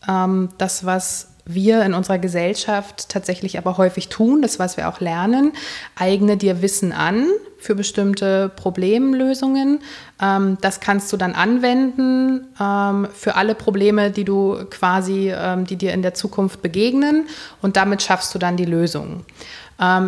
Ähm, 0.07 0.49
das, 0.57 0.85
was 0.85 1.34
wir 1.45 1.83
in 1.83 1.93
unserer 1.93 2.17
Gesellschaft 2.17 3.09
tatsächlich 3.09 3.57
aber 3.57 3.77
häufig 3.77 4.09
tun, 4.09 4.41
das 4.41 4.57
was 4.57 4.77
wir 4.77 4.89
auch 4.89 4.99
lernen, 4.99 5.51
eigne 5.95 6.37
dir 6.37 6.61
Wissen 6.61 6.91
an 6.91 7.27
für 7.59 7.75
bestimmte 7.75 8.49
Problemlösungen. 8.55 9.79
Ähm, 10.21 10.57
das 10.61 10.79
kannst 10.79 11.13
du 11.13 11.17
dann 11.17 11.33
anwenden 11.33 12.47
ähm, 12.59 13.07
für 13.13 13.35
alle 13.35 13.53
Probleme, 13.53 14.11
die 14.11 14.23
du 14.23 14.65
quasi, 14.69 15.31
ähm, 15.35 15.65
die 15.65 15.75
dir 15.75 15.93
in 15.93 16.01
der 16.01 16.15
Zukunft 16.15 16.61
begegnen 16.61 17.27
und 17.61 17.77
damit 17.77 18.01
schaffst 18.01 18.33
du 18.33 18.39
dann 18.39 18.57
die 18.57 18.65
Lösung. 18.65 19.23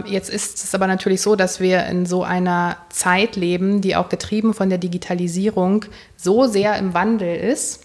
Jetzt 0.05 0.29
ist 0.29 0.63
es 0.63 0.73
aber 0.73 0.87
natürlich 0.87 1.19
so, 1.19 1.35
dass 1.35 1.59
wir 1.59 1.87
in 1.87 2.05
so 2.05 2.23
einer 2.23 2.77
Zeit 2.87 3.35
leben, 3.35 3.81
die 3.81 3.97
auch 3.97 4.07
getrieben 4.07 4.53
von 4.53 4.69
der 4.69 4.77
Digitalisierung 4.77 5.83
so 6.15 6.47
sehr 6.47 6.77
im 6.77 6.93
Wandel 6.93 7.35
ist 7.35 7.83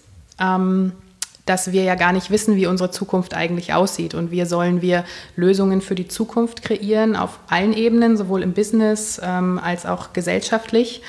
dass 1.47 1.72
wir 1.72 1.82
ja 1.82 1.97
gar 1.97 2.12
nicht 2.12 2.30
wissen, 2.30 2.57
wie 2.57 2.66
unsere 2.66 2.90
Zukunft 2.90 3.34
eigentlich 3.34 3.74
aussieht. 3.74 4.14
Und 4.14 4.30
wie 4.30 4.45
sollen 4.45 4.80
wir 4.80 5.05
Lösungen 5.34 5.80
für 5.80 5.95
die 5.95 6.09
Zukunft 6.09 6.62
kreieren 6.62 7.16
auf 7.16 7.40
allen 7.49 7.72
Ebenen, 7.72 8.16
sowohl 8.16 8.43
im 8.43 8.53
Business 8.53 9.20
ähm, 9.22 9.59
als 9.62 9.84
auch 9.84 10.12
gesellschaftlich, 10.12 11.03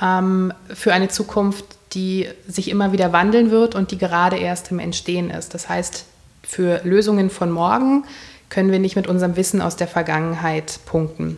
ähm, 0.00 0.52
für 0.72 0.92
eine 0.92 1.08
Zukunft, 1.08 1.64
die 1.92 2.28
sich 2.46 2.70
immer 2.70 2.92
wieder 2.92 3.12
wandeln 3.12 3.50
wird 3.50 3.74
und 3.74 3.90
die 3.90 3.98
gerade 3.98 4.36
erst 4.36 4.70
im 4.70 4.78
Entstehen 4.78 5.28
ist. 5.28 5.54
Das 5.54 5.68
heißt, 5.68 6.04
für 6.42 6.80
Lösungen 6.84 7.30
von 7.30 7.50
morgen 7.50 8.04
können 8.48 8.70
wir 8.70 8.78
nicht 8.78 8.96
mit 8.96 9.08
unserem 9.08 9.36
Wissen 9.36 9.60
aus 9.60 9.76
der 9.76 9.88
Vergangenheit 9.88 10.80
punkten. 10.86 11.36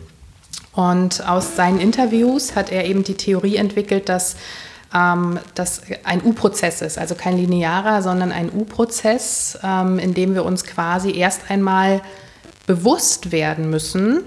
Und 0.73 1.27
aus 1.27 1.55
seinen 1.55 1.79
Interviews 1.79 2.55
hat 2.55 2.71
er 2.71 2.85
eben 2.85 3.03
die 3.03 3.13
Theorie 3.15 3.57
entwickelt, 3.57 4.09
dass 4.09 4.35
ähm, 4.93 5.39
das 5.55 5.81
ein 6.03 6.23
U-Prozess 6.23 6.81
ist, 6.81 6.97
also 6.97 7.15
kein 7.15 7.37
linearer, 7.37 8.01
sondern 8.01 8.31
ein 8.31 8.51
U-Prozess, 8.51 9.57
ähm, 9.63 9.99
in 9.99 10.13
dem 10.13 10.35
wir 10.35 10.45
uns 10.45 10.63
quasi 10.63 11.15
erst 11.15 11.49
einmal 11.49 12.01
bewusst 12.67 13.31
werden 13.31 13.69
müssen, 13.69 14.25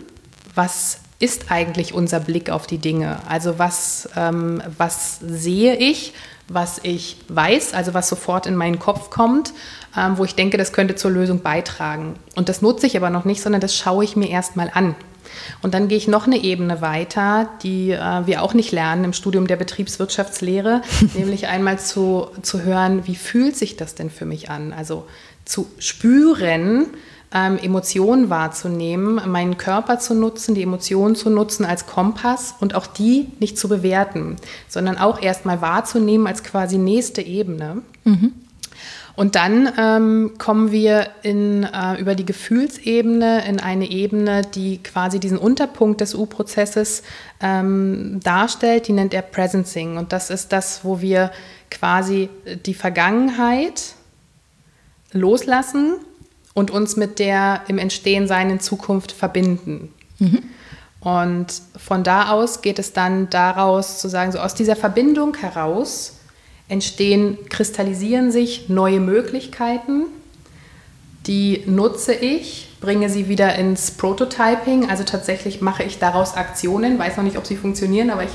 was 0.55 0.99
ist 1.19 1.51
eigentlich 1.51 1.95
unser 1.95 2.21
Blick 2.21 2.51
auf 2.51 2.67
die 2.67 2.79
Dinge? 2.79 3.19
Also 3.29 3.59
was, 3.59 4.09
ähm, 4.17 4.63
was 4.77 5.19
sehe 5.21 5.77
ich, 5.77 6.13
was 6.49 6.81
ich 6.83 7.19
weiß, 7.29 7.75
also 7.75 7.95
was 7.95 8.09
sofort 8.09 8.47
in 8.47 8.55
meinen 8.55 8.79
Kopf 8.79 9.11
kommt, 9.11 9.53
ähm, 9.97 10.19
wo 10.19 10.25
ich 10.25 10.35
denke, 10.35 10.59
das 10.59 10.73
könnte 10.73 10.95
zur 10.95 11.11
Lösung 11.11 11.41
beitragen. 11.41 12.17
Und 12.35 12.49
das 12.49 12.61
nutze 12.61 12.87
ich 12.87 12.97
aber 12.97 13.11
noch 13.11 13.25
nicht, 13.25 13.41
sondern 13.41 13.61
das 13.61 13.75
schaue 13.75 14.05
ich 14.05 14.17
mir 14.17 14.29
erst 14.29 14.57
mal 14.57 14.71
an. 14.75 14.95
Und 15.63 15.75
dann 15.75 15.89
gehe 15.89 15.99
ich 15.99 16.09
noch 16.09 16.27
eine 16.27 16.43
Ebene 16.43 16.81
weiter, 16.81 17.49
die 17.63 17.91
äh, 17.91 18.27
wir 18.27 18.43
auch 18.43 18.55
nicht 18.55 18.73
lernen 18.73 19.05
im 19.05 19.13
Studium 19.13 19.47
der 19.47 19.57
Betriebswirtschaftslehre, 19.57 20.83
nämlich 21.15 21.49
einmal 21.49 21.79
zu, 21.79 22.29
zu 22.43 22.63
hören, 22.63 23.07
wie 23.07 23.17
fühlt 23.17 23.57
sich 23.57 23.77
das 23.77 23.95
denn 23.95 24.11
für 24.11 24.27
mich 24.27 24.51
an? 24.51 24.73
Also 24.73 25.07
zu 25.45 25.67
spüren, 25.79 26.87
ähm, 27.33 27.59
Emotionen 27.59 28.31
wahrzunehmen, 28.31 29.21
meinen 29.31 29.59
Körper 29.59 29.99
zu 29.99 30.15
nutzen, 30.15 30.55
die 30.55 30.63
Emotionen 30.63 31.17
zu 31.17 31.31
nutzen 31.31 31.65
als 31.65 31.87
Kompass 31.87 32.55
und 32.61 32.75
auch 32.75 32.87
die 32.87 33.29
nicht 33.41 33.59
zu 33.59 33.69
bewerten, 33.69 34.37
sondern 34.69 34.99
auch 34.99 35.21
erstmal 35.21 35.61
wahrzunehmen 35.61 36.27
als 36.27 36.43
quasi 36.43 36.79
nächste 36.79 37.23
Ebene. 37.23 37.83
Mhm. 38.05 38.33
Und 39.17 39.35
dann 39.35 39.73
ähm, 39.79 40.35
kommen 40.37 40.71
wir 40.71 41.09
in, 41.23 41.65
äh, 41.65 41.99
über 41.99 42.15
die 42.15 42.27
Gefühlsebene 42.27 43.49
in 43.49 43.59
eine 43.61 43.91
Ebene, 43.91 44.43
die 44.43 44.83
quasi 44.83 45.19
diesen 45.19 45.39
Unterpunkt 45.39 46.03
des 46.03 46.15
U-Prozesses 46.15 47.03
ähm, 47.41 48.21
darstellt. 48.23 48.89
Die 48.89 48.93
nennt 48.93 49.15
er 49.15 49.23
Presencing. 49.23 49.97
Und 49.97 50.13
das 50.13 50.29
ist 50.29 50.53
das, 50.53 50.85
wo 50.85 51.01
wir 51.01 51.33
quasi 51.71 52.29
die 52.67 52.75
Vergangenheit 52.75 53.95
loslassen 55.13 55.95
und 56.53 56.71
uns 56.71 56.97
mit 56.97 57.19
der 57.19 57.63
im 57.69 57.79
Entstehen 57.79 58.29
seinen 58.29 58.61
Zukunft 58.61 59.13
verbinden. 59.13 59.95
Mhm. 60.19 60.43
Und 61.01 61.63
von 61.77 62.03
da 62.03 62.31
aus 62.31 62.61
geht 62.61 62.79
es 62.79 62.93
dann 62.93 63.31
daraus 63.31 63.99
zu 63.99 64.09
sagen, 64.09 64.33
so 64.33 64.41
aus 64.41 64.55
dieser 64.55 64.77
Verbindung 64.77 65.37
heraus 65.37 66.16
entstehen, 66.69 67.39
kristallisieren 67.49 68.33
sich 68.33 68.69
neue 68.69 69.01
Möglichkeiten. 69.01 70.07
Die 71.27 71.65
nutze 71.67 72.15
ich, 72.15 72.69
bringe 72.81 73.11
sie 73.11 73.29
wieder 73.29 73.57
ins 73.57 73.91
Prototyping. 73.93 74.89
Also 74.91 75.05
tatsächlich 75.05 75.61
mache 75.61 75.83
ich 75.83 75.99
daraus 75.99 76.35
Aktionen. 76.35 76.99
Weiß 76.99 77.17
noch 77.17 77.25
nicht, 77.25 77.39
ob 77.39 77.47
sie 77.47 77.57
funktionieren, 77.57 78.11
aber 78.11 78.25
ich 78.25 78.31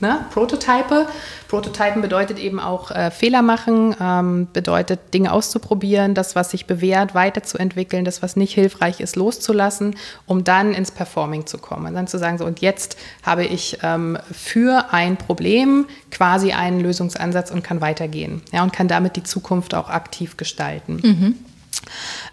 ne, 0.00 0.24
Prototype. 0.32 1.06
Prototypen 1.48 2.02
bedeutet 2.02 2.38
eben 2.38 2.60
auch 2.60 2.90
äh, 2.90 3.10
Fehler 3.10 3.42
machen, 3.42 3.94
ähm, 4.00 4.48
bedeutet 4.52 5.14
Dinge 5.14 5.32
auszuprobieren, 5.32 6.14
das, 6.14 6.34
was 6.34 6.50
sich 6.50 6.66
bewährt, 6.66 7.14
weiterzuentwickeln, 7.14 8.04
das, 8.04 8.22
was 8.22 8.36
nicht 8.36 8.54
hilfreich 8.54 9.00
ist, 9.00 9.16
loszulassen, 9.16 9.96
um 10.26 10.44
dann 10.44 10.74
ins 10.74 10.90
Performing 10.90 11.46
zu 11.46 11.58
kommen. 11.58 11.86
Und 11.86 11.94
dann 11.94 12.06
zu 12.06 12.18
sagen, 12.18 12.38
so 12.38 12.44
und 12.44 12.60
jetzt 12.60 12.96
habe 13.22 13.44
ich 13.44 13.78
ähm, 13.82 14.18
für 14.32 14.92
ein 14.92 15.16
Problem 15.16 15.86
quasi 16.10 16.52
einen 16.52 16.80
Lösungsansatz 16.80 17.50
und 17.50 17.62
kann 17.62 17.80
weitergehen. 17.80 18.42
Ja, 18.52 18.62
und 18.62 18.72
kann 18.72 18.88
damit 18.88 19.16
die 19.16 19.22
Zukunft 19.22 19.74
auch 19.74 19.88
aktiv 19.88 20.36
gestalten. 20.36 21.00
Mhm. 21.02 21.34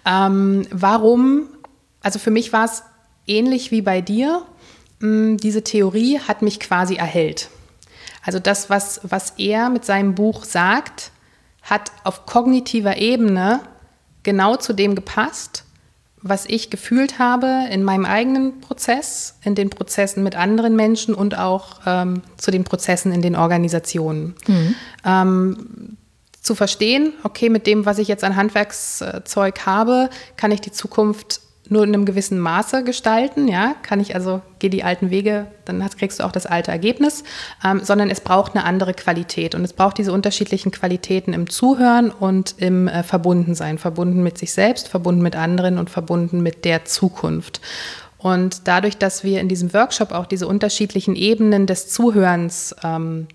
Ähm, 0.06 0.68
warum? 0.72 1.44
Also 2.02 2.20
für 2.20 2.32
mich 2.32 2.54
war 2.54 2.66
es 2.66 2.84
ähnlich 3.28 3.72
wie 3.72 3.82
bei 3.82 4.02
dir. 4.02 4.44
Hm, 5.02 5.38
diese 5.38 5.64
Theorie 5.64 6.20
hat 6.20 6.42
mich 6.42 6.60
quasi 6.60 6.96
erhellt. 6.96 7.50
Also 8.24 8.40
das, 8.40 8.70
was, 8.70 9.02
was 9.04 9.34
er 9.38 9.70
mit 9.70 9.84
seinem 9.84 10.16
Buch 10.16 10.44
sagt, 10.46 11.12
hat 11.64 11.92
auf 12.04 12.26
kognitiver 12.26 12.98
Ebene 12.98 13.62
genau 14.24 14.56
zu 14.56 14.74
dem 14.74 14.96
gepasst, 14.96 15.66
was 16.22 16.46
ich 16.46 16.70
gefühlt 16.70 17.18
habe 17.18 17.66
in 17.72 17.84
meinem 17.84 18.06
eigenen 18.06 18.62
Prozess, 18.62 19.36
in 19.44 19.56
den 19.56 19.72
Prozessen 19.72 20.24
mit 20.24 20.36
anderen 20.36 20.76
Menschen 20.76 21.16
und 21.16 21.38
auch 21.38 21.82
ähm, 21.86 22.22
zu 22.38 22.52
den 22.52 22.64
Prozessen 22.64 23.12
in 23.12 23.24
den 23.24 23.36
Organisationen. 23.36 24.36
Mhm. 24.48 24.76
Ähm, 25.04 25.98
zu 26.42 26.56
verstehen, 26.56 27.14
okay, 27.24 27.50
mit 27.50 27.68
dem, 27.68 27.86
was 27.86 27.98
ich 27.98 28.08
jetzt 28.08 28.24
an 28.24 28.36
Handwerkszeug 28.36 29.66
habe, 29.66 30.10
kann 30.38 30.52
ich 30.52 30.62
die 30.62 30.72
Zukunft 30.72 31.42
nur 31.72 31.84
in 31.84 31.94
einem 31.94 32.06
gewissen 32.06 32.38
Maße 32.38 32.84
gestalten, 32.84 33.48
ja, 33.48 33.76
kann 33.82 34.02
ich 34.02 34.14
also, 34.14 34.42
gehe 34.60 34.70
die 34.70 34.84
alten 34.84 35.10
Wege, 35.10 35.48
dann 35.64 35.84
kriegst 35.98 36.20
du 36.20 36.26
auch 36.26 36.34
das 36.34 36.46
alte 36.46 36.70
Ergebnis, 36.70 37.24
ähm, 37.66 37.80
sondern 37.82 38.10
es 38.10 38.20
braucht 38.20 38.56
eine 38.56 38.66
andere 38.66 38.94
Qualität 38.94 39.56
und 39.56 39.64
es 39.64 39.72
braucht 39.72 39.98
diese 39.98 40.12
unterschiedlichen 40.12 40.72
Qualitäten 40.72 41.34
im 41.34 41.50
Zuhören 41.50 42.12
und 42.12 42.56
im 42.58 42.90
äh, 42.90 43.04
Verbundensein, 43.04 43.78
verbunden 43.78 44.22
mit 44.22 44.38
sich 44.38 44.52
selbst, 44.52 44.90
verbunden 44.90 45.22
mit 45.22 45.38
anderen 45.38 45.78
und 45.78 45.90
verbunden 45.90 46.44
mit 46.44 46.66
der 46.66 46.84
Zukunft. 46.84 47.62
Und 48.18 48.68
dadurch, 48.68 48.98
dass 48.98 49.24
wir 49.24 49.40
in 49.40 49.48
diesem 49.48 49.74
Workshop 49.74 50.12
auch 50.12 50.26
diese 50.26 50.48
unterschiedlichen 50.48 51.16
Ebenen 51.16 51.68
des 51.68 51.88
Zuhörens 51.88 52.76
ähm, 52.84 53.28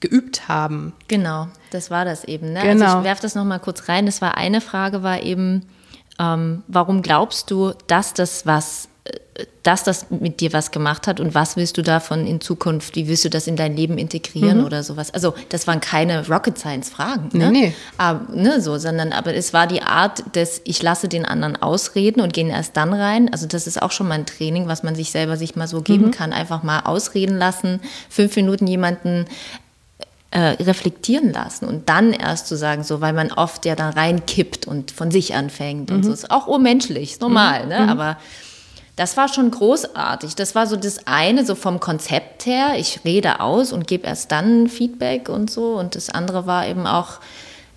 geübt 0.00 0.48
haben. 0.48 0.92
Genau, 1.06 1.46
das 1.70 1.90
war 1.90 2.04
das 2.04 2.24
eben. 2.24 2.52
Ne? 2.52 2.60
Genau. 2.62 2.84
Also 2.84 2.98
ich 2.98 3.04
werfe 3.04 3.22
das 3.22 3.34
nochmal 3.36 3.60
kurz 3.60 3.88
rein. 3.88 4.06
Das 4.06 4.20
war 4.20 4.36
eine 4.36 4.60
Frage, 4.60 5.02
war 5.02 5.22
eben, 5.22 5.62
ähm, 6.18 6.62
warum 6.66 7.02
glaubst 7.02 7.50
du, 7.50 7.72
dass 7.86 8.12
das 8.12 8.44
was, 8.44 8.88
äh, 9.04 9.44
dass 9.62 9.84
das 9.84 10.10
mit 10.10 10.40
dir 10.40 10.52
was 10.52 10.72
gemacht 10.72 11.06
hat 11.06 11.20
und 11.20 11.34
was 11.34 11.56
willst 11.56 11.76
du 11.76 11.82
davon 11.82 12.26
in 12.26 12.40
Zukunft, 12.40 12.96
wie 12.96 13.06
willst 13.06 13.24
du 13.24 13.30
das 13.30 13.46
in 13.46 13.54
dein 13.54 13.76
Leben 13.76 13.98
integrieren 13.98 14.58
mhm. 14.58 14.64
oder 14.64 14.82
sowas? 14.82 15.12
Also 15.14 15.34
das 15.50 15.66
waren 15.66 15.80
keine 15.80 16.26
Rocket 16.28 16.58
Science 16.58 16.88
Fragen, 16.88 17.28
ne? 17.32 17.50
Nee, 17.50 17.60
nee. 17.60 17.74
Aber, 17.98 18.32
ne, 18.34 18.60
so, 18.60 18.78
sondern 18.78 19.12
aber 19.12 19.34
es 19.34 19.52
war 19.52 19.66
die 19.68 19.82
Art 19.82 20.34
des, 20.34 20.60
ich 20.64 20.82
lasse 20.82 21.08
den 21.08 21.24
anderen 21.24 21.54
ausreden 21.56 22.20
und 22.20 22.32
gehe 22.32 22.48
erst 22.48 22.76
dann 22.76 22.92
rein. 22.92 23.30
Also 23.32 23.46
das 23.46 23.66
ist 23.66 23.80
auch 23.80 23.92
schon 23.92 24.08
mal 24.08 24.16
ein 24.16 24.26
Training, 24.26 24.66
was 24.66 24.82
man 24.82 24.96
sich 24.96 25.12
selber 25.12 25.36
sich 25.36 25.54
mal 25.54 25.68
so 25.68 25.82
geben 25.82 26.06
mhm. 26.06 26.10
kann, 26.10 26.32
einfach 26.32 26.64
mal 26.64 26.80
ausreden 26.80 27.38
lassen, 27.38 27.80
fünf 28.08 28.34
Minuten 28.34 28.66
jemanden 28.66 29.26
äh, 30.30 30.62
reflektieren 30.62 31.32
lassen 31.32 31.64
und 31.64 31.88
dann 31.88 32.12
erst 32.12 32.48
zu 32.48 32.56
sagen, 32.56 32.84
so, 32.84 33.00
weil 33.00 33.14
man 33.14 33.32
oft 33.32 33.64
ja 33.64 33.74
dann 33.74 33.94
reinkippt 33.94 34.66
und 34.66 34.90
von 34.90 35.10
sich 35.10 35.34
anfängt 35.34 35.88
mhm. 35.90 35.96
und 35.96 36.02
so. 36.04 36.12
Ist 36.12 36.30
auch 36.30 36.46
urmenschlich, 36.46 37.12
ist 37.12 37.20
normal, 37.20 37.62
mhm. 37.62 37.68
ne? 37.68 37.80
Mhm. 37.80 37.88
Aber 37.88 38.18
das 38.98 39.16
war 39.16 39.28
schon 39.28 39.50
großartig. 39.50 40.34
Das 40.34 40.56
war 40.56 40.66
so 40.66 40.76
das 40.76 41.06
eine, 41.06 41.46
so 41.46 41.54
vom 41.54 41.78
Konzept 41.78 42.46
her. 42.46 42.72
Ich 42.76 43.04
rede 43.04 43.40
aus 43.40 43.72
und 43.72 43.86
gebe 43.86 44.06
erst 44.06 44.32
dann 44.32 44.66
Feedback 44.66 45.28
und 45.28 45.50
so. 45.50 45.74
Und 45.78 45.94
das 45.94 46.10
andere 46.10 46.46
war 46.46 46.66
eben 46.66 46.86
auch, 46.86 47.20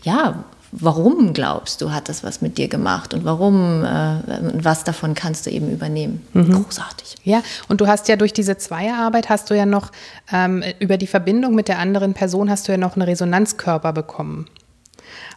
ja, 0.02 0.44
warum 0.72 1.34
glaubst 1.34 1.82
du, 1.82 1.92
hat 1.92 2.10
das 2.10 2.24
was 2.24 2.42
mit 2.42 2.58
dir 2.58 2.68
gemacht 2.68 3.14
und 3.14 3.26
warum, 3.26 3.84
äh, 3.84 4.20
was 4.54 4.84
davon 4.84 5.14
kannst 5.14 5.46
du 5.46 5.50
eben 5.50 5.70
übernehmen. 5.70 6.26
Mhm. 6.34 6.64
Großartig. 6.64 7.18
Ja, 7.24 7.44
und 7.68 7.82
du 7.82 7.88
hast 7.88 8.08
ja 8.08 8.16
durch 8.16 8.34
diese 8.34 8.58
Zweierarbeit 8.58 9.30
hast 9.30 9.50
du 9.50 9.54
ja 9.56 9.66
noch 9.66 9.92
ähm, 10.32 10.64
über 10.80 10.98
die 10.98 11.08
Verbindung 11.08 11.56
mit 11.56 11.68
der 11.68 11.80
anderen 11.80 12.14
Person 12.14 12.50
hast 12.50 12.68
du 12.68 12.72
ja 12.72 12.78
noch 12.78 12.96
einen 12.96 13.04
Resonanzkörper 13.04 13.94
bekommen. 13.94 14.48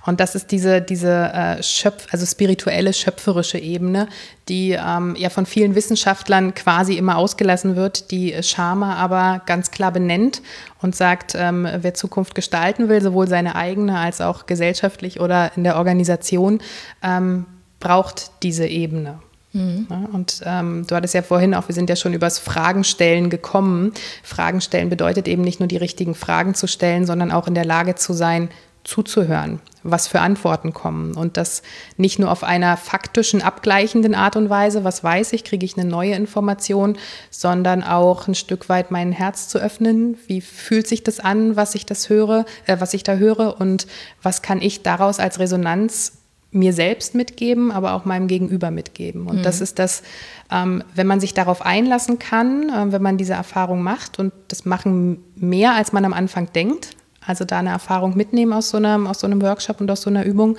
Und 0.06 0.20
das 0.20 0.34
ist 0.34 0.50
diese, 0.50 0.82
diese 0.82 1.32
äh, 1.32 1.62
Schöpf, 1.62 2.06
also 2.10 2.26
spirituelle, 2.26 2.92
schöpferische 2.92 3.58
Ebene, 3.58 4.08
die 4.48 4.72
ähm, 4.72 5.16
ja 5.16 5.30
von 5.30 5.46
vielen 5.46 5.74
Wissenschaftlern 5.74 6.54
quasi 6.54 6.96
immer 6.96 7.16
ausgelassen 7.16 7.76
wird, 7.76 8.10
die 8.10 8.34
Schama 8.42 8.96
aber 8.96 9.42
ganz 9.46 9.70
klar 9.70 9.92
benennt 9.92 10.42
und 10.82 10.94
sagt, 10.94 11.34
ähm, 11.34 11.66
wer 11.78 11.94
Zukunft 11.94 12.34
gestalten 12.34 12.88
will, 12.88 13.00
sowohl 13.00 13.28
seine 13.28 13.56
eigene 13.56 13.98
als 13.98 14.20
auch 14.20 14.46
gesellschaftlich 14.46 15.20
oder 15.20 15.52
in 15.56 15.64
der 15.64 15.76
Organisation, 15.76 16.60
ähm, 17.02 17.46
braucht 17.80 18.30
diese 18.42 18.66
Ebene. 18.66 19.18
Mhm. 19.54 19.86
Ja, 19.88 20.08
und 20.12 20.42
ähm, 20.44 20.84
du 20.86 20.96
hattest 20.96 21.14
ja 21.14 21.22
vorhin 21.22 21.54
auch, 21.54 21.68
wir 21.68 21.74
sind 21.74 21.88
ja 21.88 21.96
schon 21.96 22.12
übers 22.12 22.38
Fragenstellen 22.38 23.30
gekommen. 23.30 23.92
Fragen 24.22 24.60
stellen 24.60 24.90
bedeutet 24.90 25.28
eben 25.28 25.42
nicht 25.42 25.60
nur 25.60 25.68
die 25.68 25.76
richtigen 25.76 26.14
Fragen 26.14 26.54
zu 26.54 26.66
stellen, 26.66 27.06
sondern 27.06 27.30
auch 27.30 27.46
in 27.46 27.54
der 27.54 27.64
Lage 27.64 27.94
zu 27.94 28.12
sein, 28.12 28.50
zuzuhören, 28.82 29.60
was 29.84 30.08
für 30.08 30.20
Antworten 30.20 30.72
kommen. 30.72 31.14
Und 31.14 31.36
das 31.36 31.62
nicht 31.96 32.18
nur 32.18 32.32
auf 32.32 32.42
einer 32.42 32.76
faktischen, 32.76 33.42
abgleichenden 33.42 34.14
Art 34.14 34.34
und 34.34 34.50
Weise, 34.50 34.82
was 34.82 35.04
weiß 35.04 35.32
ich, 35.34 35.44
kriege 35.44 35.64
ich 35.64 35.78
eine 35.78 35.88
neue 35.88 36.14
Information, 36.14 36.96
sondern 37.30 37.84
auch 37.84 38.26
ein 38.26 38.34
Stück 38.34 38.68
weit 38.68 38.90
mein 38.90 39.12
Herz 39.12 39.48
zu 39.48 39.58
öffnen. 39.58 40.16
Wie 40.26 40.40
fühlt 40.40 40.88
sich 40.88 41.04
das 41.04 41.20
an, 41.20 41.54
was 41.54 41.74
ich 41.74 41.86
das 41.86 42.08
höre, 42.08 42.46
äh, 42.66 42.80
was 42.80 42.94
ich 42.94 43.04
da 43.04 43.14
höre 43.14 43.60
und 43.60 43.86
was 44.22 44.42
kann 44.42 44.60
ich 44.60 44.82
daraus 44.82 45.20
als 45.20 45.38
Resonanz 45.38 46.12
mir 46.50 46.72
selbst 46.72 47.14
mitgeben, 47.14 47.72
aber 47.72 47.94
auch 47.94 48.04
meinem 48.04 48.28
Gegenüber 48.28 48.70
mitgeben. 48.70 49.26
Und 49.26 49.38
mhm. 49.38 49.42
das 49.42 49.60
ist 49.60 49.78
das, 49.78 50.02
ähm, 50.50 50.84
wenn 50.94 51.06
man 51.06 51.20
sich 51.20 51.34
darauf 51.34 51.62
einlassen 51.66 52.18
kann, 52.18 52.70
äh, 52.70 52.92
wenn 52.92 53.02
man 53.02 53.18
diese 53.18 53.34
Erfahrung 53.34 53.82
macht 53.82 54.18
und 54.18 54.32
das 54.48 54.64
machen 54.64 55.18
mehr, 55.34 55.74
als 55.74 55.92
man 55.92 56.04
am 56.04 56.12
Anfang 56.12 56.52
denkt, 56.52 56.90
also 57.26 57.44
da 57.44 57.58
eine 57.58 57.70
Erfahrung 57.70 58.16
mitnehmen 58.16 58.52
aus 58.52 58.70
so 58.70 58.76
einem, 58.76 59.06
aus 59.06 59.20
so 59.20 59.26
einem 59.26 59.42
Workshop 59.42 59.80
und 59.80 59.90
aus 59.90 60.02
so 60.02 60.10
einer 60.10 60.24
Übung, 60.24 60.56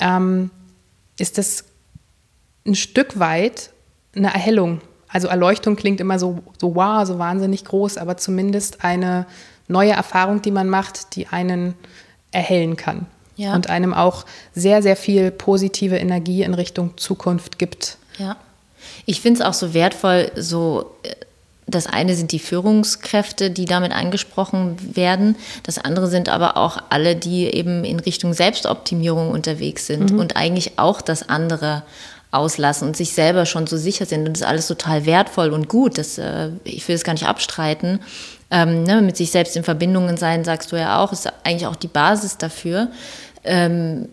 ähm, 0.00 0.50
ist 1.18 1.38
das 1.38 1.64
ein 2.66 2.74
Stück 2.74 3.18
weit 3.18 3.70
eine 4.14 4.32
Erhellung. 4.32 4.80
Also 5.08 5.28
Erleuchtung 5.28 5.76
klingt 5.76 6.00
immer 6.00 6.18
so, 6.18 6.40
so 6.58 6.74
wow, 6.74 7.06
so 7.06 7.18
wahnsinnig 7.18 7.64
groß, 7.64 7.98
aber 7.98 8.16
zumindest 8.16 8.84
eine 8.84 9.26
neue 9.68 9.92
Erfahrung, 9.92 10.42
die 10.42 10.50
man 10.50 10.68
macht, 10.68 11.16
die 11.16 11.26
einen 11.28 11.74
erhellen 12.32 12.76
kann 12.76 13.06
ja. 13.36 13.54
und 13.54 13.68
einem 13.68 13.94
auch 13.94 14.24
sehr, 14.54 14.82
sehr 14.82 14.96
viel 14.96 15.30
positive 15.30 15.96
Energie 15.96 16.42
in 16.42 16.54
Richtung 16.54 16.96
Zukunft 16.96 17.58
gibt. 17.58 17.98
Ja. 18.18 18.36
Ich 19.06 19.20
finde 19.20 19.40
es 19.40 19.46
auch 19.46 19.54
so 19.54 19.74
wertvoll, 19.74 20.30
so 20.36 20.94
äh, 21.02 21.14
das 21.74 21.86
eine 21.86 22.14
sind 22.14 22.32
die 22.32 22.38
Führungskräfte, 22.38 23.50
die 23.50 23.64
damit 23.64 23.92
angesprochen 23.92 24.76
werden. 24.94 25.36
Das 25.62 25.78
andere 25.78 26.08
sind 26.08 26.28
aber 26.28 26.56
auch 26.56 26.78
alle, 26.90 27.16
die 27.16 27.46
eben 27.46 27.84
in 27.84 28.00
Richtung 28.00 28.32
Selbstoptimierung 28.32 29.30
unterwegs 29.30 29.86
sind 29.86 30.12
mhm. 30.12 30.18
und 30.18 30.36
eigentlich 30.36 30.78
auch 30.78 31.00
das 31.00 31.28
andere 31.28 31.82
auslassen 32.30 32.88
und 32.88 32.96
sich 32.96 33.12
selber 33.12 33.46
schon 33.46 33.66
so 33.66 33.76
sicher 33.76 34.06
sind. 34.06 34.26
Und 34.26 34.34
das 34.34 34.42
ist 34.42 34.46
alles 34.46 34.66
total 34.68 35.06
wertvoll 35.06 35.50
und 35.50 35.68
gut. 35.68 35.98
Das, 35.98 36.18
äh, 36.18 36.50
ich 36.64 36.86
will 36.86 36.94
es 36.94 37.04
gar 37.04 37.12
nicht 37.12 37.26
abstreiten. 37.26 38.00
Ähm, 38.52 38.82
ne, 38.82 39.00
mit 39.02 39.16
sich 39.16 39.30
selbst 39.30 39.56
in 39.56 39.62
Verbindungen 39.62 40.16
sein, 40.16 40.44
sagst 40.44 40.72
du 40.72 40.76
ja 40.76 41.02
auch, 41.02 41.12
ist 41.12 41.32
eigentlich 41.44 41.66
auch 41.66 41.76
die 41.76 41.88
Basis 41.88 42.36
dafür. 42.36 42.88
Ähm, 43.44 44.08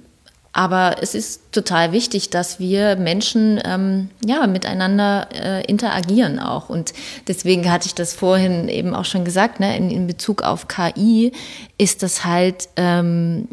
aber 0.58 0.95
es 1.03 1.14
ist 1.14 1.51
total 1.51 1.91
wichtig, 1.91 2.32
dass 2.32 2.60
wir 2.60 2.95
Menschen 2.95 3.62
ähm, 3.64 4.10
ja, 4.26 4.47
miteinander 4.47 5.28
äh, 5.32 5.64
interagieren 5.66 6.39
auch. 6.39 6.70
Und 6.70 6.93
deswegen 7.28 7.72
hatte 7.72 7.86
ich 7.86 7.93
das 7.93 8.16
vorhin 8.16 8.68
eben 8.68 8.95
auch 8.95 9.05
schon 9.05 9.24
gesagt, 9.24 9.60
ne, 9.60 9.78
in, 9.78 9.91
in 9.91 10.08
Bezug 10.08 10.41
auf 10.41 10.68
KI 10.68 11.32
ist 11.78 12.01
das 12.01 12.26
halt, 12.26 12.70
ähm, 12.76 13.47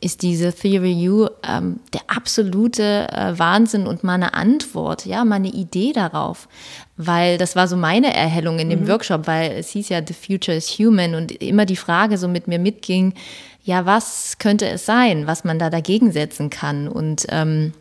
ist 0.00 0.22
diese 0.22 0.50
Theory 0.50 1.10
U 1.10 1.28
ähm, 1.46 1.80
der 1.92 2.00
absolute 2.06 3.06
äh, 3.12 3.38
Wahnsinn 3.38 3.86
und 3.86 4.02
meine 4.02 4.32
Antwort, 4.32 5.04
ja, 5.04 5.26
meine 5.26 5.48
Idee 5.48 5.92
darauf. 5.92 6.48
Weil 6.96 7.36
das 7.36 7.54
war 7.54 7.68
so 7.68 7.76
meine 7.76 8.14
Erhellung 8.14 8.58
in 8.58 8.70
dem 8.70 8.84
mhm. 8.84 8.88
Workshop, 8.88 9.26
weil 9.26 9.52
es 9.52 9.68
hieß 9.68 9.90
ja, 9.90 10.00
The 10.02 10.14
Future 10.14 10.56
is 10.56 10.70
Human 10.78 11.14
und 11.14 11.32
immer 11.32 11.66
die 11.66 11.76
Frage 11.76 12.16
so 12.16 12.28
mit 12.28 12.48
mir 12.48 12.58
mitging, 12.58 13.12
ja, 13.66 13.84
was 13.84 14.38
könnte 14.38 14.68
es 14.68 14.86
sein, 14.86 15.26
was 15.26 15.44
man 15.44 15.58
da 15.58 15.70
dagegen 15.70 16.12
setzen 16.12 16.50
kann? 16.50 16.88
Und 16.88 17.26
ähm, 17.28 17.72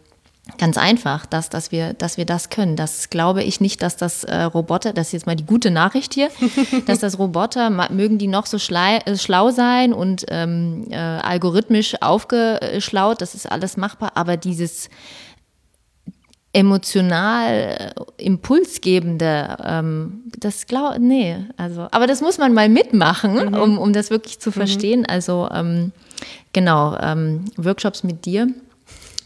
Ganz 0.59 0.77
einfach, 0.77 1.25
dass, 1.25 1.49
dass, 1.49 1.71
wir, 1.71 1.93
dass 1.93 2.17
wir 2.17 2.25
das 2.25 2.51
können. 2.51 2.75
Das 2.75 3.09
glaube 3.09 3.41
ich 3.41 3.61
nicht, 3.61 3.81
dass 3.81 3.97
das 3.97 4.23
äh, 4.25 4.43
Roboter, 4.43 4.93
das 4.93 5.07
ist 5.07 5.13
jetzt 5.13 5.25
mal 5.25 5.35
die 5.35 5.45
gute 5.45 5.71
Nachricht 5.71 6.13
hier, 6.13 6.29
dass 6.85 6.99
das 6.99 7.17
Roboter, 7.17 7.71
mögen 7.89 8.19
die 8.19 8.27
noch 8.27 8.45
so 8.45 8.57
äh, 8.57 9.17
schlau 9.17 9.49
sein 9.49 9.91
und 9.91 10.23
ähm, 10.29 10.85
äh, 10.91 10.97
algorithmisch 10.97 11.99
aufgeschlaut, 11.99 13.21
das 13.21 13.33
ist 13.33 13.51
alles 13.51 13.75
machbar, 13.75 14.11
aber 14.13 14.37
dieses 14.37 14.91
emotional 16.55 17.51
äh, 17.97 18.23
impulsgebende, 18.23 19.57
ähm, 19.61 20.23
das 20.39 20.67
glaube 20.67 21.01
nee, 21.01 21.35
also, 21.57 21.87
aber 21.91 22.07
das 22.07 22.21
muss 22.21 22.37
man 22.37 22.53
mal 22.53 22.69
mitmachen, 22.69 23.49
mhm. 23.49 23.53
um, 23.55 23.77
um 23.77 23.91
das 23.91 24.09
wirklich 24.09 24.39
zu 24.39 24.49
mhm. 24.49 24.53
verstehen. 24.53 24.99
Mhm. 25.01 25.05
Also 25.09 25.49
ähm, 25.51 25.91
genau, 26.53 26.97
ähm, 27.01 27.43
Workshops 27.57 28.03
mit 28.05 28.25
dir 28.25 28.47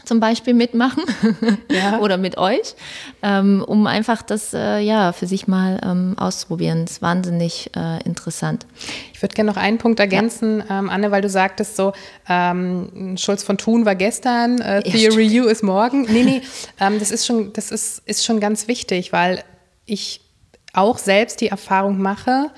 zum 0.09 0.19
Beispiel 0.19 0.55
mitmachen 0.55 1.03
ja. 1.71 1.99
oder 1.99 2.17
mit 2.17 2.39
euch, 2.39 2.73
ähm, 3.21 3.63
um 3.65 3.85
einfach 3.85 4.23
das 4.23 4.55
äh, 4.55 4.79
ja 4.79 5.13
für 5.13 5.27
sich 5.27 5.47
mal 5.47 5.79
ähm, 5.85 6.15
auszuprobieren. 6.17 6.85
Das 6.85 6.93
ist 6.93 7.01
wahnsinnig 7.03 7.69
äh, 7.77 8.03
interessant. 8.03 8.65
Ich 9.13 9.21
würde 9.21 9.35
gerne 9.35 9.51
noch 9.51 9.57
einen 9.57 9.77
Punkt 9.77 9.99
ergänzen, 9.99 10.63
ja. 10.67 10.79
ähm, 10.79 10.89
Anne, 10.89 11.11
weil 11.11 11.21
du 11.21 11.29
sagtest 11.29 11.75
so, 11.75 11.93
ähm, 12.27 13.17
Schulz 13.17 13.43
von 13.43 13.59
Thun 13.59 13.85
war 13.85 13.93
gestern, 13.93 14.59
äh, 14.59 14.81
Theory 14.81 15.27
ja, 15.27 15.43
U 15.43 15.45
ist 15.45 15.61
morgen. 15.61 16.07
Nee, 16.11 16.23
nee, 16.23 16.41
ähm, 16.79 16.97
das 16.97 17.11
ist 17.11 17.27
schon, 17.27 17.53
das 17.53 17.69
ist, 17.69 18.01
ist 18.07 18.25
schon 18.25 18.39
ganz 18.39 18.67
wichtig, 18.67 19.13
weil 19.13 19.43
ich 19.85 20.21
auch 20.73 20.97
selbst 20.97 21.39
die 21.39 21.49
Erfahrung 21.49 22.01
mache, 22.01 22.49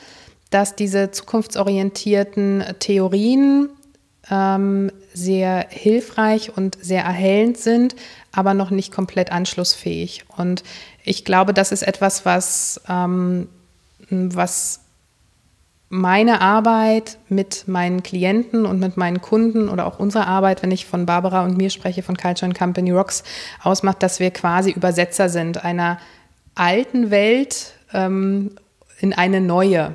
dass 0.51 0.77
diese 0.77 1.11
zukunftsorientierten 1.11 2.63
Theorien 2.79 3.69
ähm, 4.29 4.91
sehr 5.13 5.65
hilfreich 5.69 6.55
und 6.55 6.77
sehr 6.81 7.03
erhellend 7.03 7.57
sind, 7.57 7.95
aber 8.31 8.53
noch 8.53 8.69
nicht 8.69 8.93
komplett 8.93 9.31
anschlussfähig. 9.31 10.23
Und 10.37 10.63
ich 11.03 11.25
glaube, 11.25 11.53
das 11.53 11.71
ist 11.71 11.81
etwas, 11.81 12.25
was, 12.25 12.81
ähm, 12.87 13.49
was 14.09 14.81
meine 15.89 16.39
Arbeit 16.39 17.17
mit 17.27 17.67
meinen 17.67 18.01
Klienten 18.01 18.65
und 18.65 18.79
mit 18.79 18.95
meinen 18.95 19.19
Kunden 19.19 19.67
oder 19.67 19.85
auch 19.85 19.99
unsere 19.99 20.25
Arbeit, 20.25 20.63
wenn 20.63 20.71
ich 20.71 20.85
von 20.85 21.05
Barbara 21.05 21.43
und 21.43 21.57
mir 21.57 21.69
spreche, 21.69 22.01
von 22.01 22.15
Culture 22.15 22.45
and 22.45 22.57
Company 22.57 22.91
Rocks, 22.91 23.23
ausmacht, 23.61 24.01
dass 24.01 24.21
wir 24.21 24.31
quasi 24.31 24.71
Übersetzer 24.71 25.27
sind 25.27 25.65
einer 25.65 25.99
alten 26.55 27.11
Welt 27.11 27.73
ähm, 27.93 28.51
in 28.99 29.11
eine 29.11 29.41
neue. 29.41 29.93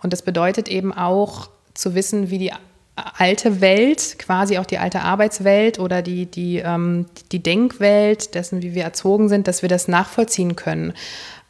Und 0.00 0.12
das 0.12 0.22
bedeutet 0.22 0.68
eben 0.68 0.92
auch 0.92 1.48
zu 1.74 1.96
wissen, 1.96 2.30
wie 2.30 2.38
die 2.38 2.52
alte 2.94 3.60
Welt, 3.60 4.16
quasi 4.18 4.58
auch 4.58 4.66
die 4.66 4.78
alte 4.78 5.00
Arbeitswelt 5.00 5.78
oder 5.78 6.02
die, 6.02 6.26
die, 6.26 6.58
ähm, 6.58 7.06
die 7.32 7.42
Denkwelt 7.42 8.34
dessen, 8.34 8.62
wie 8.62 8.74
wir 8.74 8.82
erzogen 8.84 9.28
sind, 9.28 9.48
dass 9.48 9.62
wir 9.62 9.68
das 9.68 9.88
nachvollziehen 9.88 10.56
können. 10.56 10.92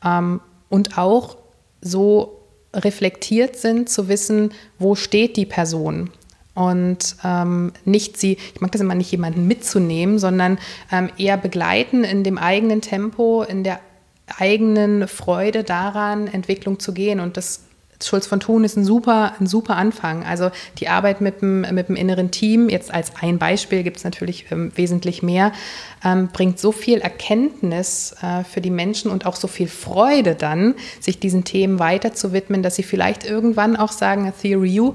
Ähm, 0.05 0.41
und 0.69 0.99
auch 0.99 1.37
so 1.81 2.41
reflektiert 2.75 3.57
sind, 3.57 3.89
zu 3.89 4.09
wissen, 4.09 4.53
wo 4.79 4.95
steht 4.95 5.37
die 5.37 5.47
Person. 5.47 6.11
Und 6.55 7.17
ähm, 7.25 7.73
nicht 7.85 8.19
sie, 8.19 8.37
ich 8.55 8.61
mag 8.61 8.73
das 8.73 8.81
immer 8.81 8.95
nicht 8.95 9.11
jemanden 9.11 9.47
mitzunehmen, 9.47 10.19
sondern 10.19 10.59
ähm, 10.91 11.11
eher 11.19 11.37
begleiten 11.37 12.05
in 12.05 12.25
dem 12.25 12.39
eigenen 12.39 12.83
Tempo, 12.83 13.43
in 13.43 13.65
der 13.65 13.81
eigenen 14.39 15.09
Freude 15.09 15.65
daran, 15.65 16.29
Entwicklung 16.29 16.79
zu 16.79 16.93
gehen. 16.93 17.21
Und 17.21 17.37
das 17.37 17.65
Schulz 18.07 18.27
von 18.27 18.41
Thun 18.41 18.65
ist 18.65 18.77
ein 18.77 18.85
super, 18.85 19.35
ein 19.39 19.47
super 19.47 19.77
Anfang. 19.77 20.25
Also 20.25 20.51
die 20.79 20.89
Arbeit 20.89 21.21
mit 21.21 21.43
dem, 21.43 21.61
mit 21.61 21.89
dem 21.89 21.97
inneren 21.97 22.31
Team, 22.31 22.69
jetzt 22.69 22.93
als 22.93 23.13
ein 23.21 23.39
Beispiel 23.39 23.83
gibt 23.83 23.99
es 23.99 24.05
natürlich 24.05 24.47
ähm, 24.51 24.73
wesentlich 24.75 25.23
mehr, 25.23 25.53
ähm, 26.05 26.29
bringt 26.33 26.59
so 26.59 26.73
viel 26.73 26.99
Erkenntnis 26.99 28.15
äh, 28.23 28.45
für 28.45 28.61
die 28.61 28.71
Menschen 28.71 29.11
und 29.11 29.27
auch 29.27 29.37
so 29.37 29.49
viel 29.49 29.69
Freude 29.69 30.35
dann, 30.35 30.75
sich 31.01 31.19
diesen 31.19 31.45
Themen 31.45 31.79
weiter 31.79 32.13
zu 32.13 32.33
widmen, 32.33 32.63
dass 32.63 32.77
sie 32.77 32.83
vielleicht 32.83 33.25
irgendwann 33.25 33.77
auch 33.77 33.93
sagen, 33.93 34.33
Theory 34.41 34.81
U, 34.81 34.95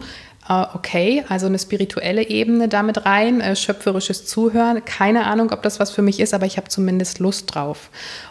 äh, 0.49 0.65
okay, 0.73 1.23
also 1.29 1.45
eine 1.47 1.59
spirituelle 1.59 2.27
Ebene 2.27 2.67
damit 2.67 3.05
rein, 3.05 3.41
äh, 3.41 3.55
schöpferisches 3.55 4.25
Zuhören. 4.25 4.83
Keine 4.85 5.25
Ahnung, 5.25 5.51
ob 5.51 5.61
das 5.61 5.79
was 5.79 5.91
für 5.91 6.01
mich 6.01 6.19
ist, 6.19 6.33
aber 6.33 6.45
ich 6.45 6.57
habe 6.57 6.69
zumindest 6.69 7.19
Lust 7.19 7.53
drauf. 7.53 7.89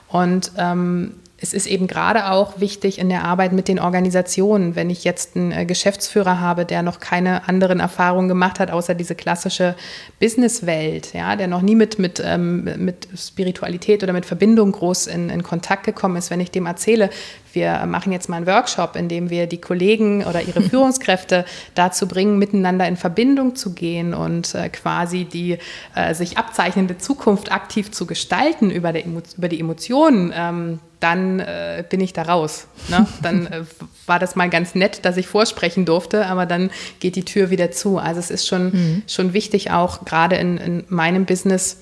Und 0.08 0.52
ähm, 0.56 1.14
es 1.38 1.52
ist 1.52 1.66
eben 1.66 1.86
gerade 1.86 2.30
auch 2.30 2.60
wichtig 2.60 2.98
in 2.98 3.10
der 3.10 3.24
Arbeit 3.24 3.52
mit 3.52 3.68
den 3.68 3.78
Organisationen, 3.78 4.74
wenn 4.74 4.88
ich 4.88 5.04
jetzt 5.04 5.36
einen 5.36 5.52
äh, 5.52 5.66
Geschäftsführer 5.66 6.40
habe, 6.40 6.64
der 6.64 6.82
noch 6.82 6.98
keine 6.98 7.46
anderen 7.46 7.78
Erfahrungen 7.78 8.28
gemacht 8.28 8.58
hat, 8.58 8.70
außer 8.70 8.94
diese 8.94 9.14
klassische 9.14 9.74
Businesswelt, 10.18 11.12
ja, 11.12 11.36
der 11.36 11.46
noch 11.46 11.60
nie 11.60 11.74
mit, 11.74 11.98
mit, 11.98 12.22
ähm, 12.24 12.64
mit 12.78 13.08
Spiritualität 13.14 14.02
oder 14.02 14.14
mit 14.14 14.24
Verbindung 14.24 14.72
groß 14.72 15.08
in, 15.08 15.28
in 15.28 15.42
Kontakt 15.42 15.84
gekommen 15.84 16.16
ist, 16.16 16.30
wenn 16.30 16.40
ich 16.40 16.50
dem 16.50 16.64
erzähle, 16.64 17.10
wir 17.52 17.84
machen 17.86 18.12
jetzt 18.12 18.28
mal 18.28 18.36
einen 18.36 18.46
Workshop, 18.46 18.96
in 18.96 19.08
dem 19.08 19.28
wir 19.28 19.46
die 19.46 19.60
Kollegen 19.60 20.24
oder 20.24 20.40
ihre 20.42 20.62
Führungskräfte 20.68 21.44
dazu 21.74 22.08
bringen, 22.08 22.38
miteinander 22.38 22.88
in 22.88 22.96
Verbindung 22.96 23.56
zu 23.56 23.74
gehen 23.74 24.14
und 24.14 24.54
äh, 24.54 24.70
quasi 24.70 25.24
die 25.24 25.58
äh, 25.94 26.14
sich 26.14 26.38
abzeichnende 26.38 26.96
Zukunft 26.96 27.52
aktiv 27.52 27.92
zu 27.92 28.06
gestalten 28.06 28.70
über, 28.70 28.92
der, 28.92 29.04
über 29.04 29.48
die 29.48 29.60
Emotionen. 29.60 30.32
Ähm, 30.34 30.80
dann 31.00 31.40
äh, 31.40 31.84
bin 31.88 32.00
ich 32.00 32.12
da 32.12 32.22
raus. 32.22 32.68
Ne? 32.88 33.06
Dann 33.22 33.46
äh, 33.46 33.64
war 34.06 34.18
das 34.18 34.36
mal 34.36 34.48
ganz 34.48 34.74
nett, 34.74 35.04
dass 35.04 35.16
ich 35.16 35.26
vorsprechen 35.26 35.84
durfte, 35.84 36.26
aber 36.26 36.46
dann 36.46 36.70
geht 37.00 37.16
die 37.16 37.24
Tür 37.24 37.50
wieder 37.50 37.70
zu. 37.70 37.98
Also 37.98 38.20
es 38.20 38.30
ist 38.30 38.46
schon, 38.46 38.64
mhm. 38.66 39.02
schon 39.06 39.32
wichtig, 39.32 39.70
auch 39.70 40.04
gerade 40.04 40.36
in, 40.36 40.56
in 40.58 40.84
meinem 40.88 41.26
Business 41.26 41.78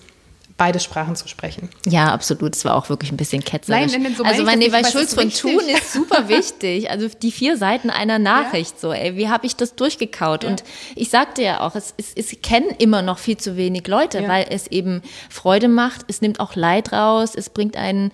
beide 0.56 0.78
Sprachen 0.78 1.16
zu 1.16 1.26
sprechen. 1.26 1.68
Ja, 1.84 2.12
absolut. 2.12 2.54
Es 2.54 2.64
war 2.64 2.76
auch 2.76 2.88
wirklich 2.88 3.10
ein 3.10 3.16
bisschen 3.16 3.42
ketzerisch. 3.42 3.92
Nein, 3.92 4.14
so 4.16 4.22
also 4.22 4.44
meine, 4.44 4.68
bei 4.70 4.84
Schulz 4.84 5.12
von 5.12 5.28
Thun 5.30 5.62
ist 5.68 5.92
super 5.92 6.28
wichtig. 6.28 6.90
Also 6.90 7.08
die 7.08 7.32
vier 7.32 7.56
Seiten 7.56 7.90
einer 7.90 8.20
Nachricht, 8.20 8.74
ja. 8.74 8.78
so, 8.78 8.92
ey, 8.92 9.16
wie 9.16 9.28
habe 9.28 9.46
ich 9.46 9.56
das 9.56 9.74
durchgekaut? 9.74 10.44
Ja. 10.44 10.50
Und 10.50 10.62
ich 10.94 11.10
sagte 11.10 11.42
ja 11.42 11.60
auch, 11.60 11.74
es, 11.74 11.94
es, 11.96 12.12
es, 12.14 12.40
kennen 12.40 12.70
immer 12.78 13.02
noch 13.02 13.18
viel 13.18 13.36
zu 13.36 13.56
wenig 13.56 13.88
Leute, 13.88 14.22
ja. 14.22 14.28
weil 14.28 14.46
es 14.48 14.68
eben 14.68 15.02
Freude 15.28 15.66
macht, 15.66 16.02
es 16.06 16.20
nimmt 16.20 16.38
auch 16.38 16.54
Leid 16.54 16.92
raus, 16.92 17.32
es 17.34 17.50
bringt 17.50 17.76
einen, 17.76 18.12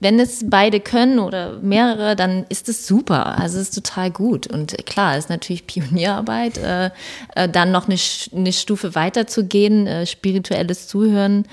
wenn 0.00 0.18
es 0.18 0.46
beide 0.48 0.80
können 0.80 1.18
oder 1.18 1.58
mehrere, 1.58 2.16
dann 2.16 2.46
ist 2.48 2.70
es 2.70 2.86
super. 2.86 3.38
Also 3.38 3.58
es 3.58 3.68
ist 3.68 3.74
total 3.74 4.10
gut. 4.10 4.46
Und 4.46 4.74
klar, 4.86 5.16
es 5.16 5.24
ist 5.24 5.30
natürlich 5.30 5.66
Pionierarbeit, 5.66 6.56
äh, 6.56 6.90
äh, 7.34 7.48
dann 7.50 7.70
noch 7.70 7.86
eine, 7.86 7.98
eine 8.34 8.52
Stufe 8.54 8.94
weiter 8.94 9.26
zu 9.26 9.44
gehen, 9.44 9.86
äh, 9.86 10.06
spirituelles 10.06 10.88
Zuhören 10.88 11.46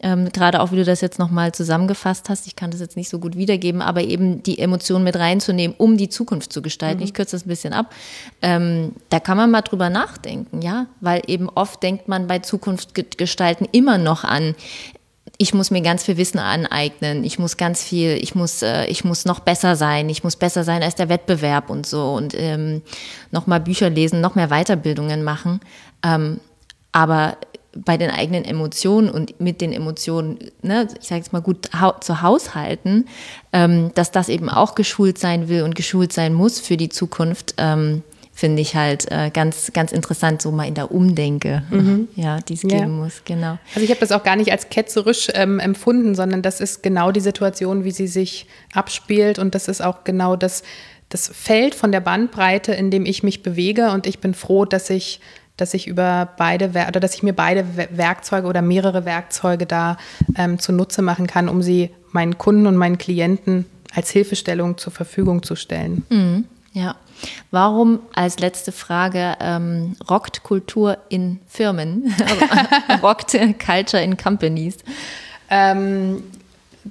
ähm, 0.00 0.30
gerade 0.32 0.60
auch, 0.60 0.72
wie 0.72 0.76
du 0.76 0.84
das 0.84 1.00
jetzt 1.00 1.18
nochmal 1.18 1.52
zusammengefasst 1.52 2.28
hast, 2.28 2.46
ich 2.46 2.56
kann 2.56 2.70
das 2.70 2.80
jetzt 2.80 2.96
nicht 2.96 3.08
so 3.08 3.18
gut 3.18 3.36
wiedergeben, 3.36 3.80
aber 3.80 4.02
eben 4.02 4.42
die 4.42 4.58
Emotionen 4.58 5.04
mit 5.04 5.16
reinzunehmen, 5.16 5.74
um 5.78 5.96
die 5.96 6.08
Zukunft 6.08 6.52
zu 6.52 6.62
gestalten. 6.62 6.98
Mhm. 6.98 7.04
Ich 7.04 7.14
kürze 7.14 7.36
das 7.36 7.46
ein 7.46 7.48
bisschen 7.48 7.72
ab. 7.72 7.94
Ähm, 8.42 8.92
da 9.08 9.20
kann 9.20 9.36
man 9.36 9.50
mal 9.50 9.62
drüber 9.62 9.90
nachdenken, 9.90 10.62
ja, 10.62 10.86
weil 11.00 11.22
eben 11.26 11.48
oft 11.48 11.82
denkt 11.82 12.08
man 12.08 12.26
bei 12.26 12.40
Zukunft 12.40 12.94
gestalten 13.16 13.66
immer 13.72 13.98
noch 13.98 14.24
an, 14.24 14.54
ich 15.38 15.54
muss 15.54 15.70
mir 15.70 15.80
ganz 15.80 16.04
viel 16.04 16.16
Wissen 16.16 16.38
aneignen, 16.38 17.24
ich 17.24 17.38
muss 17.38 17.56
ganz 17.56 17.82
viel, 17.82 18.16
ich 18.20 18.34
muss, 18.34 18.62
äh, 18.62 18.86
ich 18.86 19.04
muss 19.04 19.24
noch 19.24 19.40
besser 19.40 19.74
sein, 19.74 20.08
ich 20.08 20.22
muss 20.22 20.36
besser 20.36 20.64
sein 20.64 20.82
als 20.82 20.94
der 20.94 21.08
Wettbewerb 21.08 21.70
und 21.70 21.86
so 21.86 22.12
und 22.12 22.34
ähm, 22.36 22.82
noch 23.30 23.46
mal 23.46 23.60
Bücher 23.60 23.90
lesen, 23.90 24.20
noch 24.20 24.34
mehr 24.34 24.48
Weiterbildungen 24.48 25.24
machen. 25.24 25.60
Ähm, 26.04 26.40
aber 26.92 27.36
bei 27.76 27.96
den 27.96 28.10
eigenen 28.10 28.44
Emotionen 28.44 29.08
und 29.08 29.40
mit 29.40 29.60
den 29.60 29.72
Emotionen, 29.72 30.38
ne, 30.62 30.88
ich 31.00 31.08
sage 31.08 31.20
jetzt 31.20 31.32
mal 31.32 31.42
gut, 31.42 31.70
zu 32.00 32.22
haushalten, 32.22 33.06
ähm, 33.52 33.90
dass 33.94 34.10
das 34.10 34.28
eben 34.28 34.48
auch 34.48 34.74
geschult 34.74 35.18
sein 35.18 35.48
will 35.48 35.62
und 35.62 35.74
geschult 35.74 36.12
sein 36.12 36.34
muss 36.34 36.60
für 36.60 36.76
die 36.76 36.88
Zukunft, 36.88 37.54
ähm, 37.58 38.02
finde 38.32 38.62
ich 38.62 38.74
halt 38.74 39.10
äh, 39.12 39.30
ganz, 39.32 39.72
ganz 39.72 39.92
interessant, 39.92 40.42
so 40.42 40.50
mal 40.50 40.66
in 40.66 40.74
der 40.74 40.90
Umdenke, 40.90 41.62
mhm. 41.70 42.08
ja, 42.16 42.40
die 42.40 42.54
es 42.54 42.62
geben 42.62 42.78
ja. 42.78 42.88
muss, 42.88 43.22
genau. 43.24 43.58
Also 43.74 43.84
ich 43.84 43.90
habe 43.90 44.00
das 44.00 44.10
auch 44.10 44.24
gar 44.24 44.36
nicht 44.36 44.50
als 44.50 44.70
ketzerisch 44.70 45.28
ähm, 45.34 45.60
empfunden, 45.60 46.16
sondern 46.16 46.42
das 46.42 46.60
ist 46.60 46.82
genau 46.82 47.12
die 47.12 47.20
Situation, 47.20 47.84
wie 47.84 47.92
sie 47.92 48.08
sich 48.08 48.46
abspielt 48.72 49.38
und 49.38 49.54
das 49.54 49.68
ist 49.68 49.82
auch 49.82 50.02
genau 50.02 50.34
das, 50.34 50.64
das 51.10 51.28
Feld 51.28 51.76
von 51.76 51.92
der 51.92 52.00
Bandbreite, 52.00 52.72
in 52.72 52.90
dem 52.90 53.06
ich 53.06 53.22
mich 53.22 53.44
bewege 53.44 53.92
und 53.92 54.06
ich 54.06 54.18
bin 54.18 54.34
froh, 54.34 54.64
dass 54.64 54.90
ich 54.90 55.20
dass 55.56 55.74
ich 55.74 55.86
über 55.86 56.28
beide 56.36 56.70
oder 56.70 57.00
dass 57.00 57.14
ich 57.14 57.22
mir 57.22 57.32
beide 57.32 57.64
Werkzeuge 57.90 58.46
oder 58.46 58.62
mehrere 58.62 59.04
Werkzeuge 59.04 59.66
da 59.66 59.96
ähm, 60.36 60.58
zunutze 60.58 61.02
machen 61.02 61.26
kann, 61.26 61.48
um 61.48 61.62
sie 61.62 61.90
meinen 62.10 62.38
Kunden 62.38 62.66
und 62.66 62.76
meinen 62.76 62.98
Klienten 62.98 63.66
als 63.94 64.10
Hilfestellung 64.10 64.78
zur 64.78 64.92
Verfügung 64.92 65.42
zu 65.42 65.54
stellen. 65.56 66.04
Mhm, 66.08 66.44
ja. 66.72 66.96
Warum 67.50 68.00
als 68.12 68.40
letzte 68.40 68.72
Frage 68.72 69.36
ähm, 69.40 69.96
rockt 70.10 70.42
Kultur 70.42 70.98
in 71.08 71.40
Firmen? 71.46 72.12
rockt 73.02 73.36
Culture 73.64 74.02
in 74.02 74.16
Companies? 74.16 74.78
Ähm, 75.48 76.24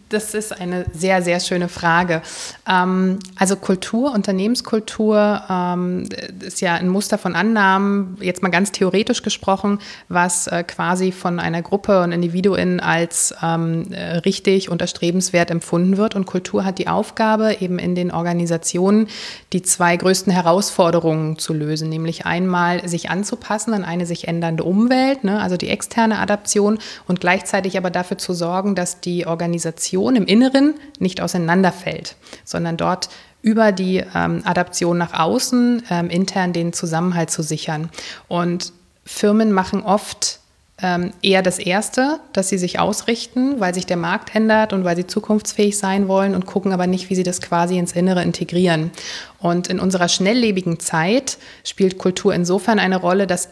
das 0.10 0.34
ist 0.34 0.60
eine 0.60 0.86
sehr, 0.94 1.22
sehr 1.22 1.40
schöne 1.40 1.70
Frage. 1.70 2.22
Ähm, 2.68 3.20
also 3.38 3.56
Kultur, 3.56 4.12
Unternehmenskultur 4.12 5.42
ähm, 5.50 6.08
ist 6.40 6.62
ja 6.62 6.76
ein 6.76 6.90
Muster 6.90 7.18
von 7.18 7.36
Annahmen, 7.36 8.18
jetzt 8.20 8.42
mal 8.42 8.50
ganz 8.50 8.72
theoretisch 8.72 9.22
gesprochen, 9.22 9.80
was 10.10 10.48
äh, 10.48 10.64
quasi 10.64 11.12
von 11.12 11.40
einer 11.40 11.62
Gruppe 11.62 12.02
und 12.02 12.12
Individuen 12.12 12.80
als 12.80 13.36
ähm, 13.44 13.92
äh, 13.92 14.18
richtig 14.18 14.70
und 14.70 14.82
erstrebenswert 14.82 15.52
empfunden 15.52 15.98
wird. 15.98 16.16
Und 16.16 16.26
Kultur 16.26 16.66
hat 16.66 16.80
die 16.80 16.88
Aufgabe, 16.88 17.58
eben 17.60 17.78
in 17.78 17.94
den 17.94 18.12
Organisationen 18.12 19.08
die 19.52 19.62
zwei 19.62 19.96
größten 19.96 20.34
Herausforderungen 20.34 21.38
zu 21.38 21.54
lösen, 21.54 21.90
nämlich 21.90 22.26
einmal 22.26 22.88
sich 22.88 23.10
anzupassen 23.12 23.74
an 23.74 23.84
eine 23.84 24.06
sich 24.06 24.28
ändernde 24.28 24.64
Umwelt, 24.64 25.24
ne, 25.24 25.40
also 25.40 25.58
die 25.58 25.70
externe 25.70 26.18
Adaption 26.18 26.80
und 27.08 27.20
gleichzeitig 27.20 27.78
aber 27.78 27.92
dafür 27.92 28.18
zu 28.18 28.34
sorgen, 28.34 28.74
dass 28.74 29.00
die 29.00 29.28
Organisation 29.28 29.83
Adaption 29.84 30.16
im 30.16 30.26
Inneren 30.26 30.76
nicht 31.00 31.22
auseinanderfällt, 31.22 32.16
sondern 32.46 32.78
dort 32.78 33.10
über 33.42 33.72
die 33.74 34.04
ähm, 34.16 34.42
Adaption 34.46 34.98
nach 34.98 35.14
außen 35.14 35.84
ähm, 35.90 36.10
intern 36.10 36.54
den 36.54 36.72
Zusammenhalt 36.72 37.30
zu 37.30 37.44
sichern. 37.44 37.90
Und 38.30 38.72
Firmen 39.06 39.52
machen 39.52 39.84
oft 39.84 40.40
ähm, 40.82 41.12
eher 41.22 41.42
das 41.42 41.60
Erste, 41.60 42.20
dass 42.32 42.48
sie 42.48 42.58
sich 42.58 42.80
ausrichten, 42.80 43.60
weil 43.60 43.74
sich 43.74 43.86
der 43.86 43.98
Markt 43.98 44.34
ändert 44.34 44.72
und 44.72 44.86
weil 44.86 44.96
sie 44.96 45.06
zukunftsfähig 45.06 45.78
sein 45.78 46.08
wollen 46.08 46.36
und 46.36 46.46
gucken 46.46 46.72
aber 46.72 46.88
nicht, 46.88 47.10
wie 47.10 47.16
sie 47.16 47.24
das 47.24 47.42
quasi 47.42 47.78
ins 47.78 47.92
Innere 47.92 48.24
integrieren. 48.24 48.92
Und 49.40 49.68
in 49.68 49.82
unserer 49.82 50.08
schnelllebigen 50.08 50.80
Zeit 50.80 51.38
spielt 51.66 51.98
Kultur 51.98 52.34
insofern 52.34 52.80
eine 52.80 52.98
Rolle, 52.98 53.28
dass 53.28 53.50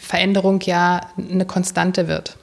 Veränderung 0.00 0.60
ja 0.60 1.00
eine 1.18 1.46
Konstante 1.46 2.06
wird. 2.06 2.36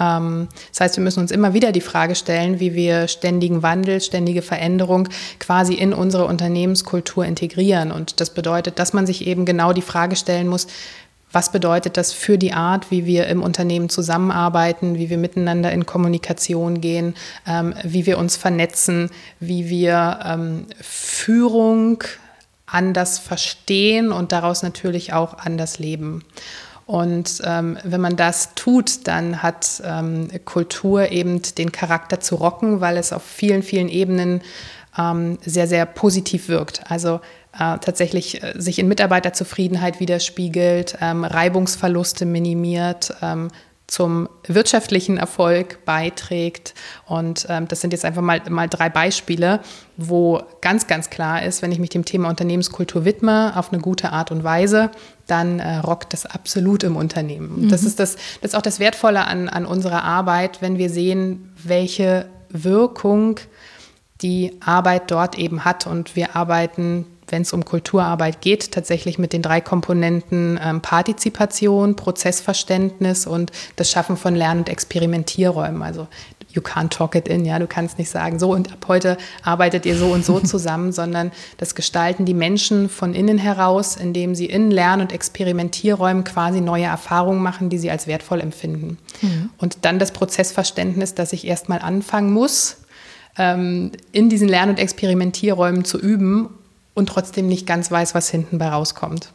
Ähm, 0.00 0.48
das 0.70 0.80
heißt, 0.80 0.96
wir 0.96 1.04
müssen 1.04 1.20
uns 1.20 1.30
immer 1.30 1.54
wieder 1.54 1.72
die 1.72 1.80
Frage 1.80 2.14
stellen, 2.14 2.60
wie 2.60 2.74
wir 2.74 3.08
ständigen 3.08 3.62
Wandel, 3.62 4.00
ständige 4.00 4.42
Veränderung 4.42 5.08
quasi 5.38 5.74
in 5.74 5.92
unsere 5.92 6.26
Unternehmenskultur 6.26 7.24
integrieren. 7.24 7.92
Und 7.92 8.20
das 8.20 8.30
bedeutet, 8.30 8.78
dass 8.78 8.92
man 8.92 9.06
sich 9.06 9.26
eben 9.26 9.44
genau 9.44 9.72
die 9.72 9.82
Frage 9.82 10.16
stellen 10.16 10.48
muss, 10.48 10.66
was 11.32 11.52
bedeutet 11.52 11.96
das 11.96 12.12
für 12.12 12.38
die 12.38 12.54
Art, 12.54 12.90
wie 12.90 13.04
wir 13.04 13.26
im 13.26 13.42
Unternehmen 13.42 13.90
zusammenarbeiten, 13.90 14.96
wie 14.96 15.10
wir 15.10 15.18
miteinander 15.18 15.70
in 15.70 15.84
Kommunikation 15.84 16.80
gehen, 16.80 17.14
ähm, 17.46 17.74
wie 17.82 18.06
wir 18.06 18.16
uns 18.18 18.36
vernetzen, 18.36 19.10
wie 19.38 19.68
wir 19.68 20.20
ähm, 20.24 20.66
Führung 20.80 22.02
anders 22.64 23.18
verstehen 23.18 24.12
und 24.12 24.32
daraus 24.32 24.62
natürlich 24.62 25.12
auch 25.12 25.38
anders 25.38 25.78
leben. 25.78 26.24
Und 26.86 27.42
ähm, 27.44 27.76
wenn 27.82 28.00
man 28.00 28.14
das 28.14 28.54
tut, 28.54 29.08
dann 29.08 29.42
hat 29.42 29.82
ähm, 29.84 30.28
Kultur 30.44 31.10
eben 31.10 31.42
den 31.58 31.72
Charakter 31.72 32.20
zu 32.20 32.36
rocken, 32.36 32.80
weil 32.80 32.96
es 32.96 33.12
auf 33.12 33.24
vielen, 33.24 33.64
vielen 33.64 33.88
Ebenen 33.88 34.40
ähm, 34.96 35.38
sehr, 35.44 35.66
sehr 35.66 35.84
positiv 35.84 36.48
wirkt. 36.48 36.88
Also 36.88 37.20
äh, 37.52 37.78
tatsächlich 37.78 38.42
äh, 38.42 38.54
sich 38.56 38.78
in 38.78 38.86
Mitarbeiterzufriedenheit 38.86 39.98
widerspiegelt, 39.98 40.98
ähm, 41.00 41.24
Reibungsverluste 41.24 42.24
minimiert, 42.24 43.14
ähm, 43.20 43.48
zum 43.86 44.28
wirtschaftlichen 44.46 45.16
Erfolg 45.16 45.84
beiträgt. 45.84 46.74
Und 47.06 47.46
ähm, 47.48 47.68
das 47.68 47.80
sind 47.80 47.92
jetzt 47.92 48.04
einfach 48.04 48.22
mal, 48.22 48.42
mal 48.48 48.68
drei 48.68 48.88
Beispiele, 48.88 49.60
wo 49.96 50.42
ganz, 50.60 50.86
ganz 50.88 51.08
klar 51.08 51.42
ist, 51.42 51.62
wenn 51.62 51.70
ich 51.70 51.78
mich 51.78 51.90
dem 51.90 52.04
Thema 52.04 52.28
Unternehmenskultur 52.28 53.04
widme, 53.04 53.56
auf 53.56 53.72
eine 53.72 53.80
gute 53.80 54.10
Art 54.10 54.32
und 54.32 54.42
Weise, 54.42 54.90
dann 55.28 55.60
äh, 55.60 55.76
rockt 55.78 56.12
das 56.12 56.26
absolut 56.26 56.82
im 56.82 56.96
Unternehmen. 56.96 57.62
Mhm. 57.62 57.68
Das, 57.68 57.84
ist 57.84 58.00
das, 58.00 58.16
das 58.40 58.52
ist 58.52 58.56
auch 58.56 58.62
das 58.62 58.80
Wertvolle 58.80 59.24
an, 59.24 59.48
an 59.48 59.66
unserer 59.66 60.02
Arbeit, 60.02 60.62
wenn 60.62 60.78
wir 60.78 60.90
sehen, 60.90 61.52
welche 61.62 62.26
Wirkung 62.48 63.38
die 64.22 64.56
Arbeit 64.64 65.10
dort 65.10 65.38
eben 65.38 65.64
hat. 65.64 65.86
Und 65.86 66.16
wir 66.16 66.34
arbeiten 66.34 67.06
wenn 67.28 67.42
es 67.42 67.52
um 67.52 67.64
Kulturarbeit 67.64 68.40
geht, 68.40 68.72
tatsächlich 68.72 69.18
mit 69.18 69.32
den 69.32 69.42
drei 69.42 69.60
Komponenten 69.60 70.58
ähm, 70.62 70.80
Partizipation, 70.80 71.96
Prozessverständnis 71.96 73.26
und 73.26 73.52
das 73.76 73.90
Schaffen 73.90 74.16
von 74.16 74.34
Lern- 74.34 74.58
und 74.58 74.68
Experimentierräumen. 74.68 75.82
Also 75.82 76.06
you 76.56 76.62
can't 76.62 76.88
talk 76.88 77.14
it 77.14 77.28
in, 77.28 77.44
ja, 77.44 77.58
du 77.58 77.66
kannst 77.66 77.98
nicht 77.98 78.10
sagen, 78.10 78.38
so 78.38 78.52
und 78.52 78.72
ab 78.72 78.86
heute 78.88 79.18
arbeitet 79.42 79.86
ihr 79.86 79.96
so 79.96 80.06
und 80.06 80.24
so 80.24 80.40
zusammen, 80.44 80.90
sondern 80.90 81.30
das 81.58 81.74
gestalten 81.74 82.24
die 82.24 82.34
Menschen 82.34 82.88
von 82.88 83.14
innen 83.14 83.38
heraus, 83.38 83.96
indem 83.96 84.34
sie 84.34 84.46
in 84.46 84.70
Lern- 84.70 85.00
und 85.00 85.12
Experimentierräumen 85.12 86.24
quasi 86.24 86.60
neue 86.60 86.84
Erfahrungen 86.84 87.42
machen, 87.42 87.68
die 87.68 87.78
sie 87.78 87.90
als 87.90 88.06
wertvoll 88.06 88.40
empfinden. 88.40 88.98
Mhm. 89.20 89.50
Und 89.58 89.84
dann 89.84 89.98
das 89.98 90.12
Prozessverständnis, 90.12 91.14
dass 91.14 91.32
ich 91.32 91.46
erstmal 91.46 91.80
anfangen 91.80 92.32
muss, 92.32 92.78
ähm, 93.36 93.92
in 94.12 94.30
diesen 94.30 94.48
Lern- 94.48 94.70
und 94.70 94.78
Experimentierräumen 94.78 95.84
zu 95.84 96.00
üben 96.00 96.48
und 96.96 97.10
trotzdem 97.10 97.46
nicht 97.46 97.66
ganz 97.66 97.90
weiß, 97.90 98.14
was 98.14 98.30
hinten 98.30 98.58
bei 98.58 98.68
rauskommt. 98.68 99.30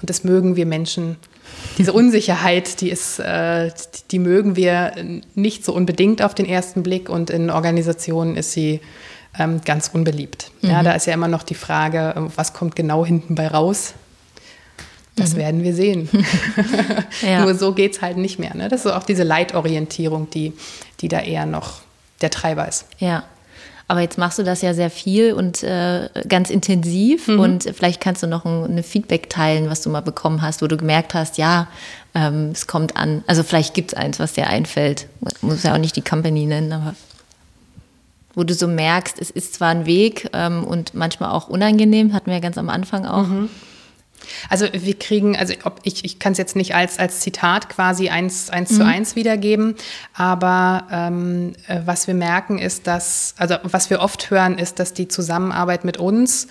Und 0.00 0.10
das 0.10 0.24
mögen 0.24 0.56
wir 0.56 0.66
Menschen. 0.66 1.16
Diese 1.78 1.92
Unsicherheit, 1.92 2.80
die 2.80 2.90
ist, 2.90 3.20
äh, 3.20 3.70
die 4.10 4.18
mögen 4.18 4.56
wir 4.56 4.92
nicht 5.36 5.64
so 5.64 5.72
unbedingt 5.72 6.22
auf 6.22 6.34
den 6.34 6.44
ersten 6.44 6.82
Blick 6.82 7.08
und 7.08 7.30
in 7.30 7.50
Organisationen 7.50 8.36
ist 8.36 8.52
sie 8.52 8.80
ähm, 9.38 9.60
ganz 9.64 9.88
unbeliebt. 9.92 10.50
Mhm. 10.60 10.70
Ja, 10.70 10.82
da 10.82 10.92
ist 10.92 11.06
ja 11.06 11.14
immer 11.14 11.28
noch 11.28 11.44
die 11.44 11.54
Frage, 11.54 12.30
was 12.34 12.52
kommt 12.52 12.74
genau 12.74 13.06
hinten 13.06 13.36
bei 13.36 13.46
raus? 13.46 13.94
Das 15.14 15.34
mhm. 15.34 15.38
werden 15.38 15.62
wir 15.62 15.74
sehen. 15.74 16.08
ja. 17.22 17.42
Nur 17.42 17.54
so 17.54 17.74
geht 17.74 17.92
es 17.92 18.02
halt 18.02 18.16
nicht 18.16 18.40
mehr. 18.40 18.56
Ne? 18.56 18.68
Das 18.68 18.84
ist 18.84 18.90
auch 18.90 19.04
diese 19.04 19.22
Leitorientierung, 19.22 20.28
die, 20.30 20.52
die 21.00 21.06
da 21.06 21.20
eher 21.20 21.46
noch 21.46 21.82
der 22.22 22.30
Treiber 22.30 22.66
ist. 22.66 22.86
Ja, 22.98 23.22
Aber 23.86 24.00
jetzt 24.00 24.16
machst 24.16 24.38
du 24.38 24.42
das 24.42 24.62
ja 24.62 24.72
sehr 24.72 24.88
viel 24.88 25.34
und 25.34 25.62
äh, 25.62 26.08
ganz 26.26 26.48
intensiv 26.48 27.28
mhm. 27.28 27.40
und 27.40 27.62
vielleicht 27.74 28.00
kannst 28.00 28.22
du 28.22 28.26
noch 28.26 28.46
ein, 28.46 28.64
eine 28.64 28.82
Feedback 28.82 29.28
teilen, 29.28 29.68
was 29.68 29.82
du 29.82 29.90
mal 29.90 30.00
bekommen 30.00 30.40
hast, 30.40 30.62
wo 30.62 30.66
du 30.66 30.76
gemerkt 30.76 31.12
hast, 31.12 31.36
ja, 31.36 31.68
ähm, 32.14 32.50
es 32.52 32.66
kommt 32.66 32.96
an. 32.96 33.22
Also 33.26 33.42
vielleicht 33.42 33.74
gibt 33.74 33.92
es 33.92 33.98
eins, 33.98 34.18
was 34.18 34.32
dir 34.32 34.46
einfällt. 34.46 35.06
Muss 35.42 35.64
ja 35.64 35.74
auch 35.74 35.78
nicht 35.78 35.96
die 35.96 36.02
Company 36.02 36.46
nennen, 36.46 36.72
aber 36.72 36.94
wo 38.34 38.42
du 38.42 38.54
so 38.54 38.66
merkst, 38.66 39.20
es 39.20 39.30
ist 39.30 39.54
zwar 39.54 39.68
ein 39.68 39.86
Weg 39.86 40.30
ähm, 40.32 40.64
und 40.64 40.94
manchmal 40.94 41.30
auch 41.30 41.48
unangenehm, 41.48 42.14
hatten 42.14 42.26
wir 42.26 42.34
ja 42.34 42.40
ganz 42.40 42.58
am 42.58 42.70
Anfang 42.70 43.04
auch. 43.04 43.26
Mhm. 43.26 43.50
Also 44.48 44.66
wir 44.72 44.98
kriegen, 44.98 45.36
also 45.36 45.54
ob 45.64 45.80
ich, 45.82 46.04
ich 46.04 46.18
kann 46.18 46.32
es 46.32 46.38
jetzt 46.38 46.56
nicht 46.56 46.74
als, 46.74 46.98
als 46.98 47.20
Zitat 47.20 47.68
quasi 47.68 48.08
eins, 48.08 48.50
eins 48.50 48.70
mhm. 48.70 48.76
zu 48.76 48.84
eins 48.84 49.16
wiedergeben, 49.16 49.74
aber 50.14 50.86
ähm, 50.90 51.52
äh, 51.66 51.80
was 51.84 52.06
wir 52.06 52.14
merken 52.14 52.58
ist, 52.58 52.86
dass, 52.86 53.34
also 53.38 53.56
was 53.62 53.90
wir 53.90 54.00
oft 54.00 54.30
hören, 54.30 54.58
ist, 54.58 54.78
dass 54.78 54.92
die 54.92 55.08
Zusammenarbeit 55.08 55.84
mit 55.84 55.96
uns 55.96 56.48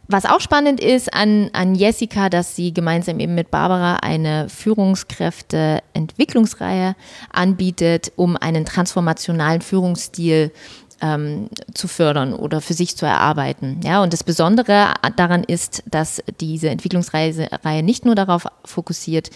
Was 0.07 0.27
auch 0.27 0.41
spannend 0.41 0.81
ist 0.81 1.15
an, 1.15 1.49
an 1.55 1.75
Jessica, 1.75 2.29
dass 2.29 2.55
sie 2.55 2.75
gemeinsam 2.75 3.21
eben 3.21 3.35
mit 3.35 3.51
Barbara 3.51 3.97
eine 3.97 4.51
Führungskräfte-Entwicklungsreihe 4.51 6.95
anbietet, 7.33 8.13
um 8.17 8.37
einen 8.37 8.67
transformationalen 8.67 9.63
Führungsstil 9.63 10.53
ähm, 11.01 11.49
zu 11.75 11.89
fördern 11.89 12.33
oder 12.35 12.61
für 12.61 12.75
sich 12.75 12.97
zu 12.97 13.07
erarbeiten. 13.07 13.81
Ja, 13.85 14.03
und 14.03 14.13
das 14.13 14.25
Besondere 14.25 14.95
daran 15.17 15.45
ist, 15.45 15.83
dass 15.87 16.23
diese 16.41 16.71
Entwicklungsreihe 16.71 17.83
nicht 17.83 18.05
nur 18.05 18.15
darauf 18.15 18.47
fokussiert, 18.65 19.31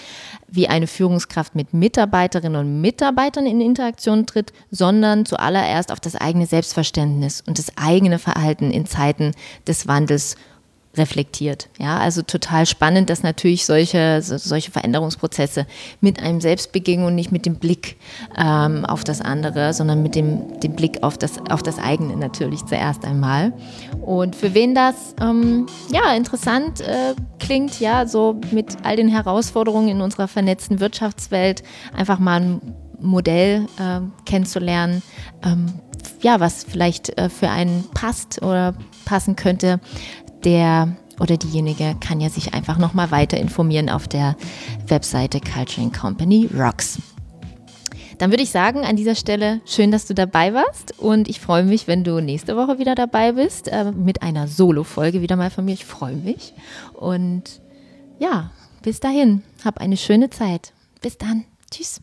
wie 0.49 0.69
eine 0.69 0.87
Führungskraft 0.87 1.55
mit 1.55 1.75
Mitarbeiterinnen 1.75 2.61
und 2.61 2.81
Mitarbeitern 2.81 3.47
in 3.47 3.61
Interaktion 3.61 4.27
tritt, 4.27 4.53
sondern 4.71 5.27
zuallererst 5.27 5.93
auf 5.93 6.01
das 6.01 6.17
eigene 6.17 6.47
Selbstverständnis 6.47 7.43
und 7.47 7.59
das 7.59 7.73
eigene 7.77 8.19
Verhalten 8.19 8.71
in 8.71 8.87
Zeiten 8.87 9.33
des 9.67 9.87
Wandels 9.87 10.37
reflektiert. 10.99 11.69
Ja, 11.79 11.99
also 11.99 12.23
total 12.23 12.67
spannend, 12.67 13.11
dass 13.11 13.23
natürlich 13.23 13.65
solche, 13.65 14.21
solche 14.23 14.71
Veränderungsprozesse 14.71 15.67
mit 16.01 16.23
einem 16.23 16.41
selbst 16.41 16.73
beginnen 16.73 17.05
und 17.05 17.15
nicht 17.15 17.33
mit 17.33 17.47
dem 17.47 17.57
Blick 17.57 17.97
ähm, 18.37 18.85
auf 18.85 19.05
das 19.05 19.21
andere, 19.21 19.73
sondern 19.73 20.03
mit 20.03 20.15
dem, 20.15 20.61
dem 20.61 20.75
Blick 20.75 21.03
auf 21.03 21.17
das, 21.17 21.39
auf 21.51 21.63
das 21.63 21.79
eigene 21.79 22.17
natürlich 22.17 22.65
zuerst 22.67 23.05
einmal. 23.05 23.53
Und 24.01 24.37
für 24.37 24.55
wen 24.55 24.75
das 24.75 25.15
ähm, 25.21 25.67
ja 25.93 26.15
interessant 26.15 26.81
äh, 26.81 27.15
klingt, 27.39 27.81
ja, 27.81 28.07
so 28.07 28.41
mit 28.51 28.77
all 28.83 28.97
den 28.97 29.09
Herausforderungen 29.09 29.89
in 29.89 30.01
unserer 30.01 30.29
vernetzten 30.29 30.81
Wirtschaftswelt 30.81 31.63
einfach 31.95 32.19
mal 32.19 32.41
ein 32.41 32.61
Modell 33.01 33.67
äh, 33.79 34.01
kennenzulernen, 34.25 35.03
ähm, 35.45 35.67
ja, 36.21 36.41
was 36.41 36.65
vielleicht 36.65 37.17
äh, 37.19 37.29
für 37.29 37.49
einen 37.49 37.85
passt 37.95 38.43
oder 38.43 38.75
passen 39.05 39.37
könnte, 39.37 39.81
der 40.45 40.97
oder 41.21 41.37
diejenige 41.37 41.97
kann 42.01 42.21
ja 42.21 42.29
sich 42.29 42.55
einfach 42.55 42.79
nochmal 42.79 43.11
weiter 43.11 43.39
informieren 43.39 43.89
auf 43.89 44.07
der 44.09 44.37
Webseite 44.87 45.41
Culturing 45.41 45.93
Company 45.93 46.49
Rocks. 46.55 46.99
Dann 48.19 48.31
würde 48.31 48.43
ich 48.43 48.51
sagen, 48.51 48.85
an 48.85 48.97
dieser 48.97 49.15
Stelle 49.15 49.61
schön, 49.65 49.93
dass 49.93 50.07
du 50.07 50.15
dabei 50.15 50.53
warst 50.53 50.99
und 50.99 51.29
ich 51.29 51.41
freue 51.41 51.63
mich, 51.63 51.87
wenn 51.87 52.03
du 52.03 52.21
nächste 52.21 52.57
Woche 52.57 52.79
wieder 52.79 52.95
dabei 52.97 53.33
bist 53.33 53.69
äh, 53.69 53.93
mit 53.93 54.23
einer 54.23 54.49
Solo-Folge 54.49 55.23
wieder 55.23 55.37
mal 55.37 55.51
von 55.51 55.65
mir. 55.65 55.75
Ich 55.75 55.85
freue 55.85 56.17
mich 56.17 56.53
und 56.95 57.61
ja, 58.19 58.51
bis 58.83 58.99
dahin, 58.99 59.43
hab 59.65 59.79
eine 59.79 59.97
schöne 59.97 60.31
Zeit. 60.31 60.73
Bis 61.01 61.17
dann. 61.17 61.45
Tschüss. 61.71 62.01